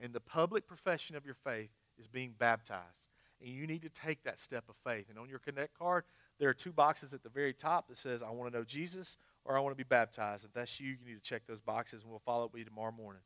And 0.00 0.12
the 0.12 0.18
public 0.18 0.66
profession 0.66 1.14
of 1.14 1.24
your 1.24 1.36
faith 1.36 1.70
is 1.96 2.08
being 2.08 2.34
baptized. 2.36 3.06
And 3.40 3.48
you 3.48 3.68
need 3.68 3.82
to 3.82 3.88
take 3.88 4.24
that 4.24 4.40
step 4.40 4.64
of 4.68 4.74
faith. 4.82 5.06
And 5.10 5.20
on 5.20 5.28
your 5.28 5.38
Connect 5.38 5.78
card, 5.78 6.02
there 6.40 6.48
are 6.48 6.54
two 6.54 6.72
boxes 6.72 7.14
at 7.14 7.22
the 7.22 7.28
very 7.28 7.54
top 7.54 7.86
that 7.86 7.98
says, 7.98 8.20
I 8.20 8.30
want 8.30 8.50
to 8.50 8.58
know 8.58 8.64
Jesus 8.64 9.16
or 9.44 9.56
I 9.56 9.60
want 9.60 9.70
to 9.70 9.76
be 9.76 9.86
baptized. 9.88 10.44
If 10.44 10.52
that's 10.54 10.80
you, 10.80 10.88
you 10.88 11.06
need 11.06 11.14
to 11.14 11.20
check 11.20 11.46
those 11.46 11.60
boxes 11.60 12.02
and 12.02 12.10
we'll 12.10 12.18
follow 12.18 12.46
up 12.46 12.52
with 12.52 12.58
you 12.58 12.64
tomorrow 12.64 12.90
morning. 12.90 13.22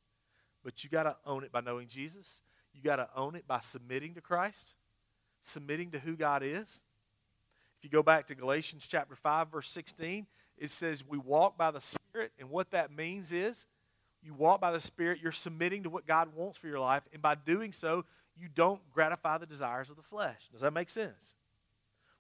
But 0.63 0.85
you 0.85 0.91
got 0.91 1.05
to 1.05 1.17
own 1.25 1.45
it 1.45 1.53
by 1.53 1.63
knowing 1.63 1.89
Jesus. 1.89 2.43
You 2.75 2.83
got 2.83 2.97
to 2.97 3.09
own 3.17 3.37
it 3.37 3.47
by 3.47 3.61
submitting 3.61 4.13
to 4.17 4.21
Christ, 4.21 4.75
submitting 5.41 5.93
to 5.93 5.99
who 5.99 6.15
God 6.15 6.43
is. 6.43 6.83
If 7.79 7.85
you 7.85 7.89
go 7.89 8.03
back 8.03 8.27
to 8.27 8.35
Galatians 8.35 8.87
chapter 8.87 9.15
5 9.15 9.51
verse 9.51 9.71
16, 9.71 10.27
it 10.59 10.71
says 10.71 11.05
we 11.07 11.19
walk 11.19 11.57
by 11.57 11.71
the 11.71 11.81
Spirit 11.81 12.33
and 12.39 12.51
what 12.51 12.71
that 12.71 12.91
means 12.91 13.33
is 13.33 13.67
you 14.23 14.35
walk 14.35 14.61
by 14.61 14.73
the 14.73 14.81
Spirit, 14.81 15.21
you're 15.23 15.33
submitting 15.33 15.83
to 15.85 15.91
what 15.91 16.07
God 16.07 16.35
wants 16.35 16.59
for 16.59 16.67
your 16.67 16.81
life 16.81 17.03
and 17.13 17.23
by 17.23 17.35
doing 17.35 17.73
so, 17.73 18.05
you 18.37 18.49
don't 18.55 18.81
gratify 18.93 19.39
the 19.39 19.47
desires 19.47 19.89
of 19.91 19.97
the 19.97 20.03
flesh. 20.03 20.49
Does 20.53 20.61
that 20.61 20.73
make 20.73 20.91
sense? 20.91 21.35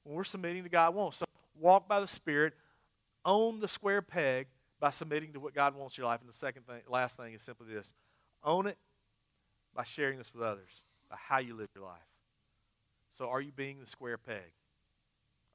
When 0.03 0.15
we're 0.15 0.25
submitting 0.25 0.63
to 0.63 0.69
God 0.69 0.95
wants. 0.95 1.19
So 1.19 1.27
walk 1.59 1.89
by 1.89 2.01
the 2.01 2.07
Spirit, 2.07 2.55
own 3.25 3.61
the 3.61 3.69
square 3.69 4.03
peg 4.03 4.47
by 4.81 4.91
submitting 4.91 5.33
to 5.33 5.41
what 5.41 5.55
God 5.55 5.75
wants 5.75 5.97
in 5.97 6.03
your 6.03 6.11
life. 6.11 6.21
And 6.21 6.29
the 6.29 6.35
second 6.35 6.67
thing, 6.67 6.83
last 6.89 7.17
thing 7.17 7.35
is 7.35 7.43
simply 7.43 7.73
this 7.73 7.93
own 8.45 8.67
it 8.67 8.79
by 9.75 9.85
sharing 9.85 10.19
this 10.19 10.33
with 10.33 10.43
others, 10.43 10.83
by 11.11 11.17
how 11.19 11.39
you 11.39 11.55
live 11.55 11.69
your 11.75 11.85
life. 11.85 11.99
So, 13.11 13.29
are 13.29 13.41
you 13.41 13.53
being 13.53 13.81
the 13.81 13.87
square 13.87 14.19
peg? 14.19 14.53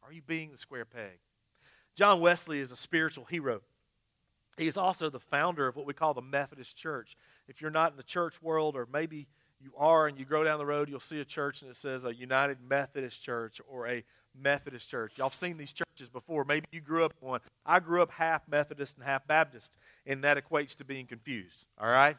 Are 0.03 0.11
you 0.11 0.21
being 0.21 0.51
the 0.51 0.57
square 0.57 0.85
peg? 0.85 1.19
John 1.95 2.19
Wesley 2.19 2.59
is 2.59 2.71
a 2.71 2.75
spiritual 2.75 3.25
hero. 3.25 3.61
He 4.57 4.67
is 4.67 4.77
also 4.77 5.09
the 5.09 5.19
founder 5.19 5.67
of 5.67 5.75
what 5.75 5.85
we 5.85 5.93
call 5.93 6.13
the 6.13 6.21
Methodist 6.21 6.75
Church. 6.75 7.15
If 7.47 7.61
you're 7.61 7.71
not 7.71 7.91
in 7.91 7.97
the 7.97 8.03
church 8.03 8.41
world, 8.41 8.75
or 8.75 8.87
maybe 8.91 9.27
you 9.59 9.71
are 9.77 10.07
and 10.07 10.17
you 10.17 10.25
go 10.25 10.43
down 10.43 10.57
the 10.57 10.65
road, 10.65 10.89
you'll 10.89 10.99
see 10.99 11.19
a 11.19 11.25
church 11.25 11.61
and 11.61 11.71
it 11.71 11.75
says 11.75 12.05
a 12.05 12.13
United 12.13 12.57
Methodist 12.67 13.23
Church 13.23 13.61
or 13.67 13.87
a 13.87 14.03
Methodist 14.39 14.89
church. 14.89 15.13
Y'all 15.17 15.29
have 15.29 15.35
seen 15.35 15.57
these 15.57 15.73
churches 15.73 16.09
before. 16.09 16.45
Maybe 16.45 16.65
you 16.71 16.81
grew 16.81 17.03
up 17.05 17.13
in 17.21 17.27
one. 17.27 17.41
I 17.65 17.79
grew 17.79 18.01
up 18.01 18.11
half 18.11 18.47
Methodist 18.47 18.97
and 18.97 19.05
half 19.05 19.27
Baptist, 19.27 19.77
and 20.05 20.23
that 20.23 20.37
equates 20.37 20.75
to 20.77 20.85
being 20.85 21.05
confused. 21.05 21.65
All 21.79 21.89
right? 21.89 22.17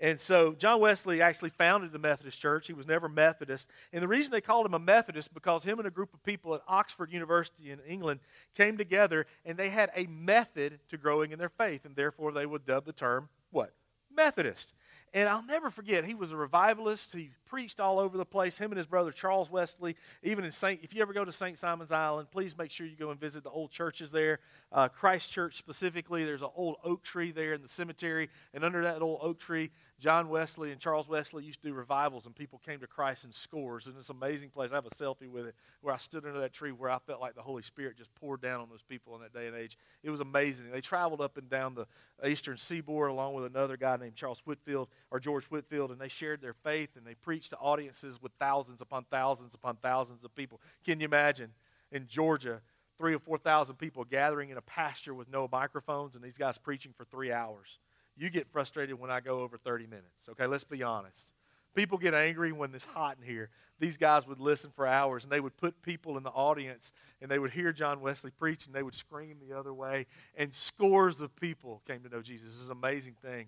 And 0.00 0.18
so 0.18 0.54
John 0.54 0.80
Wesley 0.80 1.20
actually 1.20 1.50
founded 1.50 1.92
the 1.92 1.98
Methodist 1.98 2.40
Church. 2.40 2.66
He 2.66 2.72
was 2.72 2.86
never 2.86 3.08
Methodist. 3.08 3.68
And 3.92 4.02
the 4.02 4.08
reason 4.08 4.32
they 4.32 4.40
called 4.40 4.64
him 4.64 4.72
a 4.72 4.78
Methodist 4.78 5.34
because 5.34 5.62
him 5.62 5.78
and 5.78 5.86
a 5.86 5.90
group 5.90 6.14
of 6.14 6.22
people 6.22 6.54
at 6.54 6.62
Oxford 6.66 7.12
University 7.12 7.70
in 7.70 7.80
England 7.80 8.20
came 8.54 8.78
together 8.78 9.26
and 9.44 9.58
they 9.58 9.68
had 9.68 9.90
a 9.94 10.06
method 10.06 10.80
to 10.88 10.96
growing 10.96 11.32
in 11.32 11.38
their 11.38 11.50
faith, 11.50 11.84
and 11.84 11.94
therefore 11.94 12.32
they 12.32 12.46
would 12.46 12.64
dub 12.64 12.86
the 12.86 12.92
term 12.92 13.28
what? 13.50 13.72
Methodist. 14.14 14.74
And 15.12 15.28
I'll 15.28 15.44
never 15.44 15.70
forget, 15.70 16.04
he 16.04 16.14
was 16.14 16.30
a 16.30 16.36
revivalist. 16.36 17.12
He 17.12 17.30
preached 17.46 17.80
all 17.80 17.98
over 17.98 18.16
the 18.16 18.24
place. 18.24 18.58
Him 18.58 18.70
and 18.70 18.78
his 18.78 18.86
brother 18.86 19.10
Charles 19.10 19.50
Wesley, 19.50 19.96
even 20.22 20.44
in 20.44 20.52
St. 20.52 20.80
If 20.84 20.94
you 20.94 21.02
ever 21.02 21.12
go 21.12 21.24
to 21.24 21.32
St. 21.32 21.58
Simon's 21.58 21.90
Island, 21.90 22.30
please 22.30 22.56
make 22.56 22.70
sure 22.70 22.86
you 22.86 22.96
go 22.96 23.10
and 23.10 23.18
visit 23.18 23.42
the 23.42 23.50
old 23.50 23.72
churches 23.72 24.12
there. 24.12 24.38
Uh, 24.70 24.86
Christ 24.86 25.32
Church 25.32 25.56
specifically, 25.56 26.24
there's 26.24 26.42
an 26.42 26.50
old 26.54 26.76
oak 26.84 27.02
tree 27.02 27.32
there 27.32 27.54
in 27.54 27.62
the 27.62 27.68
cemetery. 27.68 28.30
And 28.54 28.62
under 28.62 28.82
that 28.82 29.02
old 29.02 29.18
oak 29.20 29.40
tree, 29.40 29.70
John 30.00 30.30
Wesley 30.30 30.72
and 30.72 30.80
Charles 30.80 31.08
Wesley 31.08 31.44
used 31.44 31.60
to 31.60 31.68
do 31.68 31.74
revivals, 31.74 32.24
and 32.24 32.34
people 32.34 32.58
came 32.64 32.80
to 32.80 32.86
Christ 32.86 33.26
in 33.26 33.32
scores. 33.32 33.86
And 33.86 33.96
it's 33.98 34.08
an 34.08 34.16
amazing 34.16 34.48
place. 34.48 34.72
I 34.72 34.76
have 34.76 34.86
a 34.86 34.90
selfie 34.90 35.28
with 35.28 35.46
it 35.46 35.54
where 35.82 35.94
I 35.94 35.98
stood 35.98 36.24
under 36.24 36.40
that 36.40 36.54
tree 36.54 36.72
where 36.72 36.90
I 36.90 36.98
felt 36.98 37.20
like 37.20 37.34
the 37.34 37.42
Holy 37.42 37.62
Spirit 37.62 37.98
just 37.98 38.14
poured 38.14 38.40
down 38.40 38.62
on 38.62 38.70
those 38.70 38.82
people 38.82 39.14
in 39.14 39.20
that 39.20 39.34
day 39.34 39.46
and 39.46 39.54
age. 39.54 39.76
It 40.02 40.08
was 40.08 40.20
amazing. 40.20 40.70
They 40.70 40.80
traveled 40.80 41.20
up 41.20 41.36
and 41.36 41.50
down 41.50 41.74
the 41.74 41.86
eastern 42.26 42.56
seaboard 42.56 43.10
along 43.10 43.34
with 43.34 43.44
another 43.44 43.76
guy 43.76 43.98
named 43.98 44.16
Charles 44.16 44.40
Whitfield 44.46 44.88
or 45.10 45.20
George 45.20 45.44
Whitefield, 45.44 45.90
and 45.90 46.00
they 46.00 46.08
shared 46.08 46.40
their 46.40 46.54
faith 46.54 46.96
and 46.96 47.06
they 47.06 47.14
preached 47.14 47.50
to 47.50 47.58
audiences 47.58 48.22
with 48.22 48.32
thousands 48.40 48.80
upon 48.80 49.04
thousands 49.10 49.54
upon 49.54 49.76
thousands 49.76 50.24
of 50.24 50.34
people. 50.34 50.62
Can 50.82 51.00
you 51.00 51.04
imagine 51.04 51.52
in 51.92 52.06
Georgia? 52.08 52.62
Three 52.96 53.14
or 53.14 53.18
four 53.18 53.38
thousand 53.38 53.76
people 53.76 54.04
gathering 54.04 54.50
in 54.50 54.58
a 54.58 54.60
pasture 54.60 55.14
with 55.14 55.30
no 55.30 55.48
microphones, 55.50 56.16
and 56.16 56.22
these 56.22 56.36
guys 56.36 56.58
preaching 56.58 56.92
for 56.94 57.06
three 57.06 57.32
hours 57.32 57.78
you 58.20 58.28
get 58.28 58.46
frustrated 58.52 59.00
when 59.00 59.10
I 59.10 59.20
go 59.20 59.40
over 59.40 59.56
30 59.56 59.86
minutes. 59.86 60.28
Okay, 60.28 60.46
let's 60.46 60.64
be 60.64 60.82
honest. 60.82 61.32
People 61.74 61.96
get 61.96 62.12
angry 62.12 62.52
when 62.52 62.74
it's 62.74 62.84
hot 62.84 63.16
in 63.18 63.26
here. 63.26 63.48
These 63.78 63.96
guys 63.96 64.26
would 64.26 64.40
listen 64.40 64.70
for 64.76 64.86
hours 64.86 65.24
and 65.24 65.32
they 65.32 65.40
would 65.40 65.56
put 65.56 65.80
people 65.80 66.18
in 66.18 66.22
the 66.22 66.30
audience 66.30 66.92
and 67.22 67.30
they 67.30 67.38
would 67.38 67.52
hear 67.52 67.72
John 67.72 68.02
Wesley 68.02 68.30
preach 68.30 68.66
and 68.66 68.74
they 68.74 68.82
would 68.82 68.94
scream 68.94 69.38
the 69.40 69.56
other 69.56 69.72
way. 69.72 70.06
And 70.36 70.52
scores 70.52 71.22
of 71.22 71.34
people 71.36 71.80
came 71.86 72.02
to 72.02 72.10
know 72.10 72.20
Jesus. 72.20 72.50
This 72.50 72.60
is 72.60 72.68
an 72.68 72.76
amazing 72.76 73.16
thing. 73.22 73.46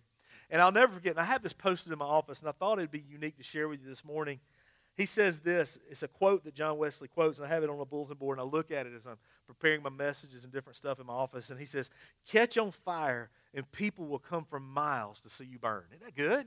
And 0.48 0.62
I'll 0.62 0.72
never 0.72 0.94
forget, 0.94 1.12
and 1.12 1.20
I 1.20 1.24
have 1.24 1.42
this 1.42 1.52
posted 1.52 1.92
in 1.92 1.98
my 1.98 2.06
office 2.06 2.40
and 2.40 2.48
I 2.48 2.52
thought 2.52 2.78
it'd 2.78 2.90
be 2.90 3.04
unique 3.10 3.36
to 3.36 3.42
share 3.42 3.68
with 3.68 3.82
you 3.82 3.90
this 3.90 4.04
morning. 4.04 4.40
He 4.96 5.06
says 5.06 5.40
this 5.40 5.78
it's 5.90 6.02
a 6.02 6.08
quote 6.08 6.44
that 6.44 6.54
John 6.54 6.78
Wesley 6.78 7.08
quotes, 7.08 7.38
and 7.38 7.46
I 7.46 7.50
have 7.50 7.62
it 7.62 7.70
on 7.70 7.80
a 7.80 7.84
bulletin 7.84 8.16
board, 8.16 8.38
and 8.38 8.46
I 8.46 8.50
look 8.50 8.70
at 8.70 8.86
it 8.86 8.92
as 8.94 9.06
I'm 9.06 9.16
preparing 9.46 9.82
my 9.82 9.90
messages 9.90 10.44
and 10.44 10.52
different 10.52 10.76
stuff 10.76 11.00
in 11.00 11.06
my 11.06 11.12
office. 11.12 11.50
And 11.50 11.58
he 11.58 11.66
says, 11.66 11.90
Catch 12.26 12.58
on 12.58 12.70
fire 12.70 13.30
and 13.54 13.70
people 13.72 14.06
will 14.06 14.18
come 14.18 14.44
from 14.44 14.68
miles 14.68 15.20
to 15.20 15.30
see 15.30 15.44
you 15.44 15.58
burn. 15.58 15.84
Isn't 15.90 16.04
that 16.04 16.16
good? 16.16 16.46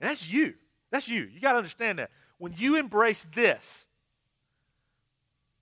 And 0.00 0.10
that's 0.10 0.28
you. 0.28 0.54
That's 0.90 1.08
you. 1.08 1.22
You 1.32 1.40
got 1.40 1.52
to 1.52 1.58
understand 1.58 1.98
that. 1.98 2.10
When 2.38 2.54
you 2.56 2.76
embrace 2.76 3.26
this, 3.34 3.86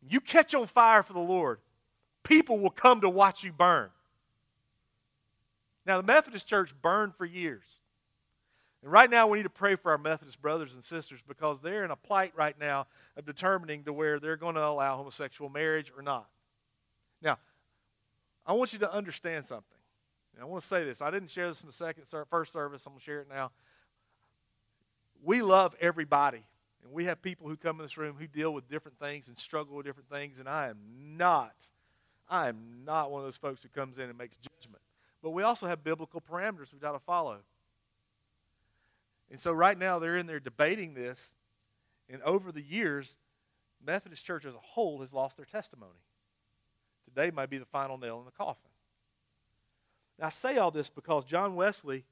you 0.08 0.20
catch 0.20 0.54
on 0.54 0.66
fire 0.66 1.02
for 1.02 1.12
the 1.12 1.20
Lord, 1.20 1.58
people 2.22 2.58
will 2.58 2.70
come 2.70 3.00
to 3.02 3.08
watch 3.08 3.44
you 3.44 3.52
burn. 3.52 3.90
Now, 5.86 5.98
the 5.98 6.06
Methodist 6.06 6.46
Church 6.46 6.74
burned 6.80 7.14
for 7.16 7.24
years. 7.24 7.79
And 8.82 8.90
right 8.90 9.10
now, 9.10 9.26
we 9.26 9.38
need 9.38 9.42
to 9.44 9.50
pray 9.50 9.76
for 9.76 9.90
our 9.90 9.98
Methodist 9.98 10.40
brothers 10.40 10.74
and 10.74 10.82
sisters 10.82 11.20
because 11.26 11.60
they're 11.60 11.84
in 11.84 11.90
a 11.90 11.96
plight 11.96 12.32
right 12.34 12.58
now 12.58 12.86
of 13.16 13.26
determining 13.26 13.84
to 13.84 13.92
where 13.92 14.18
they're 14.18 14.36
going 14.36 14.54
to 14.54 14.64
allow 14.64 14.96
homosexual 14.96 15.50
marriage 15.50 15.92
or 15.94 16.02
not. 16.02 16.28
Now, 17.20 17.38
I 18.46 18.54
want 18.54 18.72
you 18.72 18.78
to 18.78 18.92
understand 18.92 19.44
something. 19.44 19.76
And 20.34 20.42
I 20.42 20.46
want 20.46 20.62
to 20.62 20.68
say 20.68 20.84
this. 20.84 21.02
I 21.02 21.10
didn't 21.10 21.30
share 21.30 21.48
this 21.48 21.60
in 21.60 21.66
the 21.66 21.72
second 21.72 22.04
first 22.30 22.52
service. 22.52 22.86
I'm 22.86 22.92
going 22.92 23.00
to 23.00 23.04
share 23.04 23.20
it 23.20 23.28
now. 23.28 23.50
We 25.22 25.42
love 25.42 25.76
everybody. 25.80 26.42
And 26.82 26.92
we 26.92 27.04
have 27.04 27.20
people 27.20 27.48
who 27.48 27.56
come 27.56 27.76
in 27.76 27.84
this 27.84 27.98
room 27.98 28.16
who 28.18 28.26
deal 28.26 28.54
with 28.54 28.68
different 28.68 28.98
things 28.98 29.28
and 29.28 29.38
struggle 29.38 29.76
with 29.76 29.84
different 29.84 30.08
things. 30.08 30.40
And 30.40 30.48
I 30.48 30.68
am 30.68 30.78
not, 31.18 31.54
I 32.28 32.48
am 32.48 32.84
not 32.86 33.10
one 33.10 33.20
of 33.20 33.26
those 33.26 33.36
folks 33.36 33.62
who 33.62 33.68
comes 33.68 33.98
in 33.98 34.08
and 34.08 34.16
makes 34.16 34.38
judgment. 34.38 34.82
But 35.22 35.30
we 35.30 35.42
also 35.42 35.66
have 35.66 35.84
biblical 35.84 36.22
parameters 36.22 36.72
we've 36.72 36.80
got 36.80 36.92
to 36.92 36.98
follow. 36.98 37.36
And 39.30 39.38
so 39.38 39.52
right 39.52 39.78
now 39.78 39.98
they're 39.98 40.16
in 40.16 40.26
there 40.26 40.40
debating 40.40 40.94
this. 40.94 41.34
And 42.08 42.22
over 42.22 42.50
the 42.50 42.62
years, 42.62 43.16
Methodist 43.84 44.24
Church 44.24 44.44
as 44.44 44.54
a 44.54 44.60
whole 44.60 45.00
has 45.00 45.12
lost 45.12 45.36
their 45.36 45.46
testimony. 45.46 46.00
Today 47.04 47.30
might 47.30 47.50
be 47.50 47.58
the 47.58 47.64
final 47.64 47.98
nail 47.98 48.18
in 48.18 48.24
the 48.24 48.32
coffin. 48.32 48.70
Now, 50.18 50.26
I 50.26 50.30
say 50.30 50.58
all 50.58 50.70
this 50.70 50.90
because 50.90 51.24
John 51.24 51.54
Wesley 51.54 52.04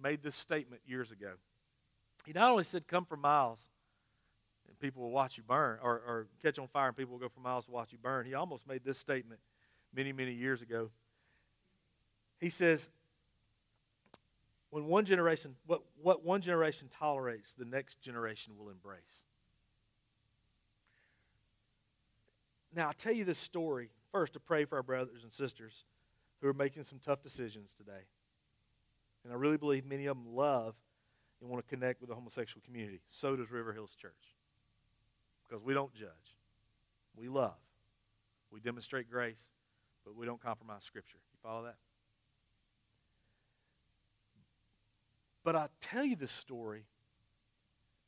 made 0.00 0.22
this 0.22 0.36
statement 0.36 0.82
years 0.86 1.10
ago. 1.10 1.32
He 2.24 2.32
not 2.32 2.50
only 2.50 2.64
said, 2.64 2.86
Come 2.86 3.04
for 3.04 3.16
miles 3.16 3.68
and 4.68 4.78
people 4.78 5.02
will 5.02 5.10
watch 5.10 5.36
you 5.36 5.42
burn, 5.42 5.78
or, 5.82 5.94
or 5.94 6.26
catch 6.42 6.58
on 6.58 6.68
fire 6.68 6.88
and 6.88 6.96
people 6.96 7.12
will 7.12 7.20
go 7.20 7.28
for 7.28 7.40
miles 7.40 7.64
to 7.64 7.70
watch 7.70 7.90
you 7.90 7.98
burn. 7.98 8.26
He 8.26 8.34
almost 8.34 8.68
made 8.68 8.84
this 8.84 8.98
statement 8.98 9.40
many, 9.94 10.12
many 10.12 10.32
years 10.32 10.62
ago. 10.62 10.90
He 12.38 12.50
says, 12.50 12.90
when 14.70 14.86
one 14.86 15.04
generation, 15.04 15.54
what, 15.66 15.82
what 16.02 16.24
one 16.24 16.40
generation 16.40 16.88
tolerates, 16.88 17.54
the 17.54 17.64
next 17.64 18.00
generation 18.00 18.54
will 18.58 18.68
embrace. 18.68 19.24
Now, 22.74 22.88
i 22.88 22.92
tell 22.92 23.12
you 23.12 23.24
this 23.24 23.38
story 23.38 23.90
first 24.12 24.34
to 24.34 24.40
pray 24.40 24.64
for 24.64 24.76
our 24.76 24.82
brothers 24.82 25.22
and 25.22 25.32
sisters 25.32 25.84
who 26.40 26.48
are 26.48 26.54
making 26.54 26.82
some 26.82 27.00
tough 27.04 27.22
decisions 27.22 27.72
today. 27.72 28.06
And 29.24 29.32
I 29.32 29.36
really 29.36 29.56
believe 29.56 29.84
many 29.84 30.06
of 30.06 30.16
them 30.16 30.34
love 30.34 30.74
and 31.40 31.50
want 31.50 31.66
to 31.66 31.68
connect 31.68 32.00
with 32.00 32.10
the 32.10 32.14
homosexual 32.14 32.62
community. 32.64 33.00
So 33.08 33.36
does 33.36 33.50
River 33.50 33.72
Hills 33.72 33.94
Church. 34.00 34.12
Because 35.48 35.64
we 35.64 35.72
don't 35.72 35.92
judge, 35.94 36.36
we 37.16 37.28
love, 37.28 37.56
we 38.52 38.60
demonstrate 38.60 39.10
grace, 39.10 39.46
but 40.04 40.14
we 40.14 40.26
don't 40.26 40.42
compromise 40.42 40.84
Scripture. 40.84 41.16
You 41.32 41.38
follow 41.42 41.64
that? 41.64 41.76
But 45.48 45.56
I 45.56 45.68
tell 45.80 46.04
you 46.04 46.14
this 46.14 46.30
story 46.30 46.84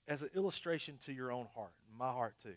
as 0.07 0.20
an 0.20 0.28
illustration 0.36 0.99
to 1.07 1.12
your 1.14 1.32
own 1.32 1.47
heart, 1.55 1.72
my 1.99 2.12
heart 2.12 2.34
too. 2.43 2.57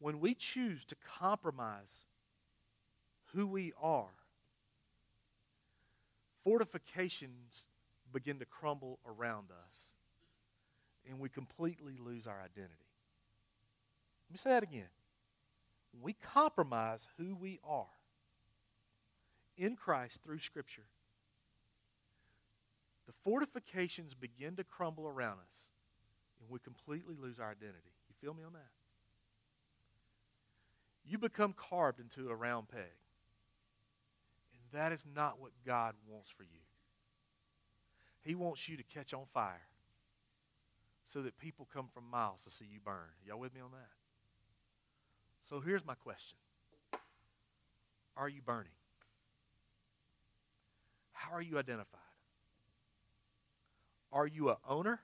When 0.00 0.20
we 0.20 0.34
choose 0.34 0.84
to 0.84 0.96
compromise 1.18 2.04
who 3.32 3.46
we 3.46 3.72
are, 3.80 4.10
fortifications 6.44 7.68
begin 8.12 8.38
to 8.40 8.44
crumble 8.44 8.98
around 9.06 9.46
us, 9.50 9.78
and 11.08 11.18
we 11.18 11.30
completely 11.30 11.96
lose 11.98 12.26
our 12.26 12.42
identity. 12.42 12.84
Let 14.28 14.32
me 14.34 14.36
say 14.36 14.50
that 14.50 14.62
again. 14.62 14.90
When 15.94 16.02
we 16.02 16.12
compromise 16.12 17.08
who 17.16 17.34
we 17.34 17.60
are 17.66 17.86
in 19.56 19.74
Christ 19.74 20.20
through 20.22 20.40
Scripture, 20.40 20.84
the 23.06 23.12
fortifications 23.24 24.14
begin 24.14 24.56
to 24.56 24.64
crumble 24.64 25.06
around 25.06 25.38
us, 25.46 25.70
and 26.40 26.50
we 26.50 26.58
completely 26.58 27.14
lose 27.20 27.38
our 27.38 27.50
identity. 27.50 27.94
You 28.08 28.14
feel 28.20 28.34
me 28.34 28.42
on 28.44 28.52
that? 28.54 28.70
You 31.04 31.18
become 31.18 31.54
carved 31.56 32.00
into 32.00 32.30
a 32.30 32.34
round 32.34 32.68
peg. 32.68 32.80
And 34.52 34.80
that 34.80 34.92
is 34.92 35.04
not 35.14 35.40
what 35.40 35.52
God 35.64 35.94
wants 36.08 36.30
for 36.30 36.42
you. 36.42 36.60
He 38.22 38.34
wants 38.34 38.68
you 38.68 38.76
to 38.76 38.82
catch 38.82 39.14
on 39.14 39.24
fire 39.32 39.68
so 41.04 41.22
that 41.22 41.38
people 41.38 41.68
come 41.72 41.86
from 41.94 42.10
miles 42.10 42.42
to 42.42 42.50
see 42.50 42.64
you 42.68 42.80
burn. 42.84 43.14
Y'all 43.24 43.38
with 43.38 43.54
me 43.54 43.60
on 43.60 43.70
that? 43.70 43.90
So 45.48 45.60
here's 45.60 45.86
my 45.86 45.94
question 45.94 46.38
Are 48.16 48.28
you 48.28 48.42
burning? 48.42 48.72
How 51.12 51.32
are 51.32 51.42
you 51.42 51.58
identified? 51.58 52.00
Are 54.16 54.26
you 54.26 54.48
a 54.48 54.56
owner 54.66 55.00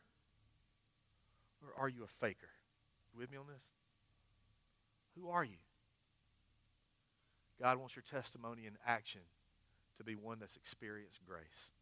or 1.62 1.82
are 1.82 1.88
you 1.90 2.02
a 2.02 2.06
faker? 2.06 2.48
You 3.12 3.20
with 3.20 3.30
me 3.30 3.36
on 3.36 3.44
this? 3.46 3.64
Who 5.18 5.28
are 5.28 5.44
you? 5.44 5.58
God 7.60 7.76
wants 7.76 7.94
your 7.94 8.04
testimony 8.10 8.66
and 8.66 8.76
action 8.86 9.20
to 9.98 10.04
be 10.04 10.14
one 10.14 10.38
that's 10.40 10.56
experienced 10.56 11.20
grace. 11.28 11.72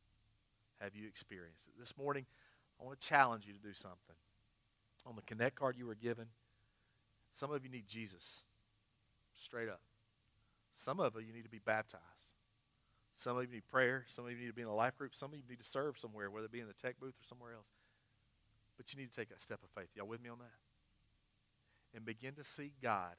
Have 0.81 0.97
you 0.97 1.07
experienced 1.07 1.69
it? 1.69 1.75
This 1.79 1.97
morning, 1.97 2.27
I 2.81 2.85
want 2.85 2.99
to 2.99 3.07
challenge 3.07 3.47
you 3.47 3.53
to 3.53 3.61
do 3.61 3.75
something. 3.75 4.17
On 5.07 5.15
the 5.15 5.23
Connect 5.23 5.55
card 5.55 5.77
you 5.79 5.87
were 5.87 5.95
given, 5.95 6.27
some 7.31 7.53
of 7.53 7.63
you 7.63 7.71
need 7.71 7.87
Jesus. 7.87 8.43
Straight 9.41 9.69
up. 9.69 9.83
Some 10.73 10.99
of 10.99 11.15
you 11.15 11.33
need 11.33 11.45
to 11.45 11.49
be 11.49 11.61
baptized. 11.65 12.40
Some 13.21 13.37
of 13.37 13.45
you 13.45 13.51
need 13.51 13.67
prayer. 13.69 14.05
Some 14.09 14.25
of 14.25 14.31
you 14.31 14.39
need 14.39 14.47
to 14.47 14.55
be 14.55 14.63
in 14.63 14.69
a 14.69 14.75
life 14.75 14.97
group. 14.97 15.15
Some 15.15 15.33
of 15.33 15.37
you 15.37 15.43
need 15.47 15.59
to 15.59 15.65
serve 15.65 15.99
somewhere, 15.99 16.31
whether 16.31 16.47
it 16.47 16.53
be 16.53 16.61
in 16.61 16.67
the 16.67 16.73
tech 16.73 16.99
booth 16.99 17.13
or 17.13 17.27
somewhere 17.29 17.53
else. 17.53 17.69
But 18.79 18.91
you 18.95 18.99
need 18.99 19.11
to 19.11 19.15
take 19.15 19.29
that 19.29 19.43
step 19.43 19.61
of 19.63 19.69
faith. 19.79 19.91
Y'all 19.95 20.07
with 20.07 20.23
me 20.23 20.31
on 20.31 20.39
that? 20.39 21.95
And 21.95 22.03
begin 22.07 22.33
to 22.37 22.45
see 22.45 22.73
God 22.83 23.13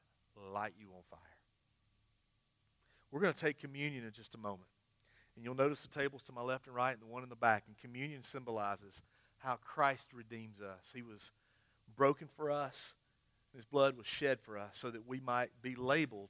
light 0.51 0.73
you 0.79 0.87
on 0.87 1.03
fire. 1.11 1.19
We're 3.11 3.19
going 3.19 3.33
to 3.33 3.39
take 3.39 3.59
communion 3.59 4.03
in 4.03 4.11
just 4.11 4.33
a 4.33 4.39
moment. 4.39 4.69
And 5.35 5.45
you'll 5.45 5.53
notice 5.53 5.83
the 5.83 5.99
tables 5.99 6.23
to 6.23 6.31
my 6.31 6.41
left 6.41 6.65
and 6.65 6.75
right 6.75 6.93
and 6.93 7.01
the 7.01 7.05
one 7.05 7.21
in 7.21 7.29
the 7.29 7.35
back. 7.35 7.65
And 7.67 7.77
communion 7.77 8.23
symbolizes 8.23 9.03
how 9.37 9.59
Christ 9.63 10.07
redeems 10.15 10.61
us. 10.61 10.89
He 10.95 11.03
was 11.03 11.31
broken 11.95 12.27
for 12.27 12.49
us, 12.49 12.95
his 13.55 13.65
blood 13.65 13.95
was 13.97 14.07
shed 14.07 14.39
for 14.41 14.57
us 14.57 14.79
so 14.79 14.89
that 14.89 15.07
we 15.07 15.19
might 15.19 15.51
be 15.61 15.75
labeled 15.75 16.29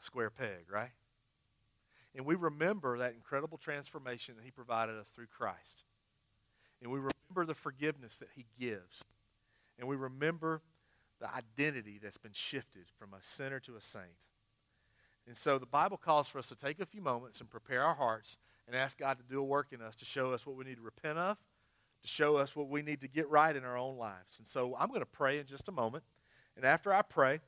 a 0.00 0.04
square 0.04 0.30
peg, 0.30 0.64
right? 0.68 0.90
And 2.16 2.24
we 2.24 2.34
remember 2.34 2.98
that 2.98 3.12
incredible 3.12 3.58
transformation 3.58 4.36
that 4.36 4.44
He 4.44 4.50
provided 4.50 4.96
us 4.96 5.08
through 5.08 5.26
Christ. 5.26 5.84
And 6.82 6.90
we 6.90 6.98
remember 6.98 7.44
the 7.46 7.54
forgiveness 7.54 8.16
that 8.16 8.30
He 8.34 8.46
gives. 8.58 9.04
And 9.78 9.86
we 9.86 9.96
remember 9.96 10.62
the 11.20 11.28
identity 11.34 12.00
that's 12.02 12.16
been 12.16 12.32
shifted 12.32 12.86
from 12.98 13.12
a 13.12 13.22
sinner 13.22 13.60
to 13.60 13.76
a 13.76 13.82
saint. 13.82 14.16
And 15.26 15.36
so 15.36 15.58
the 15.58 15.66
Bible 15.66 15.98
calls 15.98 16.28
for 16.28 16.38
us 16.38 16.48
to 16.48 16.54
take 16.54 16.80
a 16.80 16.86
few 16.86 17.02
moments 17.02 17.40
and 17.40 17.50
prepare 17.50 17.82
our 17.82 17.94
hearts 17.94 18.38
and 18.66 18.74
ask 18.74 18.98
God 18.98 19.18
to 19.18 19.24
do 19.24 19.40
a 19.40 19.44
work 19.44 19.68
in 19.72 19.82
us 19.82 19.94
to 19.96 20.04
show 20.04 20.32
us 20.32 20.46
what 20.46 20.56
we 20.56 20.64
need 20.64 20.76
to 20.76 20.82
repent 20.82 21.18
of, 21.18 21.36
to 22.02 22.08
show 22.08 22.36
us 22.36 22.56
what 22.56 22.68
we 22.68 22.82
need 22.82 23.00
to 23.00 23.08
get 23.08 23.28
right 23.28 23.54
in 23.54 23.64
our 23.64 23.76
own 23.76 23.96
lives. 23.96 24.38
And 24.38 24.46
so 24.46 24.74
I'm 24.78 24.88
going 24.88 25.00
to 25.00 25.06
pray 25.06 25.38
in 25.38 25.46
just 25.46 25.68
a 25.68 25.72
moment. 25.72 26.04
And 26.56 26.64
after 26.64 26.92
I 26.92 27.02
pray, 27.02 27.40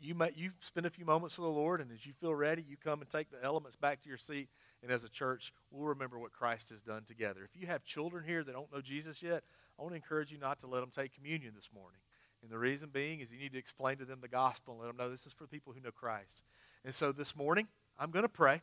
you 0.00 0.14
may, 0.14 0.30
you 0.34 0.52
spend 0.60 0.86
a 0.86 0.90
few 0.90 1.04
moments 1.04 1.38
with 1.38 1.46
the 1.46 1.52
Lord, 1.52 1.80
and 1.80 1.90
as 1.92 2.06
you 2.06 2.12
feel 2.12 2.34
ready, 2.34 2.64
you 2.66 2.76
come 2.76 3.00
and 3.00 3.10
take 3.10 3.30
the 3.30 3.42
elements 3.44 3.76
back 3.76 4.02
to 4.02 4.08
your 4.08 4.18
seat. 4.18 4.48
And 4.82 4.90
as 4.90 5.04
a 5.04 5.08
church, 5.08 5.52
we'll 5.70 5.88
remember 5.88 6.18
what 6.18 6.32
Christ 6.32 6.70
has 6.70 6.80
done 6.80 7.02
together. 7.04 7.40
If 7.44 7.60
you 7.60 7.66
have 7.66 7.84
children 7.84 8.24
here 8.24 8.42
that 8.42 8.52
don't 8.52 8.72
know 8.72 8.80
Jesus 8.80 9.22
yet, 9.22 9.42
I 9.78 9.82
want 9.82 9.92
to 9.92 9.96
encourage 9.96 10.32
you 10.32 10.38
not 10.38 10.60
to 10.60 10.66
let 10.66 10.80
them 10.80 10.90
take 10.94 11.14
communion 11.14 11.52
this 11.54 11.68
morning. 11.74 12.00
And 12.42 12.50
the 12.50 12.58
reason 12.58 12.88
being 12.90 13.20
is 13.20 13.30
you 13.30 13.38
need 13.38 13.52
to 13.52 13.58
explain 13.58 13.98
to 13.98 14.06
them 14.06 14.20
the 14.22 14.28
gospel 14.28 14.74
and 14.74 14.82
let 14.82 14.88
them 14.88 14.96
know 14.96 15.10
this 15.10 15.26
is 15.26 15.34
for 15.34 15.46
people 15.46 15.74
who 15.74 15.80
know 15.80 15.90
Christ. 15.90 16.42
And 16.84 16.94
so 16.94 17.12
this 17.12 17.36
morning, 17.36 17.68
I'm 17.98 18.10
going 18.10 18.24
to 18.24 18.30
pray. 18.30 18.62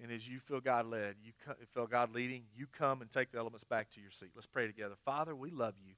And 0.00 0.12
as 0.12 0.28
you 0.28 0.38
feel 0.38 0.60
God 0.60 0.86
led, 0.86 1.16
you 1.24 1.32
feel 1.74 1.86
God 1.86 2.14
leading, 2.14 2.44
you 2.56 2.66
come 2.66 3.02
and 3.02 3.10
take 3.10 3.32
the 3.32 3.38
elements 3.38 3.64
back 3.64 3.90
to 3.90 4.00
your 4.00 4.10
seat. 4.10 4.30
Let's 4.34 4.46
pray 4.46 4.66
together. 4.66 4.94
Father, 5.04 5.34
we 5.34 5.50
love 5.50 5.74
you 5.84 5.94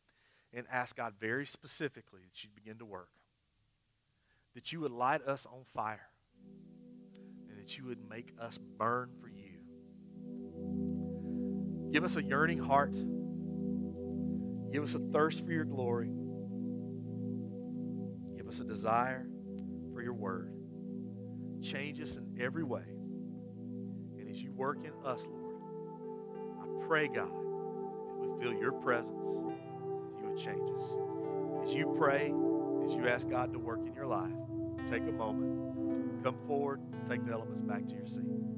and 0.52 0.66
ask 0.70 0.96
God 0.96 1.14
very 1.20 1.46
specifically 1.46 2.20
that 2.22 2.44
you 2.44 2.50
begin 2.54 2.78
to 2.78 2.84
work 2.84 3.08
that 4.54 4.72
you 4.72 4.80
would 4.80 4.92
light 4.92 5.22
us 5.22 5.46
on 5.46 5.64
fire 5.74 6.08
and 7.48 7.58
that 7.58 7.76
you 7.76 7.84
would 7.86 8.08
make 8.08 8.32
us 8.40 8.58
burn 8.78 9.10
for 9.20 9.28
you. 9.28 9.58
Give 11.92 12.04
us 12.04 12.16
a 12.16 12.22
yearning 12.22 12.58
heart. 12.58 12.96
Give 14.72 14.82
us 14.82 14.94
a 14.94 14.98
thirst 14.98 15.44
for 15.44 15.52
your 15.52 15.64
glory. 15.64 16.10
Give 18.36 18.48
us 18.48 18.58
a 18.58 18.64
desire 18.64 19.26
for 19.92 20.02
your 20.02 20.14
word. 20.14 20.52
Change 21.62 22.00
us 22.00 22.16
in 22.16 22.36
every 22.40 22.64
way. 22.64 22.82
And 24.18 24.28
as 24.28 24.42
you 24.42 24.52
work 24.52 24.84
in 24.84 24.92
us, 25.04 25.26
Lord, 25.30 25.62
I 26.60 26.86
pray, 26.86 27.08
God, 27.08 27.30
that 27.30 28.28
we 28.28 28.42
feel 28.42 28.52
your 28.52 28.72
presence, 28.72 29.28
you 30.18 30.26
would 30.28 30.36
change 30.36 30.68
us. 30.76 30.96
As 31.64 31.74
you 31.74 31.94
pray, 31.96 32.34
as 32.84 32.94
you 32.94 33.08
ask 33.08 33.28
God 33.28 33.52
to 33.52 33.58
work 33.58 33.86
in 33.86 33.94
your 33.94 34.06
life, 34.06 34.32
take 34.86 35.02
a 35.02 35.12
moment. 35.12 36.22
Come 36.22 36.36
forward, 36.46 36.80
take 37.08 37.24
the 37.26 37.32
elements 37.32 37.60
back 37.60 37.86
to 37.88 37.94
your 37.94 38.06
seat. 38.06 38.53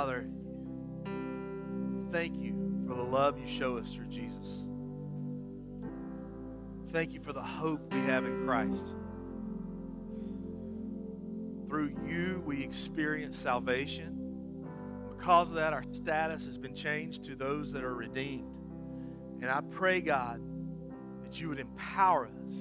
Father, 0.00 0.26
thank 2.10 2.34
you 2.34 2.54
for 2.88 2.94
the 2.94 3.02
love 3.02 3.38
you 3.38 3.46
show 3.46 3.76
us 3.76 3.92
through 3.92 4.06
Jesus. 4.06 4.66
Thank 6.90 7.12
you 7.12 7.20
for 7.20 7.34
the 7.34 7.42
hope 7.42 7.92
we 7.92 8.00
have 8.00 8.24
in 8.24 8.46
Christ. 8.46 8.94
Through 11.68 11.98
you, 12.08 12.42
we 12.46 12.64
experience 12.64 13.36
salvation. 13.36 14.16
Because 15.18 15.50
of 15.50 15.56
that, 15.56 15.74
our 15.74 15.84
status 15.92 16.46
has 16.46 16.56
been 16.56 16.74
changed 16.74 17.24
to 17.24 17.36
those 17.36 17.70
that 17.72 17.84
are 17.84 17.94
redeemed. 17.94 18.50
And 19.42 19.50
I 19.50 19.60
pray, 19.60 20.00
God, 20.00 20.40
that 21.24 21.38
you 21.38 21.50
would 21.50 21.60
empower 21.60 22.24
us. 22.24 22.54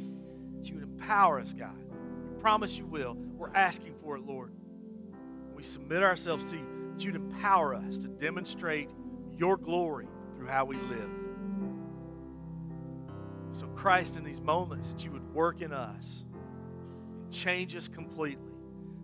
That 0.58 0.68
you 0.68 0.76
would 0.76 0.84
empower 0.84 1.40
us, 1.40 1.54
God. 1.54 1.82
We 2.34 2.42
promise 2.42 2.78
you 2.78 2.86
will. 2.86 3.14
We're 3.16 3.54
asking 3.54 3.96
for 4.02 4.18
it, 4.18 4.24
Lord. 4.24 4.52
We 5.56 5.64
submit 5.64 6.04
ourselves 6.04 6.44
to 6.52 6.58
you, 6.58 6.79
that 7.00 7.06
you'd 7.06 7.16
empower 7.16 7.74
us 7.74 7.98
to 7.98 8.10
demonstrate 8.10 8.90
your 9.38 9.56
glory 9.56 10.06
through 10.36 10.48
how 10.48 10.66
we 10.66 10.76
live. 10.76 11.10
So, 13.54 13.68
Christ, 13.68 14.18
in 14.18 14.26
these 14.26 14.42
moments, 14.42 14.90
that 14.90 15.06
you 15.06 15.12
would 15.12 15.34
work 15.34 15.62
in 15.62 15.72
us 15.72 16.26
and 17.24 17.32
change 17.32 17.74
us 17.78 17.88
completely 17.88 18.44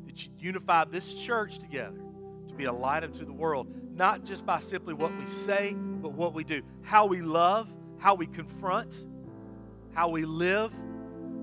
that 0.08 0.26
you'd 0.26 0.42
unify 0.42 0.84
this 0.84 1.14
church 1.14 1.58
together 1.58 2.02
to 2.50 2.54
be 2.54 2.66
a 2.66 2.74
light 2.74 3.06
unto 3.06 3.24
the 3.24 3.32
world, 3.32 3.74
not 3.96 4.26
just 4.26 4.46
by 4.46 4.60
simply 4.60 4.94
what 4.94 5.18
we 5.18 5.26
say, 5.26 5.74
but 5.74 6.12
what 6.12 6.34
we 6.34 6.44
do. 6.44 6.64
How 6.82 7.06
we 7.06 7.22
love, 7.22 7.74
how 7.98 8.14
we 8.16 8.28
confront, 8.28 9.06
how 9.94 10.10
we 10.10 10.26
live, 10.26 10.74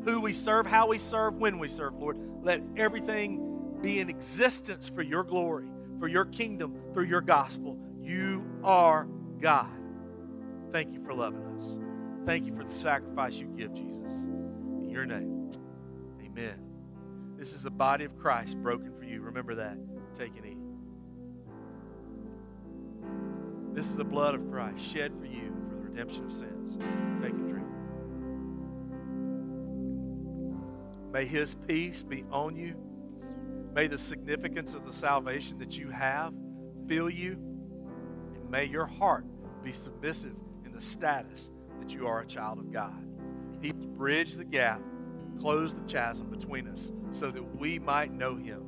who 0.04 0.20
we 0.20 0.34
serve, 0.34 0.66
how 0.66 0.88
we 0.88 0.98
serve, 0.98 1.34
when 1.36 1.58
we 1.58 1.68
serve, 1.68 1.94
Lord. 1.94 2.18
Let 2.42 2.60
everything 2.76 3.78
be 3.80 4.00
in 4.00 4.10
existence 4.10 4.90
for 4.90 5.00
your 5.00 5.24
glory, 5.24 5.71
for 6.02 6.08
your 6.08 6.24
kingdom, 6.24 6.74
through 6.92 7.04
your 7.04 7.20
gospel. 7.20 7.78
You 8.00 8.44
are 8.64 9.06
God. 9.38 9.70
Thank 10.72 10.92
you 10.92 11.00
for 11.04 11.14
loving 11.14 11.44
us. 11.54 11.78
Thank 12.26 12.44
you 12.44 12.56
for 12.56 12.64
the 12.64 12.72
sacrifice 12.72 13.38
you 13.38 13.46
give, 13.56 13.72
Jesus. 13.72 14.12
In 14.82 14.90
your 14.90 15.06
name, 15.06 15.52
amen. 16.20 16.58
This 17.38 17.54
is 17.54 17.62
the 17.62 17.70
body 17.70 18.04
of 18.04 18.18
Christ 18.18 18.56
broken 18.60 18.92
for 18.98 19.04
you. 19.04 19.20
Remember 19.20 19.54
that. 19.54 19.78
Take 20.16 20.36
and 20.36 20.44
eat. 20.44 20.58
This 23.72 23.86
is 23.86 23.94
the 23.94 24.04
blood 24.04 24.34
of 24.34 24.50
Christ 24.50 24.84
shed 24.84 25.12
for 25.20 25.26
you 25.26 25.54
for 25.68 25.76
the 25.76 25.82
redemption 25.82 26.24
of 26.26 26.32
sins. 26.32 26.78
Take 27.22 27.30
and 27.30 27.48
drink. 27.48 27.68
May 31.12 31.26
his 31.26 31.54
peace 31.54 32.02
be 32.02 32.24
on 32.32 32.56
you. 32.56 32.74
May 33.72 33.86
the 33.86 33.98
significance 33.98 34.74
of 34.74 34.84
the 34.84 34.92
salvation 34.92 35.58
that 35.58 35.76
you 35.76 35.90
have 35.90 36.32
fill 36.88 37.08
you. 37.08 37.32
And 38.34 38.50
may 38.50 38.64
your 38.64 38.86
heart 38.86 39.24
be 39.62 39.72
submissive 39.72 40.34
in 40.64 40.72
the 40.72 40.80
status 40.80 41.50
that 41.80 41.94
you 41.94 42.06
are 42.06 42.20
a 42.20 42.26
child 42.26 42.58
of 42.58 42.70
God. 42.70 43.06
He 43.60 43.72
bridged 43.72 44.38
the 44.38 44.44
gap 44.44 44.80
closed 45.42 45.76
the 45.76 45.92
chasm 45.92 46.28
between 46.28 46.68
us 46.68 46.92
so 47.10 47.30
that 47.30 47.42
we 47.56 47.78
might 47.78 48.12
know 48.12 48.36
him. 48.36 48.62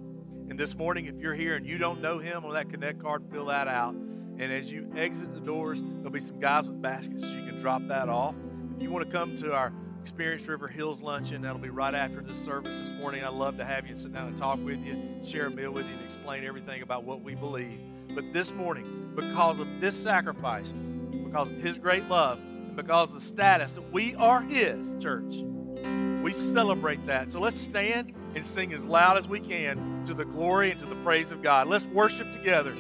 And 0.51 0.59
this 0.59 0.77
morning, 0.77 1.07
if 1.07 1.21
you're 1.21 1.35
here 1.35 1.57
and 1.57 1.67
you 1.67 1.79
don't 1.79 2.01
know 2.01 2.19
him 2.19 2.45
on 2.45 2.53
that 2.55 2.69
Connect 2.69 3.01
card, 3.01 3.25
fill 3.31 3.47
that 3.47 3.69
out. 3.69 3.95
And 3.95 4.53
as 4.53 4.71
you 4.71 4.91
exit 4.97 5.33
the 5.33 5.41
doors, 5.41 5.81
there'll 5.81 6.11
be 6.11 6.21
some 6.21 6.41
guys 6.41 6.69
with 6.69 6.83
baskets 6.83 7.23
so 7.23 7.31
you 7.31 7.45
can 7.45 7.61
drop 7.61 7.87
that 7.89 8.09
off. 8.09 8.35
If 8.77 8.83
you 8.83 8.91
want 8.91 9.09
to 9.09 9.17
come 9.17 9.37
to 9.37 9.55
our 9.55 9.73
Experience 10.05 10.47
River 10.47 10.69
Hills 10.69 11.01
luncheon, 11.01 11.41
that'll 11.41 11.57
be 11.57 11.71
right 11.71 11.95
after 11.95 12.21
this 12.21 12.39
service 12.39 12.79
this 12.79 12.93
morning. 12.93 13.25
I'd 13.25 13.33
love 13.33 13.57
to 13.57 13.65
have 13.65 13.87
you 13.87 13.97
sit 13.97 14.13
down 14.13 14.29
and 14.29 14.37
talk 14.37 14.63
with 14.63 14.85
you, 14.85 15.19
share 15.25 15.47
a 15.47 15.51
meal 15.51 15.71
with 15.71 15.87
you, 15.87 15.95
and 15.95 16.05
explain 16.05 16.45
everything 16.45 16.83
about 16.83 17.05
what 17.05 17.23
we 17.23 17.35
believe. 17.35 17.81
But 18.15 18.31
this 18.35 18.53
morning, 18.53 19.13
because 19.17 19.61
of 19.61 19.81
this 19.81 19.97
sacrifice, 19.97 20.75
because 21.11 21.51
of 21.51 21.57
his 21.57 21.79
great 21.79 22.07
love, 22.11 22.39
and 22.39 22.77
because 22.77 23.09
of 23.09 23.15
the 23.15 23.21
status 23.23 23.73
that 23.73 23.93
we 23.93 24.15
are 24.17 24.43
his 24.43 24.95
church, 25.01 25.37
we 26.23 26.35
celebrate 26.35 27.07
that. 27.07 27.33
So 27.33 27.41
let's 27.41 27.59
stand 27.59 28.13
and 28.35 28.45
sing 28.45 28.75
as 28.75 28.85
loud 28.85 29.17
as 29.17 29.27
we 29.27 29.41
can 29.41 30.05
to 30.07 30.13
the 30.13 30.27
glory 30.27 30.71
and 30.71 30.79
to 30.81 30.87
the 30.87 30.97
praise 30.97 31.33
of 31.33 31.41
God. 31.41 31.67
Let's 31.67 31.87
worship 31.87 32.31
together. 32.35 32.77